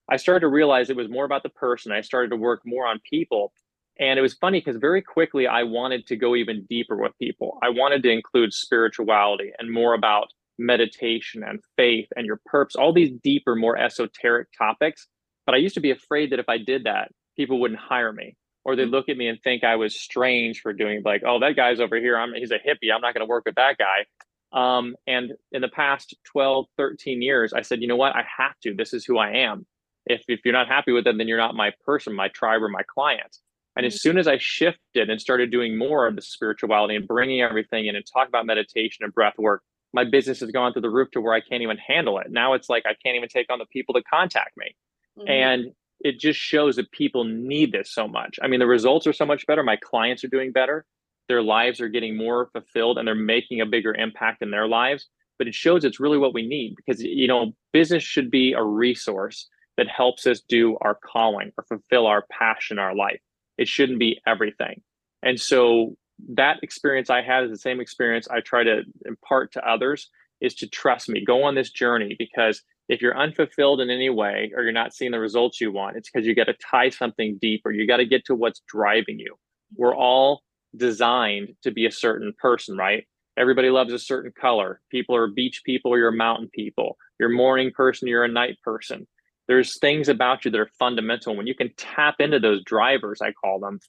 I 0.09 0.15
started 0.15 0.41
to 0.41 0.47
realize 0.47 0.89
it 0.89 0.95
was 0.95 1.09
more 1.09 1.25
about 1.25 1.43
the 1.43 1.49
person. 1.49 1.91
I 1.91 1.99
started 1.99 2.29
to 2.29 2.37
work 2.37 2.61
more 2.65 2.87
on 2.87 3.01
people. 3.09 3.51
And 3.99 4.17
it 4.17 4.21
was 4.21 4.33
funny 4.33 4.59
because 4.59 4.77
very 4.77 5.01
quickly 5.01 5.47
I 5.47 5.63
wanted 5.63 6.07
to 6.07 6.15
go 6.15 6.35
even 6.35 6.65
deeper 6.69 6.95
with 6.97 7.17
people. 7.19 7.59
I 7.61 7.69
wanted 7.69 8.01
to 8.03 8.09
include 8.09 8.53
spirituality 8.53 9.51
and 9.59 9.71
more 9.71 9.93
about 9.93 10.27
meditation 10.57 11.43
and 11.43 11.59
faith 11.77 12.07
and 12.15 12.25
your 12.25 12.39
purpose, 12.45 12.75
all 12.75 12.93
these 12.93 13.11
deeper, 13.23 13.55
more 13.55 13.77
esoteric 13.77 14.47
topics. 14.57 15.07
But 15.45 15.55
I 15.55 15.59
used 15.59 15.75
to 15.75 15.81
be 15.81 15.91
afraid 15.91 16.31
that 16.31 16.39
if 16.39 16.49
I 16.49 16.57
did 16.57 16.85
that, 16.85 17.11
people 17.35 17.59
wouldn't 17.59 17.79
hire 17.79 18.13
me 18.13 18.35
or 18.65 18.75
they'd 18.75 18.85
look 18.85 19.09
at 19.09 19.17
me 19.17 19.27
and 19.27 19.39
think 19.41 19.63
I 19.63 19.75
was 19.75 19.99
strange 19.99 20.61
for 20.61 20.73
doing 20.73 21.01
like, 21.03 21.23
oh, 21.25 21.39
that 21.39 21.55
guy's 21.55 21.79
over 21.79 21.97
here. 21.97 22.17
I'm 22.17 22.33
he's 22.33 22.51
a 22.51 22.55
hippie. 22.55 22.93
I'm 22.93 23.01
not 23.01 23.13
going 23.13 23.25
to 23.25 23.29
work 23.29 23.45
with 23.45 23.55
that 23.55 23.77
guy. 23.77 24.05
Um, 24.53 24.95
and 25.07 25.33
in 25.51 25.61
the 25.61 25.67
past 25.67 26.15
12, 26.31 26.65
13 26.77 27.21
years, 27.21 27.53
I 27.53 27.61
said, 27.61 27.81
you 27.81 27.87
know 27.87 27.95
what? 27.95 28.15
I 28.15 28.23
have 28.37 28.57
to. 28.63 28.73
This 28.73 28.93
is 28.93 29.03
who 29.03 29.17
I 29.17 29.31
am. 29.31 29.65
If 30.05 30.23
if 30.27 30.41
you're 30.45 30.53
not 30.53 30.67
happy 30.67 30.91
with 30.91 31.07
it, 31.07 31.17
then 31.17 31.27
you're 31.27 31.37
not 31.37 31.55
my 31.55 31.71
person, 31.85 32.13
my 32.13 32.29
tribe, 32.29 32.61
or 32.61 32.69
my 32.69 32.83
client. 32.83 33.37
And 33.75 33.85
as 33.85 33.95
mm-hmm. 33.95 34.09
soon 34.09 34.17
as 34.17 34.27
I 34.27 34.37
shifted 34.37 35.09
and 35.09 35.19
started 35.19 35.51
doing 35.51 35.77
more 35.77 36.07
of 36.07 36.15
the 36.15 36.21
spirituality 36.21 36.95
and 36.95 37.07
bringing 37.07 37.41
everything 37.41 37.87
in 37.87 37.95
and 37.95 38.05
talk 38.05 38.27
about 38.27 38.45
meditation 38.45 39.03
and 39.03 39.13
breath 39.13 39.37
work, 39.37 39.63
my 39.93 40.03
business 40.03 40.39
has 40.39 40.51
gone 40.51 40.73
through 40.73 40.81
the 40.81 40.89
roof 40.89 41.11
to 41.11 41.21
where 41.21 41.33
I 41.33 41.41
can't 41.41 41.61
even 41.61 41.77
handle 41.77 42.19
it. 42.19 42.31
Now 42.31 42.53
it's 42.53 42.69
like 42.69 42.85
I 42.85 42.95
can't 43.03 43.15
even 43.15 43.29
take 43.29 43.51
on 43.51 43.59
the 43.59 43.65
people 43.65 43.93
to 43.95 44.03
contact 44.03 44.57
me. 44.57 44.75
Mm-hmm. 45.17 45.29
And 45.29 45.71
it 46.01 46.19
just 46.19 46.39
shows 46.39 46.75
that 46.75 46.91
people 46.91 47.23
need 47.23 47.71
this 47.71 47.91
so 47.93 48.07
much. 48.07 48.39
I 48.41 48.47
mean, 48.47 48.59
the 48.59 48.67
results 48.67 49.07
are 49.07 49.13
so 49.13 49.25
much 49.25 49.45
better. 49.47 49.63
My 49.63 49.77
clients 49.77 50.23
are 50.23 50.29
doing 50.29 50.51
better. 50.51 50.85
Their 51.29 51.41
lives 51.41 51.79
are 51.79 51.87
getting 51.87 52.17
more 52.17 52.49
fulfilled 52.51 52.97
and 52.97 53.07
they're 53.07 53.15
making 53.15 53.61
a 53.61 53.65
bigger 53.65 53.93
impact 53.93 54.41
in 54.41 54.51
their 54.51 54.67
lives. 54.67 55.07
But 55.37 55.47
it 55.47 55.55
shows 55.55 55.83
it's 55.83 55.99
really 55.99 56.17
what 56.17 56.33
we 56.33 56.45
need 56.45 56.75
because, 56.75 57.01
you 57.01 57.27
know, 57.27 57.53
business 57.71 58.03
should 58.03 58.29
be 58.29 58.53
a 58.53 58.63
resource 58.63 59.47
that 59.77 59.87
helps 59.87 60.27
us 60.27 60.41
do 60.47 60.77
our 60.81 60.95
calling 60.95 61.51
or 61.57 61.63
fulfill 61.63 62.05
our 62.05 62.25
passion, 62.29 62.77
our 62.77 62.95
life 62.95 63.19
it 63.57 63.67
shouldn't 63.67 63.99
be 63.99 64.19
everything. 64.25 64.81
And 65.21 65.39
so 65.39 65.95
that 66.35 66.57
experience 66.63 67.09
I 67.09 67.21
had 67.21 67.43
is 67.43 67.51
the 67.51 67.57
same 67.57 67.79
experience 67.79 68.27
I 68.29 68.41
try 68.41 68.63
to 68.63 68.81
impart 69.05 69.53
to 69.53 69.67
others 69.67 70.09
is 70.41 70.55
to 70.55 70.67
trust 70.67 71.09
me, 71.09 71.23
go 71.25 71.43
on 71.43 71.55
this 71.55 71.71
journey 71.71 72.15
because 72.17 72.61
if 72.89 73.01
you're 73.01 73.17
unfulfilled 73.17 73.79
in 73.79 73.89
any 73.89 74.09
way 74.09 74.51
or 74.55 74.63
you're 74.63 74.73
not 74.73 74.93
seeing 74.93 75.11
the 75.11 75.19
results 75.19 75.61
you 75.61 75.71
want, 75.71 75.95
it's 75.95 76.09
because 76.09 76.27
you 76.27 76.35
got 76.35 76.45
to 76.45 76.55
tie 76.69 76.89
something 76.89 77.37
deeper. 77.41 77.71
You 77.71 77.87
got 77.87 77.97
to 77.97 78.05
get 78.05 78.25
to 78.25 78.35
what's 78.35 78.61
driving 78.67 79.19
you. 79.19 79.35
We're 79.75 79.95
all 79.95 80.41
designed 80.75 81.55
to 81.63 81.71
be 81.71 81.85
a 81.85 81.91
certain 81.91 82.33
person, 82.39 82.75
right? 82.75 83.05
Everybody 83.37 83.69
loves 83.69 83.93
a 83.93 83.99
certain 83.99 84.31
color. 84.39 84.81
People 84.91 85.15
are 85.15 85.27
beach 85.27 85.61
people 85.65 85.91
or 85.91 85.97
you're 85.97 86.11
mountain 86.11 86.49
people. 86.53 86.97
You're 87.19 87.31
a 87.31 87.35
morning 87.35 87.71
person, 87.71 88.07
you're 88.07 88.25
a 88.25 88.31
night 88.31 88.57
person 88.63 89.07
there's 89.47 89.77
things 89.79 90.09
about 90.09 90.45
you 90.45 90.51
that 90.51 90.59
are 90.59 90.69
fundamental. 90.79 91.35
When 91.35 91.47
you 91.47 91.55
can 91.55 91.71
tap 91.75 92.15
into 92.19 92.39
those 92.39 92.63
drivers, 92.63 93.21
I 93.21 93.31
call 93.31 93.59
them, 93.59 93.79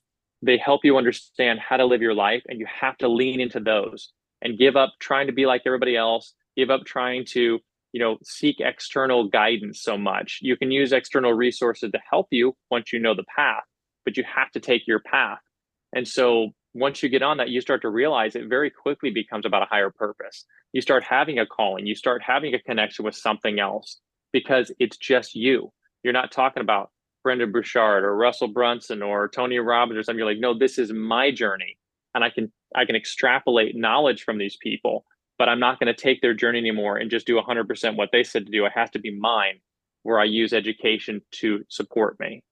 they 0.41 0.57
help 0.57 0.83
you 0.83 0.97
understand 0.97 1.59
how 1.59 1.77
to 1.77 1.85
live 1.85 2.01
your 2.01 2.13
life. 2.13 2.43
And 2.47 2.59
you 2.59 2.67
have 2.81 2.97
to 2.97 3.07
lean 3.07 3.39
into 3.39 3.59
those 3.59 4.11
and 4.41 4.57
give 4.57 4.75
up 4.75 4.93
trying 4.99 5.27
to 5.27 5.33
be 5.33 5.45
like 5.45 5.61
everybody 5.65 5.95
else, 5.95 6.33
give 6.57 6.69
up 6.69 6.85
trying 6.85 7.25
to, 7.29 7.59
you 7.93 7.99
know, 7.99 8.17
seek 8.23 8.57
external 8.59 9.27
guidance 9.29 9.81
so 9.81 9.97
much. 9.97 10.39
You 10.41 10.57
can 10.57 10.71
use 10.71 10.91
external 10.91 11.33
resources 11.33 11.91
to 11.91 11.99
help 12.09 12.27
you 12.31 12.53
once 12.69 12.91
you 12.91 12.99
know 12.99 13.15
the 13.15 13.23
path, 13.35 13.63
but 14.03 14.17
you 14.17 14.23
have 14.23 14.51
to 14.51 14.59
take 14.59 14.85
your 14.87 14.99
path. 14.99 15.39
And 15.93 16.05
so 16.05 16.49
once 16.73 17.01
you 17.01 17.07
get 17.07 17.23
on 17.23 17.37
that, 17.37 17.49
you 17.49 17.61
start 17.61 17.81
to 17.83 17.89
realize 17.89 18.35
it 18.35 18.49
very 18.49 18.69
quickly 18.69 19.09
becomes 19.09 19.45
about 19.45 19.63
a 19.63 19.67
higher 19.67 19.89
purpose. 19.89 20.45
You 20.73 20.81
start 20.81 21.05
having 21.05 21.39
a 21.39 21.45
calling, 21.45 21.87
you 21.87 21.95
start 21.95 22.21
having 22.21 22.53
a 22.53 22.59
connection 22.59 23.05
with 23.05 23.15
something 23.15 23.59
else 23.59 24.01
because 24.35 24.69
it's 24.79 24.97
just 24.97 25.33
you. 25.33 25.71
You're 26.03 26.11
not 26.11 26.29
talking 26.29 26.59
about 26.59 26.91
Brendon 27.23 27.53
Burchard 27.53 28.03
or 28.03 28.17
Russell 28.17 28.49
Brunson 28.49 29.01
or 29.01 29.29
Tony 29.29 29.59
Robbins 29.59 29.97
or 29.97 30.03
something. 30.03 30.19
You're 30.19 30.27
like, 30.27 30.41
no, 30.41 30.53
this 30.53 30.77
is 30.77 30.91
my 30.91 31.31
journey. 31.31 31.77
And 32.13 32.21
I 32.21 32.29
can 32.29 32.51
I 32.75 32.83
can 32.83 32.97
extrapolate 32.97 33.77
knowledge 33.77 34.23
from 34.23 34.37
these 34.37 34.57
people, 34.61 35.05
but 35.39 35.47
I'm 35.47 35.61
not 35.61 35.79
going 35.79 35.87
to 35.87 36.01
take 36.01 36.21
their 36.21 36.33
journey 36.33 36.59
anymore 36.59 36.97
and 36.97 37.09
just 37.09 37.25
do 37.25 37.39
100% 37.39 37.95
what 37.95 38.09
they 38.11 38.25
said 38.25 38.45
to 38.45 38.51
do. 38.51 38.65
It 38.65 38.73
has 38.75 38.89
to 38.89 38.99
be 38.99 39.17
mine 39.17 39.61
where 40.03 40.19
I 40.19 40.25
use 40.25 40.51
education 40.51 41.21
to 41.35 41.63
support 41.69 42.19
me. 42.19 42.43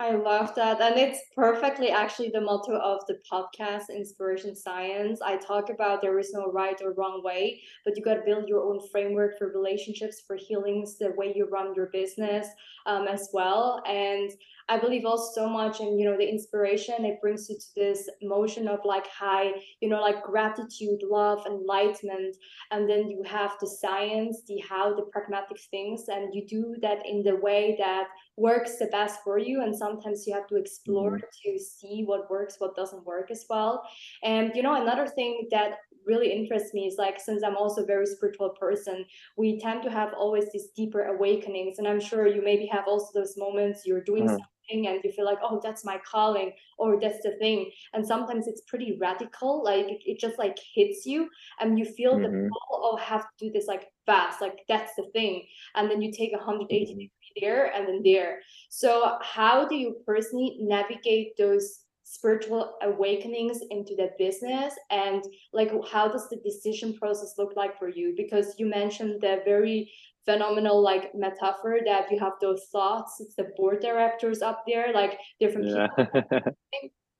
I 0.00 0.12
love 0.12 0.54
that. 0.54 0.80
And 0.80 0.96
it's 0.96 1.18
perfectly 1.34 1.90
actually 1.90 2.28
the 2.28 2.40
motto 2.40 2.76
of 2.76 3.04
the 3.08 3.18
podcast, 3.30 3.90
Inspiration 3.90 4.54
Science. 4.54 5.20
I 5.20 5.36
talk 5.38 5.70
about 5.70 6.02
there 6.02 6.20
is 6.20 6.32
no 6.32 6.52
right 6.52 6.80
or 6.80 6.92
wrong 6.92 7.20
way, 7.24 7.60
but 7.84 7.96
you 7.96 8.04
got 8.04 8.14
to 8.14 8.22
build 8.24 8.48
your 8.48 8.62
own 8.62 8.78
framework 8.92 9.36
for 9.36 9.48
relationships, 9.48 10.22
for 10.24 10.36
healings, 10.36 10.98
the 10.98 11.10
way 11.16 11.32
you 11.34 11.48
run 11.50 11.74
your 11.74 11.86
business 11.86 12.46
um, 12.86 13.08
as 13.08 13.30
well. 13.32 13.82
And 13.88 14.30
I 14.68 14.78
believe 14.78 15.04
also 15.04 15.32
so 15.34 15.48
much 15.48 15.80
in, 15.80 15.98
you 15.98 16.04
know, 16.04 16.16
the 16.16 16.28
inspiration, 16.28 17.04
it 17.04 17.20
brings 17.20 17.48
you 17.48 17.56
to 17.56 17.66
this 17.76 18.08
motion 18.22 18.68
of 18.68 18.80
like 18.84 19.06
high, 19.06 19.52
you 19.80 19.88
know, 19.88 20.00
like 20.00 20.22
gratitude, 20.22 21.00
love, 21.02 21.44
enlightenment. 21.46 22.36
And 22.70 22.88
then 22.88 23.08
you 23.08 23.22
have 23.24 23.52
the 23.60 23.66
science, 23.66 24.42
the 24.46 24.58
how, 24.68 24.94
the 24.94 25.06
pragmatic 25.12 25.58
things. 25.70 26.04
And 26.08 26.34
you 26.34 26.46
do 26.46 26.76
that 26.82 27.06
in 27.06 27.22
the 27.22 27.36
way 27.36 27.76
that 27.78 28.08
works 28.38 28.78
the 28.78 28.86
best 28.86 29.18
for 29.24 29.36
you 29.36 29.62
and 29.62 29.76
sometimes 29.76 30.24
you 30.26 30.32
have 30.32 30.46
to 30.46 30.56
explore 30.56 31.16
mm-hmm. 31.16 31.52
to 31.52 31.58
see 31.58 32.04
what 32.06 32.30
works 32.30 32.54
what 32.58 32.76
doesn't 32.76 33.04
work 33.04 33.32
as 33.32 33.44
well 33.50 33.82
and 34.22 34.52
you 34.54 34.62
know 34.62 34.80
another 34.80 35.08
thing 35.08 35.48
that 35.50 35.78
really 36.06 36.32
interests 36.32 36.72
me 36.72 36.86
is 36.86 36.94
like 36.98 37.18
since 37.18 37.42
i'm 37.42 37.56
also 37.56 37.82
a 37.82 37.86
very 37.86 38.06
spiritual 38.06 38.50
person 38.50 39.04
we 39.36 39.58
tend 39.58 39.82
to 39.82 39.90
have 39.90 40.12
always 40.14 40.44
these 40.52 40.68
deeper 40.76 41.02
awakenings 41.06 41.78
and 41.78 41.88
i'm 41.88 42.00
sure 42.00 42.28
you 42.28 42.40
maybe 42.42 42.66
have 42.66 42.84
also 42.86 43.08
those 43.12 43.34
moments 43.36 43.82
you're 43.84 44.04
doing 44.04 44.22
mm-hmm. 44.22 44.30
something 44.30 44.57
and 44.70 44.84
you 44.84 45.12
feel 45.12 45.24
like 45.24 45.38
oh 45.42 45.60
that's 45.62 45.84
my 45.84 45.98
calling 46.10 46.52
or 46.78 47.00
that's 47.00 47.22
the 47.22 47.36
thing 47.38 47.70
and 47.94 48.06
sometimes 48.06 48.46
it's 48.46 48.62
pretty 48.62 48.96
radical 49.00 49.64
like 49.64 49.86
it, 49.86 50.00
it 50.04 50.20
just 50.20 50.38
like 50.38 50.58
hits 50.74 51.06
you 51.06 51.28
and 51.60 51.78
you 51.78 51.84
feel 51.84 52.14
mm-hmm. 52.14 52.44
the 52.44 52.50
oh 52.72 52.96
have 52.96 53.22
to 53.22 53.46
do 53.46 53.52
this 53.52 53.66
like 53.66 53.86
fast 54.06 54.40
like 54.40 54.60
that's 54.68 54.92
the 54.96 55.04
thing 55.12 55.44
and 55.74 55.90
then 55.90 56.02
you 56.02 56.12
take 56.12 56.32
180 56.32 56.94
mm-hmm 56.94 57.04
there 57.40 57.74
and 57.74 57.86
then 57.86 58.02
there. 58.04 58.40
So, 58.68 59.18
how 59.22 59.66
do 59.66 59.74
you 59.74 59.96
personally 60.06 60.56
navigate 60.60 61.36
those 61.36 61.80
spiritual 62.04 62.74
awakenings 62.82 63.60
into 63.70 63.94
the 63.94 64.10
business 64.18 64.72
and 64.90 65.22
like 65.52 65.70
how 65.92 66.08
does 66.08 66.26
the 66.30 66.38
decision 66.38 66.94
process 66.94 67.34
look 67.36 67.52
like 67.54 67.78
for 67.78 67.90
you 67.90 68.14
because 68.16 68.54
you 68.56 68.64
mentioned 68.64 69.20
the 69.20 69.42
very 69.44 69.92
phenomenal 70.28 70.82
like 70.82 71.14
metaphor 71.14 71.78
that 71.84 72.10
you 72.10 72.18
have 72.18 72.34
those 72.40 72.64
thoughts 72.70 73.16
it's 73.20 73.34
the 73.36 73.50
board 73.56 73.80
directors 73.80 74.42
up 74.42 74.62
there 74.66 74.92
like 74.92 75.18
different 75.40 75.68
yeah. 75.68 75.86
people 75.98 76.52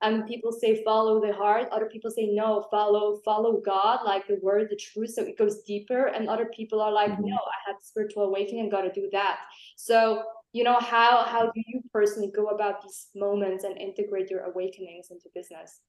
and 0.01 0.25
people 0.27 0.51
say 0.51 0.81
follow 0.83 1.19
the 1.19 1.33
heart 1.33 1.67
other 1.71 1.87
people 1.87 2.11
say 2.11 2.27
no 2.31 2.65
follow 2.71 3.19
follow 3.25 3.61
god 3.65 3.99
like 4.05 4.25
the 4.27 4.37
word 4.41 4.67
the 4.69 4.75
truth 4.75 5.11
so 5.13 5.23
it 5.23 5.37
goes 5.37 5.61
deeper 5.63 6.07
and 6.07 6.29
other 6.29 6.49
people 6.55 6.81
are 6.81 6.91
like 6.91 7.11
mm-hmm. 7.11 7.25
no 7.25 7.35
i 7.35 7.57
had 7.69 7.75
spiritual 7.81 8.23
awakening 8.23 8.61
and 8.61 8.71
got 8.71 8.81
to 8.81 8.91
do 8.91 9.09
that 9.11 9.39
so 9.75 10.23
you 10.53 10.63
know 10.63 10.79
how 10.79 11.23
how 11.25 11.45
do 11.45 11.61
you 11.67 11.81
personally 11.93 12.31
go 12.35 12.47
about 12.47 12.81
these 12.81 13.07
moments 13.15 13.63
and 13.63 13.77
integrate 13.77 14.29
your 14.29 14.41
awakenings 14.41 15.07
into 15.11 15.25
business 15.35 15.81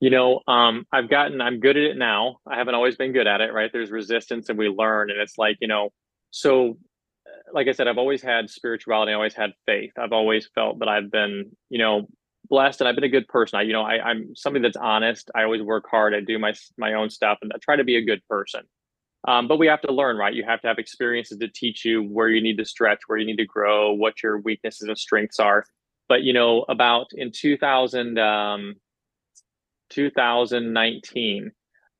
you 0.00 0.10
know 0.10 0.40
um, 0.48 0.84
i've 0.92 1.10
gotten 1.10 1.40
i'm 1.40 1.60
good 1.60 1.76
at 1.76 1.82
it 1.82 1.96
now 1.96 2.36
i 2.46 2.56
haven't 2.56 2.74
always 2.74 2.96
been 2.96 3.12
good 3.12 3.26
at 3.26 3.40
it 3.40 3.52
right 3.52 3.70
there's 3.72 3.90
resistance 3.90 4.48
and 4.48 4.58
we 4.58 4.68
learn 4.68 5.10
and 5.10 5.20
it's 5.20 5.36
like 5.36 5.56
you 5.60 5.68
know 5.68 5.90
so 6.30 6.78
like 7.52 7.68
i 7.68 7.72
said 7.72 7.88
i've 7.88 7.98
always 7.98 8.22
had 8.22 8.50
spirituality 8.50 9.12
i 9.12 9.14
always 9.14 9.34
had 9.34 9.52
faith 9.66 9.92
i've 9.98 10.12
always 10.12 10.48
felt 10.54 10.78
that 10.78 10.88
i've 10.88 11.10
been 11.10 11.50
you 11.70 11.78
know 11.78 12.06
blessed 12.48 12.80
and 12.80 12.88
I've 12.88 12.94
been 12.94 13.04
a 13.04 13.08
good 13.08 13.28
person. 13.28 13.58
I, 13.58 13.62
you 13.62 13.72
know, 13.72 13.82
I, 13.82 14.00
I'm 14.02 14.34
somebody 14.34 14.62
that's 14.62 14.76
honest. 14.76 15.30
I 15.34 15.44
always 15.44 15.62
work 15.62 15.84
hard. 15.90 16.14
I 16.14 16.20
do 16.20 16.38
my 16.38 16.54
my 16.76 16.94
own 16.94 17.10
stuff 17.10 17.38
and 17.42 17.52
I 17.54 17.58
try 17.60 17.76
to 17.76 17.84
be 17.84 17.96
a 17.96 18.04
good 18.04 18.22
person. 18.28 18.62
Um, 19.26 19.48
but 19.48 19.58
we 19.58 19.66
have 19.66 19.80
to 19.82 19.92
learn, 19.92 20.16
right? 20.16 20.32
You 20.32 20.44
have 20.44 20.60
to 20.62 20.68
have 20.68 20.78
experiences 20.78 21.38
to 21.38 21.48
teach 21.48 21.84
you 21.84 22.02
where 22.02 22.28
you 22.28 22.40
need 22.40 22.56
to 22.58 22.64
stretch, 22.64 23.00
where 23.06 23.18
you 23.18 23.26
need 23.26 23.38
to 23.38 23.46
grow, 23.46 23.92
what 23.92 24.22
your 24.22 24.38
weaknesses 24.38 24.88
and 24.88 24.96
strengths 24.96 25.40
are. 25.40 25.64
But 26.08 26.22
you 26.22 26.32
know, 26.32 26.64
about 26.68 27.08
in 27.12 27.32
2000, 27.32 28.18
um, 28.18 28.74
2019, 29.90 31.50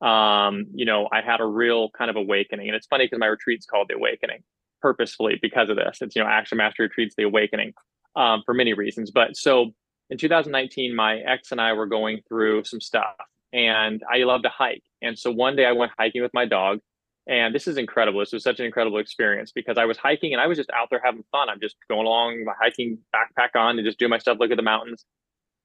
um, 0.01 0.65
you 0.73 0.85
know, 0.85 1.07
I 1.11 1.21
had 1.21 1.41
a 1.41 1.45
real 1.45 1.89
kind 1.89 2.09
of 2.09 2.15
awakening, 2.15 2.67
and 2.67 2.75
it's 2.75 2.87
funny 2.87 3.05
because 3.05 3.19
my 3.19 3.27
retreat's 3.27 3.65
called 3.65 3.87
the 3.89 3.95
Awakening 3.95 4.43
purposefully 4.81 5.37
because 5.41 5.69
of 5.69 5.75
this. 5.75 5.99
It's 6.01 6.15
you 6.15 6.23
know, 6.23 6.29
Action 6.29 6.57
Mastery 6.57 6.87
Retreats, 6.87 7.15
the 7.17 7.23
Awakening, 7.23 7.73
um, 8.15 8.43
for 8.45 8.53
many 8.53 8.73
reasons. 8.73 9.11
But 9.11 9.35
so 9.35 9.71
in 10.09 10.17
2019, 10.17 10.95
my 10.95 11.17
ex 11.17 11.51
and 11.51 11.59
I 11.59 11.73
were 11.73 11.85
going 11.85 12.21
through 12.27 12.63
some 12.63 12.79
stuff, 12.79 13.15
and 13.51 14.01
I 14.11 14.19
love 14.19 14.43
to 14.43 14.49
hike. 14.49 14.83
And 15.01 15.17
so 15.17 15.31
one 15.31 15.55
day 15.55 15.65
I 15.65 15.73
went 15.73 15.91
hiking 15.97 16.21
with 16.21 16.33
my 16.33 16.45
dog, 16.45 16.79
and 17.27 17.53
this 17.53 17.67
is 17.67 17.77
incredible. 17.77 18.19
This 18.19 18.33
was 18.33 18.43
such 18.43 18.59
an 18.59 18.65
incredible 18.65 18.97
experience 18.97 19.51
because 19.51 19.77
I 19.77 19.85
was 19.85 19.97
hiking 19.97 20.33
and 20.33 20.41
I 20.41 20.47
was 20.47 20.57
just 20.57 20.71
out 20.71 20.87
there 20.89 21.01
having 21.03 21.23
fun. 21.31 21.49
I'm 21.49 21.59
just 21.61 21.75
going 21.89 22.07
along, 22.07 22.43
my 22.45 22.53
hiking 22.59 22.97
backpack 23.13 23.59
on, 23.59 23.77
and 23.77 23.85
just 23.85 23.99
do 23.99 24.07
my 24.07 24.17
stuff, 24.17 24.37
look 24.39 24.51
at 24.51 24.57
the 24.57 24.63
mountains. 24.63 25.05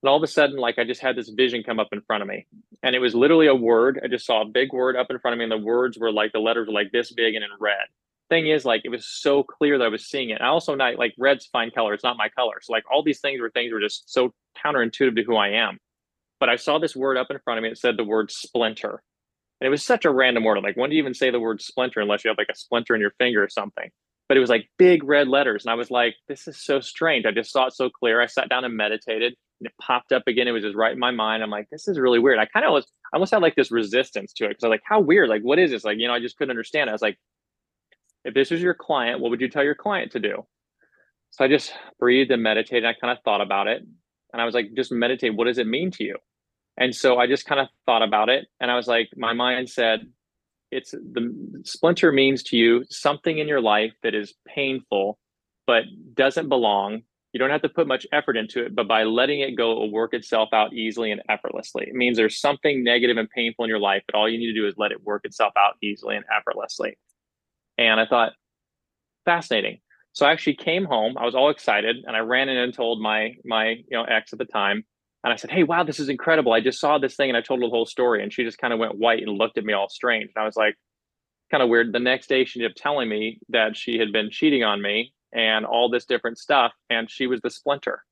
And 0.04 0.10
all 0.10 0.18
of 0.18 0.22
a 0.22 0.26
sudden, 0.26 0.58
like 0.58 0.78
I 0.78 0.84
just 0.84 1.00
had 1.00 1.16
this 1.16 1.30
vision 1.30 1.62
come 1.62 1.80
up 1.80 1.88
in 1.90 2.02
front 2.02 2.22
of 2.22 2.28
me, 2.28 2.46
and 2.82 2.94
it 2.94 2.98
was 2.98 3.14
literally 3.14 3.46
a 3.46 3.54
word. 3.54 3.98
I 4.04 4.08
just 4.08 4.26
saw 4.26 4.42
a 4.42 4.46
big 4.46 4.70
word 4.70 4.96
up 4.96 5.06
in 5.08 5.18
front 5.18 5.32
of 5.32 5.38
me, 5.38 5.44
and 5.44 5.52
the 5.52 5.56
words 5.56 5.98
were 5.98 6.12
like 6.12 6.32
the 6.32 6.40
letters 6.40 6.66
were 6.66 6.74
like 6.74 6.92
this 6.92 7.10
big 7.10 7.34
and 7.34 7.42
in 7.42 7.50
red 7.58 7.86
thing 8.28 8.46
is 8.48 8.64
like 8.64 8.82
it 8.84 8.90
was 8.90 9.06
so 9.06 9.42
clear 9.42 9.78
that 9.78 9.84
I 9.84 9.88
was 9.88 10.06
seeing 10.06 10.30
it. 10.30 10.40
I 10.40 10.48
also 10.48 10.74
not 10.74 10.96
like 10.96 11.14
red's 11.18 11.46
fine 11.46 11.70
color. 11.70 11.94
It's 11.94 12.04
not 12.04 12.16
my 12.16 12.28
color. 12.28 12.56
So 12.60 12.72
like 12.72 12.84
all 12.90 13.02
these 13.02 13.20
things 13.20 13.40
were 13.40 13.50
things 13.50 13.72
were 13.72 13.80
just 13.80 14.12
so 14.12 14.32
counterintuitive 14.64 15.16
to 15.16 15.22
who 15.24 15.36
I 15.36 15.48
am. 15.48 15.78
But 16.40 16.48
I 16.48 16.56
saw 16.56 16.78
this 16.78 16.96
word 16.96 17.16
up 17.16 17.28
in 17.30 17.38
front 17.44 17.58
of 17.58 17.62
me. 17.62 17.70
It 17.70 17.78
said 17.78 17.96
the 17.96 18.04
word 18.04 18.30
splinter. 18.30 19.02
And 19.60 19.66
it 19.66 19.70
was 19.70 19.84
such 19.84 20.04
a 20.04 20.10
random 20.10 20.44
word. 20.44 20.62
like, 20.62 20.76
when 20.76 20.90
do 20.90 20.96
you 20.96 21.02
even 21.02 21.14
say 21.14 21.30
the 21.30 21.40
word 21.40 21.62
splinter 21.62 22.00
unless 22.00 22.24
you 22.24 22.28
have 22.28 22.38
like 22.38 22.48
a 22.50 22.56
splinter 22.56 22.94
in 22.94 23.00
your 23.00 23.14
finger 23.18 23.42
or 23.42 23.48
something? 23.48 23.90
But 24.28 24.36
it 24.36 24.40
was 24.40 24.50
like 24.50 24.68
big 24.78 25.04
red 25.04 25.28
letters. 25.28 25.64
And 25.64 25.70
I 25.70 25.74
was 25.74 25.90
like, 25.90 26.16
this 26.28 26.48
is 26.48 26.60
so 26.60 26.80
strange. 26.80 27.26
I 27.26 27.30
just 27.30 27.52
saw 27.52 27.66
it 27.66 27.74
so 27.74 27.88
clear. 27.88 28.20
I 28.20 28.26
sat 28.26 28.48
down 28.48 28.64
and 28.64 28.76
meditated 28.76 29.34
and 29.60 29.66
it 29.66 29.72
popped 29.80 30.12
up 30.12 30.24
again. 30.26 30.48
It 30.48 30.52
was 30.52 30.62
just 30.62 30.76
right 30.76 30.92
in 30.92 30.98
my 30.98 31.10
mind. 31.10 31.42
I'm 31.42 31.50
like, 31.50 31.68
this 31.70 31.88
is 31.88 31.98
really 31.98 32.18
weird. 32.18 32.38
I 32.38 32.46
kind 32.46 32.66
of 32.66 32.72
was, 32.72 32.84
I 33.12 33.16
almost 33.16 33.32
had 33.32 33.42
like 33.42 33.54
this 33.54 33.70
resistance 33.70 34.32
to 34.34 34.44
it 34.44 34.48
because 34.50 34.64
I 34.64 34.68
was 34.68 34.74
like, 34.74 34.82
how 34.84 35.00
weird? 35.00 35.28
Like, 35.28 35.42
what 35.42 35.58
is 35.58 35.70
this? 35.70 35.84
Like, 35.84 35.98
you 35.98 36.08
know, 36.08 36.14
I 36.14 36.20
just 36.20 36.36
couldn't 36.36 36.50
understand. 36.50 36.88
It. 36.88 36.90
I 36.90 36.94
was 36.94 37.02
like, 37.02 37.18
if 38.24 38.34
this 38.34 38.50
was 38.50 38.62
your 38.62 38.74
client, 38.74 39.20
what 39.20 39.30
would 39.30 39.40
you 39.40 39.48
tell 39.48 39.64
your 39.64 39.74
client 39.74 40.12
to 40.12 40.20
do? 40.20 40.44
So 41.30 41.44
I 41.44 41.48
just 41.48 41.72
breathed 41.98 42.30
and 42.30 42.42
meditated. 42.42 42.84
I 42.84 42.94
kind 42.94 43.16
of 43.16 43.22
thought 43.24 43.40
about 43.40 43.66
it. 43.66 43.82
And 44.32 44.42
I 44.42 44.44
was 44.44 44.54
like, 44.54 44.74
just 44.74 44.92
meditate. 44.92 45.34
What 45.34 45.44
does 45.44 45.58
it 45.58 45.66
mean 45.66 45.90
to 45.92 46.04
you? 46.04 46.16
And 46.76 46.94
so 46.94 47.18
I 47.18 47.26
just 47.26 47.46
kind 47.46 47.60
of 47.60 47.68
thought 47.86 48.02
about 48.02 48.28
it. 48.28 48.46
And 48.60 48.70
I 48.70 48.76
was 48.76 48.88
like, 48.88 49.08
my 49.16 49.32
mind 49.32 49.70
said, 49.70 50.08
it's 50.70 50.90
the 50.90 51.62
splinter 51.64 52.10
means 52.10 52.42
to 52.44 52.56
you 52.56 52.84
something 52.90 53.38
in 53.38 53.46
your 53.46 53.60
life 53.60 53.92
that 54.02 54.14
is 54.14 54.34
painful, 54.46 55.18
but 55.66 55.84
doesn't 56.14 56.48
belong. 56.48 57.02
You 57.34 57.40
don't 57.40 57.50
have 57.50 57.62
to 57.62 57.68
put 57.68 57.88
much 57.88 58.06
effort 58.12 58.36
into 58.36 58.64
it, 58.64 58.76
but 58.76 58.86
by 58.86 59.02
letting 59.02 59.40
it 59.40 59.56
go, 59.56 59.72
it 59.72 59.74
will 59.74 59.90
work 59.90 60.14
itself 60.14 60.50
out 60.52 60.72
easily 60.72 61.10
and 61.10 61.20
effortlessly. 61.28 61.84
It 61.88 61.94
means 61.94 62.16
there's 62.16 62.40
something 62.40 62.84
negative 62.84 63.16
and 63.16 63.28
painful 63.28 63.64
in 63.64 63.68
your 63.68 63.80
life, 63.80 64.04
but 64.06 64.14
all 64.14 64.28
you 64.28 64.38
need 64.38 64.52
to 64.52 64.54
do 64.54 64.68
is 64.68 64.74
let 64.78 64.92
it 64.92 65.02
work 65.02 65.24
itself 65.24 65.52
out 65.58 65.74
easily 65.82 66.14
and 66.14 66.24
effortlessly. 66.32 66.96
And 67.76 67.98
I 67.98 68.06
thought, 68.06 68.34
fascinating. 69.24 69.80
So 70.12 70.26
I 70.26 70.30
actually 70.30 70.54
came 70.54 70.84
home. 70.84 71.18
I 71.18 71.24
was 71.24 71.34
all 71.34 71.50
excited, 71.50 71.96
and 72.06 72.16
I 72.16 72.20
ran 72.20 72.48
in 72.48 72.56
and 72.56 72.72
told 72.72 73.02
my 73.02 73.34
my 73.44 73.70
you 73.70 73.84
know 73.90 74.04
ex 74.04 74.32
at 74.32 74.38
the 74.38 74.44
time, 74.44 74.84
and 75.24 75.32
I 75.32 75.36
said, 75.36 75.50
"Hey, 75.50 75.64
wow, 75.64 75.82
this 75.82 75.98
is 75.98 76.08
incredible! 76.08 76.52
I 76.52 76.60
just 76.60 76.78
saw 76.78 76.98
this 76.98 77.16
thing, 77.16 77.30
and 77.30 77.36
I 77.36 77.40
told 77.40 77.58
her 77.58 77.66
the 77.66 77.70
whole 77.70 77.84
story." 77.84 78.22
And 78.22 78.32
she 78.32 78.44
just 78.44 78.58
kind 78.58 78.72
of 78.72 78.78
went 78.78 78.96
white 78.96 79.24
and 79.24 79.36
looked 79.36 79.58
at 79.58 79.64
me 79.64 79.72
all 79.72 79.88
strange. 79.88 80.30
And 80.36 80.40
I 80.40 80.46
was 80.46 80.54
like, 80.54 80.76
kind 81.50 81.64
of 81.64 81.68
weird. 81.68 81.92
The 81.92 81.98
next 81.98 82.28
day, 82.28 82.44
she 82.44 82.60
ended 82.60 82.70
up 82.70 82.76
telling 82.80 83.08
me 83.08 83.40
that 83.48 83.76
she 83.76 83.98
had 83.98 84.12
been 84.12 84.30
cheating 84.30 84.62
on 84.62 84.80
me 84.80 85.12
and 85.34 85.66
all 85.66 85.90
this 85.90 86.04
different 86.04 86.38
stuff, 86.38 86.72
and 86.88 87.10
she 87.10 87.26
was 87.26 87.40
the 87.40 87.50
splinter. 87.50 88.02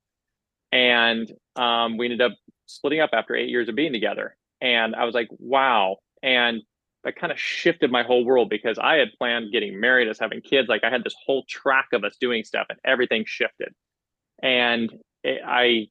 And 0.71 1.31
um, 1.55 1.97
we 1.97 2.07
ended 2.07 2.21
up 2.21 2.33
splitting 2.65 2.99
up 2.99 3.11
after 3.13 3.35
eight 3.35 3.49
years 3.49 3.69
of 3.69 3.75
being 3.75 3.93
together. 3.93 4.35
And 4.61 4.95
I 4.95 5.05
was 5.05 5.15
like, 5.15 5.29
wow. 5.39 5.97
And 6.21 6.61
that 7.03 7.15
kind 7.15 7.31
of 7.31 7.39
shifted 7.39 7.91
my 7.91 8.03
whole 8.03 8.25
world 8.25 8.49
because 8.49 8.77
I 8.79 8.95
had 8.95 9.09
planned 9.17 9.51
getting 9.51 9.79
married, 9.79 10.07
us 10.07 10.19
having 10.19 10.41
kids. 10.41 10.69
Like 10.69 10.83
I 10.83 10.89
had 10.89 11.03
this 11.03 11.15
whole 11.25 11.43
track 11.49 11.87
of 11.93 12.03
us 12.03 12.15
doing 12.19 12.43
stuff, 12.43 12.67
and 12.69 12.79
everything 12.85 13.23
shifted. 13.25 13.73
And 14.41 14.91
it, 15.23 15.41
I, 15.45 15.87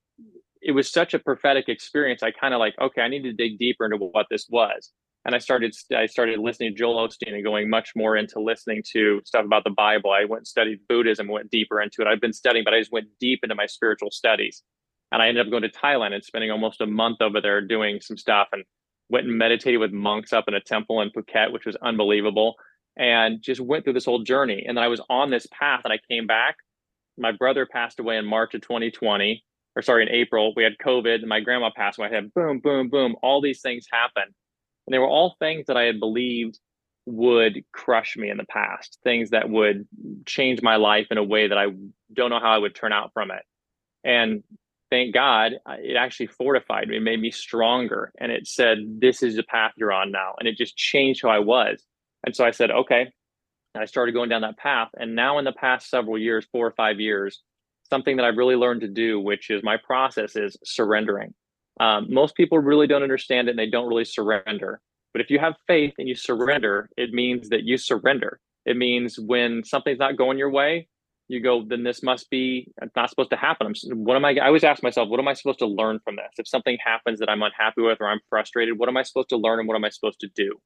it 0.61 0.73
was 0.73 0.91
such 0.91 1.15
a 1.15 1.19
prophetic 1.19 1.69
experience. 1.69 2.23
I 2.23 2.31
kind 2.31 2.55
of 2.55 2.61
like, 2.61 2.75
okay, 2.81 3.03
I 3.03 3.09
need 3.09 3.23
to 3.23 3.33
dig 3.33 3.59
deeper 3.59 3.85
into 3.85 3.99
what 3.99 4.27
this 4.31 4.47
was. 4.51 4.91
And 5.25 5.35
I 5.35 5.39
started, 5.39 5.75
I 5.97 6.07
started 6.07 6.39
listening 6.41 6.73
to 6.73 6.79
Joel 6.79 7.09
Osteen 7.09 7.33
and 7.33 7.45
going 7.45 7.71
much 7.71 7.93
more 7.95 8.17
into 8.17 8.41
listening 8.41 8.83
to 8.93 9.21
stuff 9.25 9.45
about 9.45 9.65
the 9.65 9.71
Bible. 9.71 10.11
I 10.11 10.25
went 10.25 10.41
and 10.41 10.47
studied 10.47 10.81
Buddhism, 10.89 11.29
went 11.29 11.51
deeper 11.51 11.81
into 11.81 12.03
it. 12.03 12.09
I've 12.09 12.21
been 12.21 12.33
studying, 12.33 12.65
but 12.65 12.75
I 12.75 12.81
just 12.81 12.93
went 12.93 13.07
deep 13.21 13.41
into 13.43 13.55
my 13.55 13.67
spiritual 13.67 14.11
studies. 14.11 14.63
And 15.13 15.23
I 15.23 15.29
ended 15.29 15.47
up 15.47 15.51
going 15.51 15.63
to 15.63 15.69
Thailand 15.69 16.15
and 16.15 16.25
spending 16.25 16.51
almost 16.51 16.81
a 16.81 16.87
month 16.87 17.21
over 17.21 17.41
there 17.41 17.61
doing 17.61 18.01
some 18.01 18.17
stuff. 18.17 18.49
And 18.53 18.65
went 19.11 19.27
and 19.27 19.37
meditated 19.37 19.79
with 19.79 19.93
monks 19.93 20.33
up 20.33 20.47
in 20.49 20.55
a 20.55 20.61
temple 20.61 21.03
in 21.03 21.11
Phuket, 21.11 21.53
which 21.53 21.67
was 21.67 21.77
unbelievable, 21.77 22.55
and 22.97 23.43
just 23.43 23.61
went 23.61 23.85
through 23.85 23.93
this 23.93 24.07
whole 24.07 24.23
journey. 24.23 24.65
And 24.67 24.77
then 24.77 24.83
I 24.85 24.89
was 24.89 25.03
on 25.11 25.31
this 25.31 25.47
path 25.53 25.83
and 25.85 25.93
I 25.93 25.99
came 26.09 26.27
back 26.27 26.57
my 27.19 27.33
brother 27.33 27.67
passed 27.67 28.01
away 28.01 28.17
in 28.17 28.25
March 28.25 28.55
of 28.55 28.63
2020, 28.63 29.45
or 29.77 29.83
sorry, 29.83 30.03
in 30.03 30.09
April. 30.09 30.53
We 30.57 30.65
had 30.65 30.73
COVID, 30.85 31.25
my 31.25 31.41
grandma 31.41 31.71
passed 31.75 31.99
away. 31.99 32.09
I 32.09 32.15
had 32.15 32.33
boom, 32.35 32.61
boom, 32.61 32.89
boom. 32.89 33.17
All 33.23 33.41
these 33.41 33.61
things 33.61 33.87
happened. 33.91 34.35
And 34.87 34.95
they 34.95 34.99
were 34.99 35.09
all 35.09 35.37
things 35.39 35.67
that 35.67 35.77
I 35.77 35.85
had 35.85 36.01
believed 36.01 36.59
would 37.07 37.65
crush 37.73 38.17
me 38.17 38.31
in 38.31 38.37
the 38.37 38.45
past, 38.45 38.99
things 39.03 39.31
that 39.31 39.51
would 39.51 39.87
change 40.27 40.63
my 40.63 40.77
life 40.77 41.09
in 41.11 41.19
a 41.19 41.25
way 41.25 41.49
that 41.49 41.59
I 41.59 41.67
don't 42.13 42.31
know 42.31 42.41
how 42.41 42.53
I 42.53 42.59
would 42.59 42.75
turn 42.75 42.93
out 42.93 43.13
from 43.13 43.31
it. 43.31 43.43
And 44.05 44.43
thank 44.91 45.15
God, 45.15 45.55
it 45.67 45.97
actually 45.97 46.29
fortified 46.29 46.89
me, 46.89 46.99
made 46.99 47.21
me 47.21 47.31
stronger. 47.31 48.13
And 48.19 48.31
it 48.31 48.47
said, 48.47 48.79
This 49.01 49.23
is 49.23 49.37
the 49.37 49.43
path 49.43 49.73
you're 49.77 49.93
on 49.93 50.13
now. 50.13 50.35
And 50.39 50.49
it 50.49 50.57
just 50.57 50.77
changed 50.77 51.23
who 51.23 51.29
I 51.29 51.41
was. 51.41 51.83
And 52.25 52.37
so 52.37 52.45
I 52.45 52.51
said, 52.51 52.71
Okay. 52.71 53.11
And 53.75 53.83
I 53.83 53.87
started 53.87 54.13
going 54.13 54.29
down 54.29 54.43
that 54.43 54.59
path. 54.59 54.91
And 54.99 55.17
now, 55.17 55.39
in 55.39 55.47
the 55.47 55.53
past 55.53 55.89
several 55.89 56.19
years, 56.19 56.47
four 56.53 56.67
or 56.67 56.73
five 56.73 57.01
years, 57.01 57.41
something 57.89 58.17
that 58.17 58.27
I've 58.27 58.37
really 58.37 58.55
learned 58.55 58.83
to 58.83 58.89
do, 58.89 59.19
which 59.19 59.51
is 59.51 59.63
my 59.63 59.79
process, 59.79 60.37
is 60.37 60.59
surrendering. 60.63 61.33
Um, 61.81 62.07
most 62.11 62.35
people 62.37 62.59
really 62.59 62.87
don't 62.87 63.03
understand 63.03 63.49
it 63.49 63.53
and 63.53 63.59
they 63.59 63.71
don't 63.71 63.89
really 63.89 64.05
surrender. 64.05 64.81
But 65.13 65.23
if 65.23 65.31
you 65.31 65.39
have 65.39 65.55
faith 65.67 65.95
and 65.99 66.09
you 66.09 66.15
surrender, 66.15 66.89
it 66.97 67.13
means 67.13 67.49
that 67.51 67.65
you 67.65 67.77
surrender. 67.77 68.41
It 68.65 68.77
means 68.77 69.19
when 69.19 69.65
something's 69.65 69.99
not 69.99 70.17
going 70.17 70.39
your 70.39 70.51
way, 70.51 70.89
you 71.29 71.41
go, 71.41 71.65
then 71.67 71.83
this 71.83 72.03
must 72.03 72.29
be 72.31 72.69
not 72.95 73.09
supposed 73.09 73.31
to 73.31 73.37
happen. 73.37 73.67
I'm, 73.67 74.05
what 74.05 74.17
am 74.17 74.25
I? 74.25 74.37
I 74.41 74.47
always 74.47 74.65
ask 74.65 74.83
myself, 74.83 75.09
what 75.09 75.21
am 75.21 75.29
I 75.29 75.35
supposed 75.35 75.61
to 75.61 75.67
learn 75.67 75.99
from 76.05 76.17
this? 76.17 76.31
If 76.39 76.49
something 76.49 76.77
happens 76.85 77.21
that 77.21 77.31
I'm 77.31 77.43
unhappy 77.43 77.83
with 77.83 77.99
or 78.01 78.09
I'm 78.09 78.21
frustrated, 78.29 78.79
what 78.79 78.89
am 78.89 78.97
I 78.97 79.03
supposed 79.03 79.31
to 79.31 79.37
learn 79.37 79.59
and 79.59 79.69
what 79.69 79.77
am 79.77 79.85
I 79.85 79.89
supposed 79.89 80.21
to 80.21 80.29
do? 80.35 80.57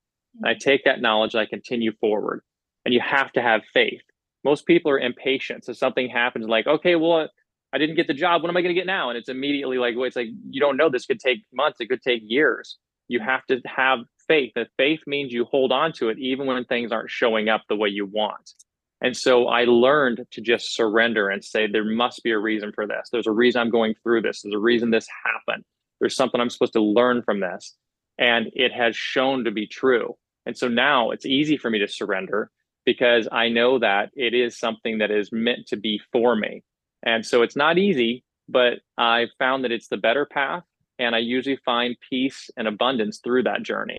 And 0.42 0.48
I 0.48 0.54
take 0.54 0.84
that 0.84 1.00
knowledge 1.00 1.34
and 1.34 1.40
I 1.40 1.46
continue 1.46 1.92
forward. 2.00 2.42
And 2.84 2.92
you 2.92 3.00
have 3.00 3.32
to 3.32 3.42
have 3.42 3.62
faith. 3.72 4.02
Most 4.44 4.66
people 4.66 4.90
are 4.92 4.98
impatient. 4.98 5.64
So 5.64 5.72
something 5.72 6.08
happens, 6.08 6.46
like, 6.46 6.66
okay, 6.66 6.96
well, 6.96 7.28
I 7.76 7.78
didn't 7.78 7.96
get 7.96 8.06
the 8.06 8.14
job. 8.14 8.40
What 8.40 8.48
am 8.48 8.56
I 8.56 8.62
going 8.62 8.74
to 8.74 8.80
get 8.80 8.86
now? 8.86 9.10
And 9.10 9.18
it's 9.18 9.28
immediately 9.28 9.76
like, 9.76 9.94
well, 9.96 10.06
it's 10.06 10.16
like 10.16 10.28
you 10.48 10.60
don't 10.60 10.78
know. 10.78 10.88
This 10.88 11.04
could 11.04 11.20
take 11.20 11.44
months. 11.52 11.78
It 11.78 11.90
could 11.90 12.00
take 12.00 12.22
years. 12.24 12.78
You 13.06 13.20
have 13.20 13.44
to 13.48 13.60
have 13.66 13.98
faith. 14.26 14.52
And 14.56 14.66
faith 14.78 15.00
means 15.06 15.30
you 15.30 15.44
hold 15.44 15.72
on 15.72 15.92
to 15.98 16.08
it 16.08 16.18
even 16.18 16.46
when 16.46 16.64
things 16.64 16.90
aren't 16.90 17.10
showing 17.10 17.50
up 17.50 17.64
the 17.68 17.76
way 17.76 17.90
you 17.90 18.06
want. 18.06 18.54
And 19.02 19.14
so 19.14 19.48
I 19.48 19.64
learned 19.64 20.24
to 20.30 20.40
just 20.40 20.74
surrender 20.74 21.28
and 21.28 21.44
say, 21.44 21.66
there 21.66 21.84
must 21.84 22.22
be 22.22 22.30
a 22.30 22.38
reason 22.38 22.72
for 22.72 22.86
this. 22.86 23.10
There's 23.12 23.26
a 23.26 23.30
reason 23.32 23.60
I'm 23.60 23.70
going 23.70 23.94
through 24.02 24.22
this. 24.22 24.40
There's 24.40 24.54
a 24.54 24.58
reason 24.58 24.90
this 24.90 25.06
happened. 25.26 25.64
There's 26.00 26.16
something 26.16 26.40
I'm 26.40 26.48
supposed 26.48 26.72
to 26.72 26.82
learn 26.82 27.22
from 27.22 27.40
this. 27.40 27.76
And 28.18 28.50
it 28.54 28.72
has 28.72 28.96
shown 28.96 29.44
to 29.44 29.50
be 29.50 29.66
true. 29.66 30.16
And 30.46 30.56
so 30.56 30.66
now 30.66 31.10
it's 31.10 31.26
easy 31.26 31.58
for 31.58 31.68
me 31.68 31.80
to 31.80 31.88
surrender 31.88 32.50
because 32.86 33.28
I 33.30 33.50
know 33.50 33.80
that 33.80 34.12
it 34.14 34.32
is 34.32 34.58
something 34.58 34.98
that 34.98 35.10
is 35.10 35.30
meant 35.30 35.66
to 35.66 35.76
be 35.76 36.00
for 36.10 36.34
me. 36.34 36.62
And 37.02 37.24
so 37.24 37.42
it's 37.42 37.56
not 37.56 37.78
easy, 37.78 38.24
but 38.48 38.80
I 38.98 39.26
found 39.38 39.64
that 39.64 39.72
it's 39.72 39.88
the 39.88 39.96
better 39.96 40.26
path 40.26 40.64
and 40.98 41.14
I 41.14 41.18
usually 41.18 41.58
find 41.64 41.96
peace 42.08 42.50
and 42.56 42.66
abundance 42.68 43.18
through 43.22 43.44
that 43.44 43.62
journey. 43.62 43.98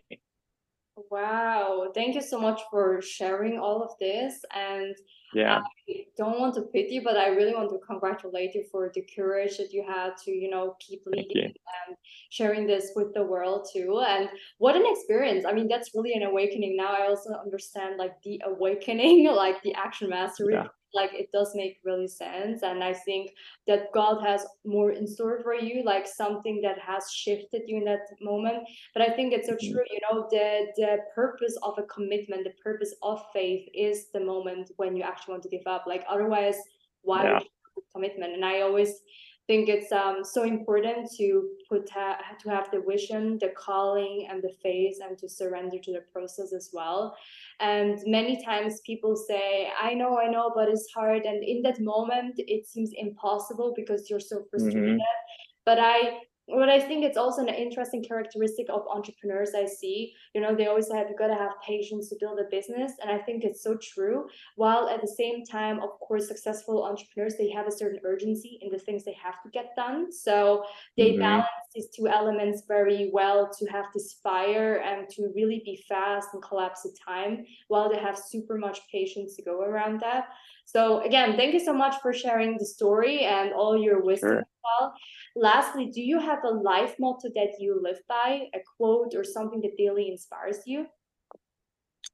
Wow, 1.11 1.91
thank 1.93 2.15
you 2.15 2.21
so 2.21 2.39
much 2.39 2.59
for 2.71 3.01
sharing 3.03 3.59
all 3.59 3.83
of 3.83 3.91
this. 3.99 4.43
And 4.55 4.95
yeah, 5.33 5.61
I 5.87 6.05
don't 6.17 6.39
want 6.39 6.55
to 6.55 6.61
pity, 6.61 6.99
but 6.99 7.17
I 7.17 7.27
really 7.27 7.53
want 7.53 7.69
to 7.69 7.77
congratulate 7.85 8.55
you 8.55 8.63
for 8.71 8.91
the 8.95 9.05
courage 9.15 9.57
that 9.57 9.71
you 9.71 9.85
had 9.87 10.17
to, 10.25 10.31
you 10.31 10.49
know, 10.49 10.75
keep 10.79 11.03
leading 11.05 11.53
and 11.87 11.97
sharing 12.31 12.65
this 12.65 12.93
with 12.95 13.13
the 13.13 13.23
world 13.23 13.67
too. 13.71 14.03
And 14.07 14.27
what 14.57 14.75
an 14.75 14.85
experience! 14.87 15.45
I 15.45 15.53
mean, 15.53 15.67
that's 15.67 15.91
really 15.93 16.13
an 16.13 16.23
awakening. 16.23 16.75
Now 16.75 16.95
I 16.95 17.07
also 17.07 17.29
understand 17.31 17.97
like 17.97 18.13
the 18.23 18.41
awakening, 18.43 19.27
like 19.35 19.61
the 19.61 19.75
action 19.75 20.09
mastery 20.09 20.55
yeah 20.55 20.67
like 20.93 21.11
it 21.13 21.29
does 21.31 21.53
make 21.55 21.79
really 21.83 22.07
sense 22.07 22.63
and 22.63 22.83
i 22.83 22.93
think 22.93 23.31
that 23.67 23.91
god 23.93 24.21
has 24.21 24.45
more 24.65 24.91
in 24.91 25.05
store 25.05 25.39
for 25.43 25.53
you 25.53 25.83
like 25.83 26.07
something 26.07 26.61
that 26.61 26.79
has 26.79 27.11
shifted 27.11 27.61
you 27.67 27.77
in 27.77 27.85
that 27.85 27.99
moment 28.21 28.63
but 28.93 29.01
i 29.01 29.13
think 29.13 29.33
it's 29.33 29.47
so 29.47 29.53
mm-hmm. 29.53 29.73
true 29.73 29.83
you 29.89 29.99
know 30.09 30.27
the 30.31 30.67
the 30.77 30.97
purpose 31.13 31.57
of 31.63 31.77
a 31.77 31.83
commitment 31.83 32.43
the 32.43 32.61
purpose 32.63 32.95
of 33.03 33.21
faith 33.33 33.67
is 33.73 34.09
the 34.13 34.19
moment 34.19 34.71
when 34.77 34.95
you 34.95 35.03
actually 35.03 35.33
want 35.33 35.43
to 35.43 35.49
give 35.49 35.67
up 35.67 35.85
like 35.88 36.03
otherwise 36.09 36.57
why 37.01 37.23
yeah. 37.23 37.33
would 37.33 37.43
you 37.43 37.83
commitment 37.93 38.33
and 38.33 38.43
i 38.43 38.61
always 38.61 39.01
think 39.47 39.69
it's 39.69 39.91
um, 39.91 40.23
so 40.23 40.43
important 40.43 41.09
to 41.17 41.49
put 41.69 41.87
to 41.87 42.49
have 42.49 42.69
the 42.71 42.83
vision, 42.87 43.37
the 43.39 43.49
calling, 43.49 44.27
and 44.29 44.43
the 44.43 44.51
faith, 44.61 44.97
and 45.01 45.17
to 45.17 45.29
surrender 45.29 45.79
to 45.79 45.93
the 45.93 46.03
process 46.11 46.53
as 46.53 46.69
well. 46.73 47.15
And 47.59 47.97
many 48.05 48.43
times 48.43 48.81
people 48.81 49.15
say, 49.15 49.69
"I 49.81 49.93
know, 49.93 50.19
I 50.19 50.27
know, 50.29 50.51
but 50.53 50.67
it's 50.67 50.91
hard." 50.93 51.23
And 51.23 51.43
in 51.43 51.61
that 51.63 51.79
moment, 51.79 52.35
it 52.37 52.67
seems 52.67 52.91
impossible 52.95 53.73
because 53.75 54.09
you're 54.09 54.19
so 54.19 54.43
frustrated. 54.49 54.99
Mm-hmm. 54.99 55.63
But 55.65 55.79
I 55.79 56.19
what 56.47 56.69
I 56.69 56.79
think 56.79 57.03
it's 57.03 57.17
also 57.17 57.41
an 57.41 57.49
interesting 57.49 58.03
characteristic 58.03 58.67
of 58.69 58.83
entrepreneurs 58.89 59.51
I 59.55 59.65
see. 59.65 60.13
You 60.33 60.41
know, 60.41 60.55
they 60.55 60.67
always 60.67 60.87
say 60.87 60.97
you 60.97 61.15
got 61.17 61.27
to 61.27 61.35
have 61.35 61.51
patience 61.65 62.09
to 62.09 62.15
build 62.19 62.39
a 62.39 62.45
business, 62.49 62.93
and 63.01 63.11
I 63.11 63.17
think 63.19 63.43
it's 63.43 63.61
so 63.61 63.77
true. 63.77 64.27
While 64.55 64.87
at 64.87 65.01
the 65.01 65.07
same 65.07 65.43
time, 65.45 65.79
of 65.79 65.89
course, 65.99 66.27
successful 66.27 66.85
entrepreneurs 66.85 67.35
they 67.37 67.49
have 67.51 67.67
a 67.67 67.71
certain 67.71 67.99
urgency 68.05 68.59
in 68.61 68.71
the 68.71 68.79
things 68.79 69.03
they 69.03 69.17
have 69.21 69.41
to 69.43 69.49
get 69.49 69.75
done. 69.75 70.11
So 70.11 70.63
they 70.95 71.11
mm-hmm. 71.11 71.19
balance 71.19 71.47
these 71.75 71.89
two 71.89 72.07
elements 72.07 72.63
very 72.67 73.09
well 73.13 73.51
to 73.59 73.65
have 73.67 73.85
this 73.93 74.13
fire 74.23 74.77
and 74.77 75.09
to 75.09 75.29
really 75.35 75.61
be 75.65 75.83
fast 75.87 76.29
and 76.33 76.41
collapse 76.41 76.83
the 76.83 76.95
time, 77.05 77.45
while 77.67 77.91
they 77.91 77.99
have 77.99 78.17
super 78.17 78.57
much 78.57 78.79
patience 78.91 79.35
to 79.35 79.43
go 79.43 79.61
around 79.61 79.99
that. 80.01 80.29
So 80.65 81.01
again, 81.01 81.37
thank 81.37 81.53
you 81.53 81.61
so 81.61 81.73
much 81.73 81.95
for 82.01 82.11
sharing 82.11 82.57
the 82.57 82.65
story 82.65 83.21
and 83.21 83.53
all 83.53 83.77
your 83.77 84.01
wisdom 84.03 84.29
sure. 84.29 84.39
as 84.39 84.45
well. 84.63 84.93
Lastly, 85.39 85.91
do 85.93 86.01
you 86.01 86.19
have 86.19 86.43
a 86.43 86.49
life 86.49 86.95
motto 86.99 87.29
that 87.35 87.59
you 87.59 87.79
live 87.79 87.99
by, 88.09 88.47
a 88.55 88.59
quote 88.75 89.13
or 89.15 89.23
something 89.23 89.61
that 89.61 89.77
daily 89.77 90.09
inspires 90.09 90.57
you? 90.65 90.88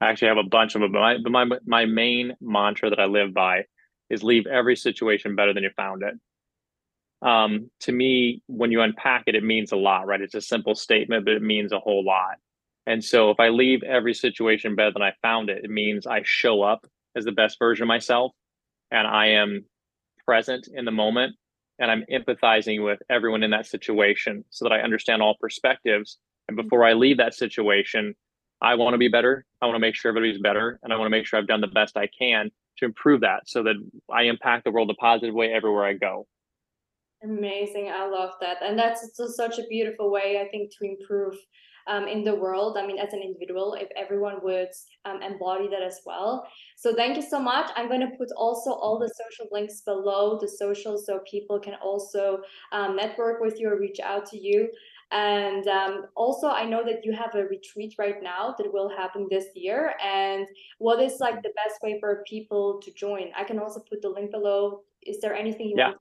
I 0.01 0.09
actually 0.09 0.28
have 0.28 0.38
a 0.38 0.43
bunch 0.43 0.76
of 0.76 0.82
them, 0.82 0.91
but 0.91 0.99
my, 1.32 1.45
my, 1.45 1.57
my 1.65 1.86
main 1.86 2.34
mantra 2.41 2.89
that 2.89 2.99
I 2.99 3.05
live 3.05 3.34
by 3.34 3.63
is 4.09 4.24
leave 4.24 4.45
every 4.45 4.76
situation 4.76 5.38
better 5.38 5.53
than 5.53 5.63
you 5.63 5.69
found 5.78 6.03
it. 6.03 6.15
Um, 7.26 7.71
to 7.82 7.93
me, 7.93 8.41
when 8.47 8.74
you 8.74 8.82
unpack 8.82 9.24
it, 9.28 9.36
it 9.36 9.43
means 9.43 9.71
a 9.71 9.78
lot, 9.78 10.05
right? 10.05 10.19
It's 10.19 10.36
a 10.36 10.41
simple 10.41 10.76
statement, 10.76 11.24
but 11.24 11.36
it 11.36 11.41
means 11.41 11.71
a 11.71 11.80
whole 11.80 12.03
lot. 12.03 12.36
And 12.88 13.01
so 13.01 13.32
if 13.32 13.39
I 13.39 13.47
leave 13.47 13.84
every 13.84 14.13
situation 14.13 14.76
better 14.76 14.91
than 14.91 15.01
I 15.01 15.13
found 15.21 15.49
it, 15.49 15.63
it 15.63 15.69
means 15.69 16.05
I 16.05 16.24
show 16.26 16.61
up 16.61 16.86
as 17.15 17.24
the 17.24 17.32
best 17.32 17.57
version 17.57 17.84
of 17.84 17.88
myself 17.88 18.34
and 18.91 19.07
I 19.07 19.28
am 19.28 19.63
present 20.26 20.67
in 20.74 20.84
the 20.84 20.91
moment 20.91 21.38
and 21.80 21.89
I'm 21.91 22.03
empathizing 22.11 22.84
with 22.84 22.99
everyone 23.09 23.43
in 23.43 23.51
that 23.51 23.65
situation 23.65 24.43
so 24.49 24.65
that 24.65 24.74
I 24.74 24.82
understand 24.82 25.21
all 25.21 25.36
perspectives. 25.39 26.17
And 26.47 26.57
mm-hmm. 26.57 26.67
before 26.67 26.86
I 26.86 26.93
leave 26.93 27.17
that 27.17 27.34
situation, 27.34 28.15
I 28.61 28.76
want 28.76 28.93
to 28.93 28.97
be 28.97 29.09
better. 29.09 29.45
I 29.61 29.65
want 29.65 29.76
to 29.76 29.80
make 29.80 29.95
sure 29.95 30.09
everybody's 30.09 30.41
better. 30.41 30.80
And 30.84 30.93
I 30.93 30.97
want 30.97 31.07
to 31.07 31.11
make 31.11 31.26
sure 31.26 31.39
I've 31.39 31.47
done 31.47 31.61
the 31.61 31.67
best 31.67 31.97
I 31.97 32.07
can 32.07 32.49
to 32.78 32.86
improve 32.86 33.21
that 33.21 33.47
so 33.47 33.63
that 33.63 33.76
I 34.11 34.24
impact 34.24 34.63
the 34.63 34.71
world 34.71 34.89
a 34.89 34.95
positive 34.95 35.36
way 35.36 35.51
everywhere 35.51 35.86
I 35.86 35.93
go. 35.93 36.28
Amazing. 37.24 37.91
I 37.93 38.07
love 38.07 38.32
that. 38.41 38.57
And 38.61 38.78
that's 38.78 39.09
such 39.36 39.59
a 39.59 39.67
beautiful 39.69 40.11
way, 40.11 40.41
I 40.41 40.49
think, 40.49 40.71
to 40.78 40.86
improve 40.86 41.36
um, 41.88 42.07
in 42.07 42.23
the 42.23 42.36
world. 42.36 42.77
I 42.77 42.86
mean, 42.86 42.99
as 42.99 43.13
an 43.13 43.21
individual, 43.21 43.75
if 43.79 43.89
everyone 43.95 44.38
would 44.43 44.69
um, 45.05 45.21
embody 45.21 45.67
that 45.69 45.81
as 45.81 46.01
well. 46.05 46.47
So 46.75 46.95
thank 46.95 47.15
you 47.15 47.21
so 47.21 47.39
much. 47.39 47.71
I'm 47.75 47.88
going 47.88 48.01
to 48.01 48.17
put 48.17 48.29
also 48.38 48.71
all 48.71 48.99
the 48.99 49.11
social 49.21 49.47
links 49.51 49.81
below 49.81 50.38
the 50.39 50.47
social 50.47 50.97
so 50.97 51.19
people 51.29 51.59
can 51.59 51.75
also 51.75 52.39
um, 52.71 52.95
network 52.95 53.41
with 53.41 53.59
you 53.59 53.69
or 53.69 53.79
reach 53.79 53.99
out 53.99 54.25
to 54.27 54.38
you. 54.38 54.69
And 55.11 55.67
um, 55.67 56.05
also, 56.15 56.47
I 56.47 56.65
know 56.65 56.84
that 56.86 57.05
you 57.05 57.13
have 57.13 57.36
a 57.36 57.45
retreat 57.45 57.93
right 57.99 58.15
now 58.23 58.55
that 58.57 58.73
will 58.73 58.89
happen 58.89 59.27
this 59.29 59.45
year. 59.53 59.93
And 60.03 60.47
what 60.79 60.99
is 61.01 61.19
like 61.19 61.43
the 61.43 61.53
best 61.55 61.81
way 61.84 61.99
for 61.99 62.23
people 62.27 62.81
to 62.84 62.91
join? 62.93 63.29
I 63.38 63.43
can 63.43 63.59
also 63.59 63.81
put 63.88 64.01
the 64.01 64.09
link 64.09 64.31
below. 64.31 64.81
Is 65.03 65.19
there 65.21 65.36
anything 65.36 65.67
you 65.67 65.75
yeah. 65.77 65.89
want 65.89 65.99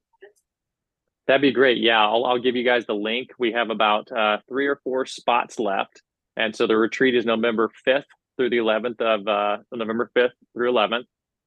That'd 1.26 1.42
be 1.42 1.52
great. 1.52 1.78
Yeah, 1.78 2.00
I'll, 2.00 2.24
I'll 2.24 2.38
give 2.38 2.56
you 2.56 2.64
guys 2.64 2.84
the 2.86 2.94
link. 2.94 3.30
We 3.38 3.52
have 3.52 3.70
about 3.70 4.10
uh, 4.10 4.38
three 4.48 4.66
or 4.66 4.80
four 4.82 5.06
spots 5.06 5.58
left. 5.58 6.02
And 6.36 6.54
so 6.54 6.66
the 6.66 6.76
retreat 6.76 7.14
is 7.14 7.24
November 7.24 7.70
5th 7.86 8.04
through 8.36 8.50
the 8.50 8.56
11th 8.56 9.00
of 9.00 9.28
uh, 9.28 9.62
November 9.72 10.10
5th 10.16 10.30
through 10.54 10.72
11th. 10.72 11.04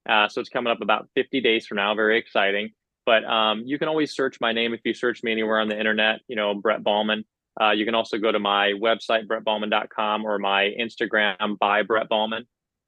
Uh, 0.08 0.28
so 0.30 0.40
it's 0.40 0.50
coming 0.50 0.72
up 0.72 0.82
about 0.82 1.10
50 1.16 1.42
days 1.42 1.66
from 1.66 1.78
now. 1.78 1.94
Very 1.96 2.18
exciting. 2.18 2.70
But 3.06 3.24
um, 3.26 3.64
you 3.66 3.78
can 3.78 3.88
always 3.88 4.14
search 4.14 4.38
my 4.40 4.52
name 4.52 4.74
if 4.74 4.82
you 4.84 4.94
search 4.94 5.24
me 5.24 5.32
anywhere 5.32 5.60
on 5.60 5.68
the 5.68 5.78
internet, 5.78 6.22
you 6.28 6.36
know, 6.36 6.54
Brett 6.56 6.84
Baughman. 6.84 7.24
Uh, 7.60 7.72
you 7.72 7.86
can 7.86 7.96
also 7.96 8.18
go 8.18 8.32
to 8.32 8.40
my 8.40 8.74
website, 8.74 9.28
brettbaughman.com, 9.28 10.26
or 10.26 10.40
my 10.40 10.74
Instagram 10.80 11.58
by 11.60 11.84
Brett 11.84 12.10
Baughman, 12.10 12.42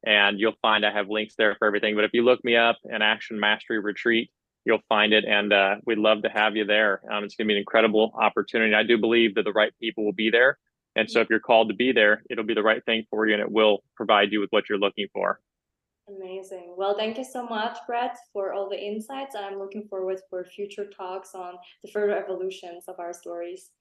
and 0.05 0.39
you'll 0.39 0.57
find 0.61 0.85
I 0.85 0.91
have 0.91 1.07
links 1.07 1.35
there 1.38 1.55
for 1.57 1.67
everything. 1.67 1.95
But 1.95 2.03
if 2.03 2.11
you 2.13 2.23
look 2.23 2.43
me 2.43 2.55
up, 2.55 2.77
an 2.83 3.01
Action 3.01 3.39
Mastery 3.39 3.79
Retreat, 3.79 4.29
you'll 4.68 4.84
find 4.89 5.13
it. 5.13 5.24
And 5.26 5.53
uh, 5.53 5.76
we'd 5.86 5.97
love 5.97 6.24
to 6.24 6.30
have 6.30 6.57
you 6.57 6.65
there. 6.65 7.01
Um, 7.09 7.24
it's 7.24 7.36
going 7.36 7.45
to 7.45 7.47
be 7.47 7.53
an 7.53 7.59
incredible 7.59 8.11
opportunity. 8.20 8.76
I 8.76 8.84
do 8.84 8.97
believe 8.97 9.36
that 9.36 9.45
the 9.45 9.53
right 9.53 9.72
people 9.82 10.03
will 10.03 10.13
be 10.13 10.30
there. 10.30 10.59
And 10.97 11.09
so 11.09 11.22
if 11.22 11.30
you're 11.30 11.39
called 11.39 11.70
to 11.70 11.76
be 11.76 11.93
there, 11.93 12.22
it'll 12.30 12.43
be 12.43 12.53
the 12.53 12.63
right 12.63 12.84
thing 12.84 13.05
for 13.09 13.26
you 13.26 13.34
and 13.34 13.41
it 13.41 13.49
will 13.49 13.84
provide 13.95 14.32
you 14.32 14.41
with 14.41 14.49
what 14.49 14.68
you're 14.68 14.78
looking 14.78 15.07
for. 15.13 15.39
Amazing. 16.09 16.74
Well, 16.78 16.97
thank 16.97 17.18
you 17.18 17.24
so 17.24 17.45
much, 17.45 17.78
Brett, 17.86 18.18
for 18.34 18.53
all 18.53 18.70
the 18.70 18.80
insights. 18.80 19.36
I'm 19.36 19.57
looking 19.57 19.88
forward 19.88 20.20
for 20.30 20.43
future 20.43 20.86
talks 20.86 21.34
on 21.34 21.55
the 21.84 21.91
further 21.91 22.18
evolutions 22.18 22.86
of 22.88 22.99
our 22.99 23.13
stories. 23.13 23.72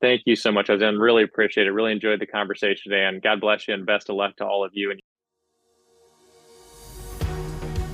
Thank 0.00 0.22
you 0.26 0.36
so 0.36 0.52
much, 0.52 0.68
Ozzin. 0.68 1.00
Really 1.00 1.22
appreciate 1.22 1.66
it. 1.66 1.72
Really 1.72 1.92
enjoyed 1.92 2.20
the 2.20 2.26
conversation 2.26 2.90
today, 2.90 3.04
and 3.04 3.22
God 3.22 3.40
bless 3.40 3.66
you, 3.66 3.74
and 3.74 3.86
best 3.86 4.08
of 4.08 4.16
luck 4.16 4.36
to 4.36 4.44
all 4.44 4.64
of 4.64 4.70
you. 4.74 4.92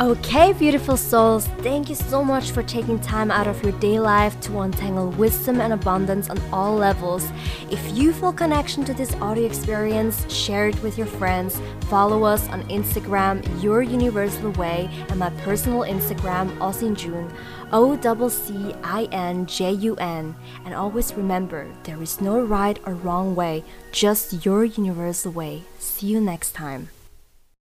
Okay, 0.00 0.54
beautiful 0.54 0.96
souls, 0.96 1.46
thank 1.58 1.88
you 1.90 1.94
so 1.94 2.24
much 2.24 2.50
for 2.50 2.62
taking 2.62 2.98
time 2.98 3.30
out 3.30 3.46
of 3.46 3.62
your 3.62 3.72
day 3.78 4.00
life 4.00 4.40
to 4.40 4.60
untangle 4.60 5.10
wisdom 5.10 5.60
and 5.60 5.74
abundance 5.74 6.30
on 6.30 6.40
all 6.50 6.74
levels. 6.74 7.28
If 7.70 7.96
you 7.96 8.12
feel 8.12 8.32
connection 8.32 8.84
to 8.86 8.94
this 8.94 9.14
audio 9.16 9.44
experience, 9.44 10.28
share 10.32 10.68
it 10.68 10.82
with 10.82 10.96
your 10.96 11.06
friends. 11.06 11.60
Follow 11.82 12.24
us 12.24 12.48
on 12.48 12.62
Instagram, 12.64 13.44
Your 13.62 13.82
Universal 13.82 14.52
Way, 14.52 14.88
and 15.10 15.18
my 15.18 15.30
personal 15.44 15.80
Instagram, 15.80 16.56
Ozzinjun, 16.58 17.30
O 17.70 18.28
C 18.28 18.74
I 18.82 19.04
N 19.12 19.46
J 19.46 19.72
U 19.72 19.94
N. 19.96 20.34
And 20.64 20.74
always 20.74 21.14
remember, 21.14 21.70
there 21.84 22.02
is 22.02 22.20
no 22.20 22.40
right 22.40 22.80
or 22.86 22.94
wrong 22.94 23.36
way, 23.36 23.62
just 23.92 24.44
your 24.44 24.64
universal 24.64 25.32
way. 25.32 25.64
See 25.78 26.06
you 26.06 26.20
next 26.20 26.52
time. 26.52 26.88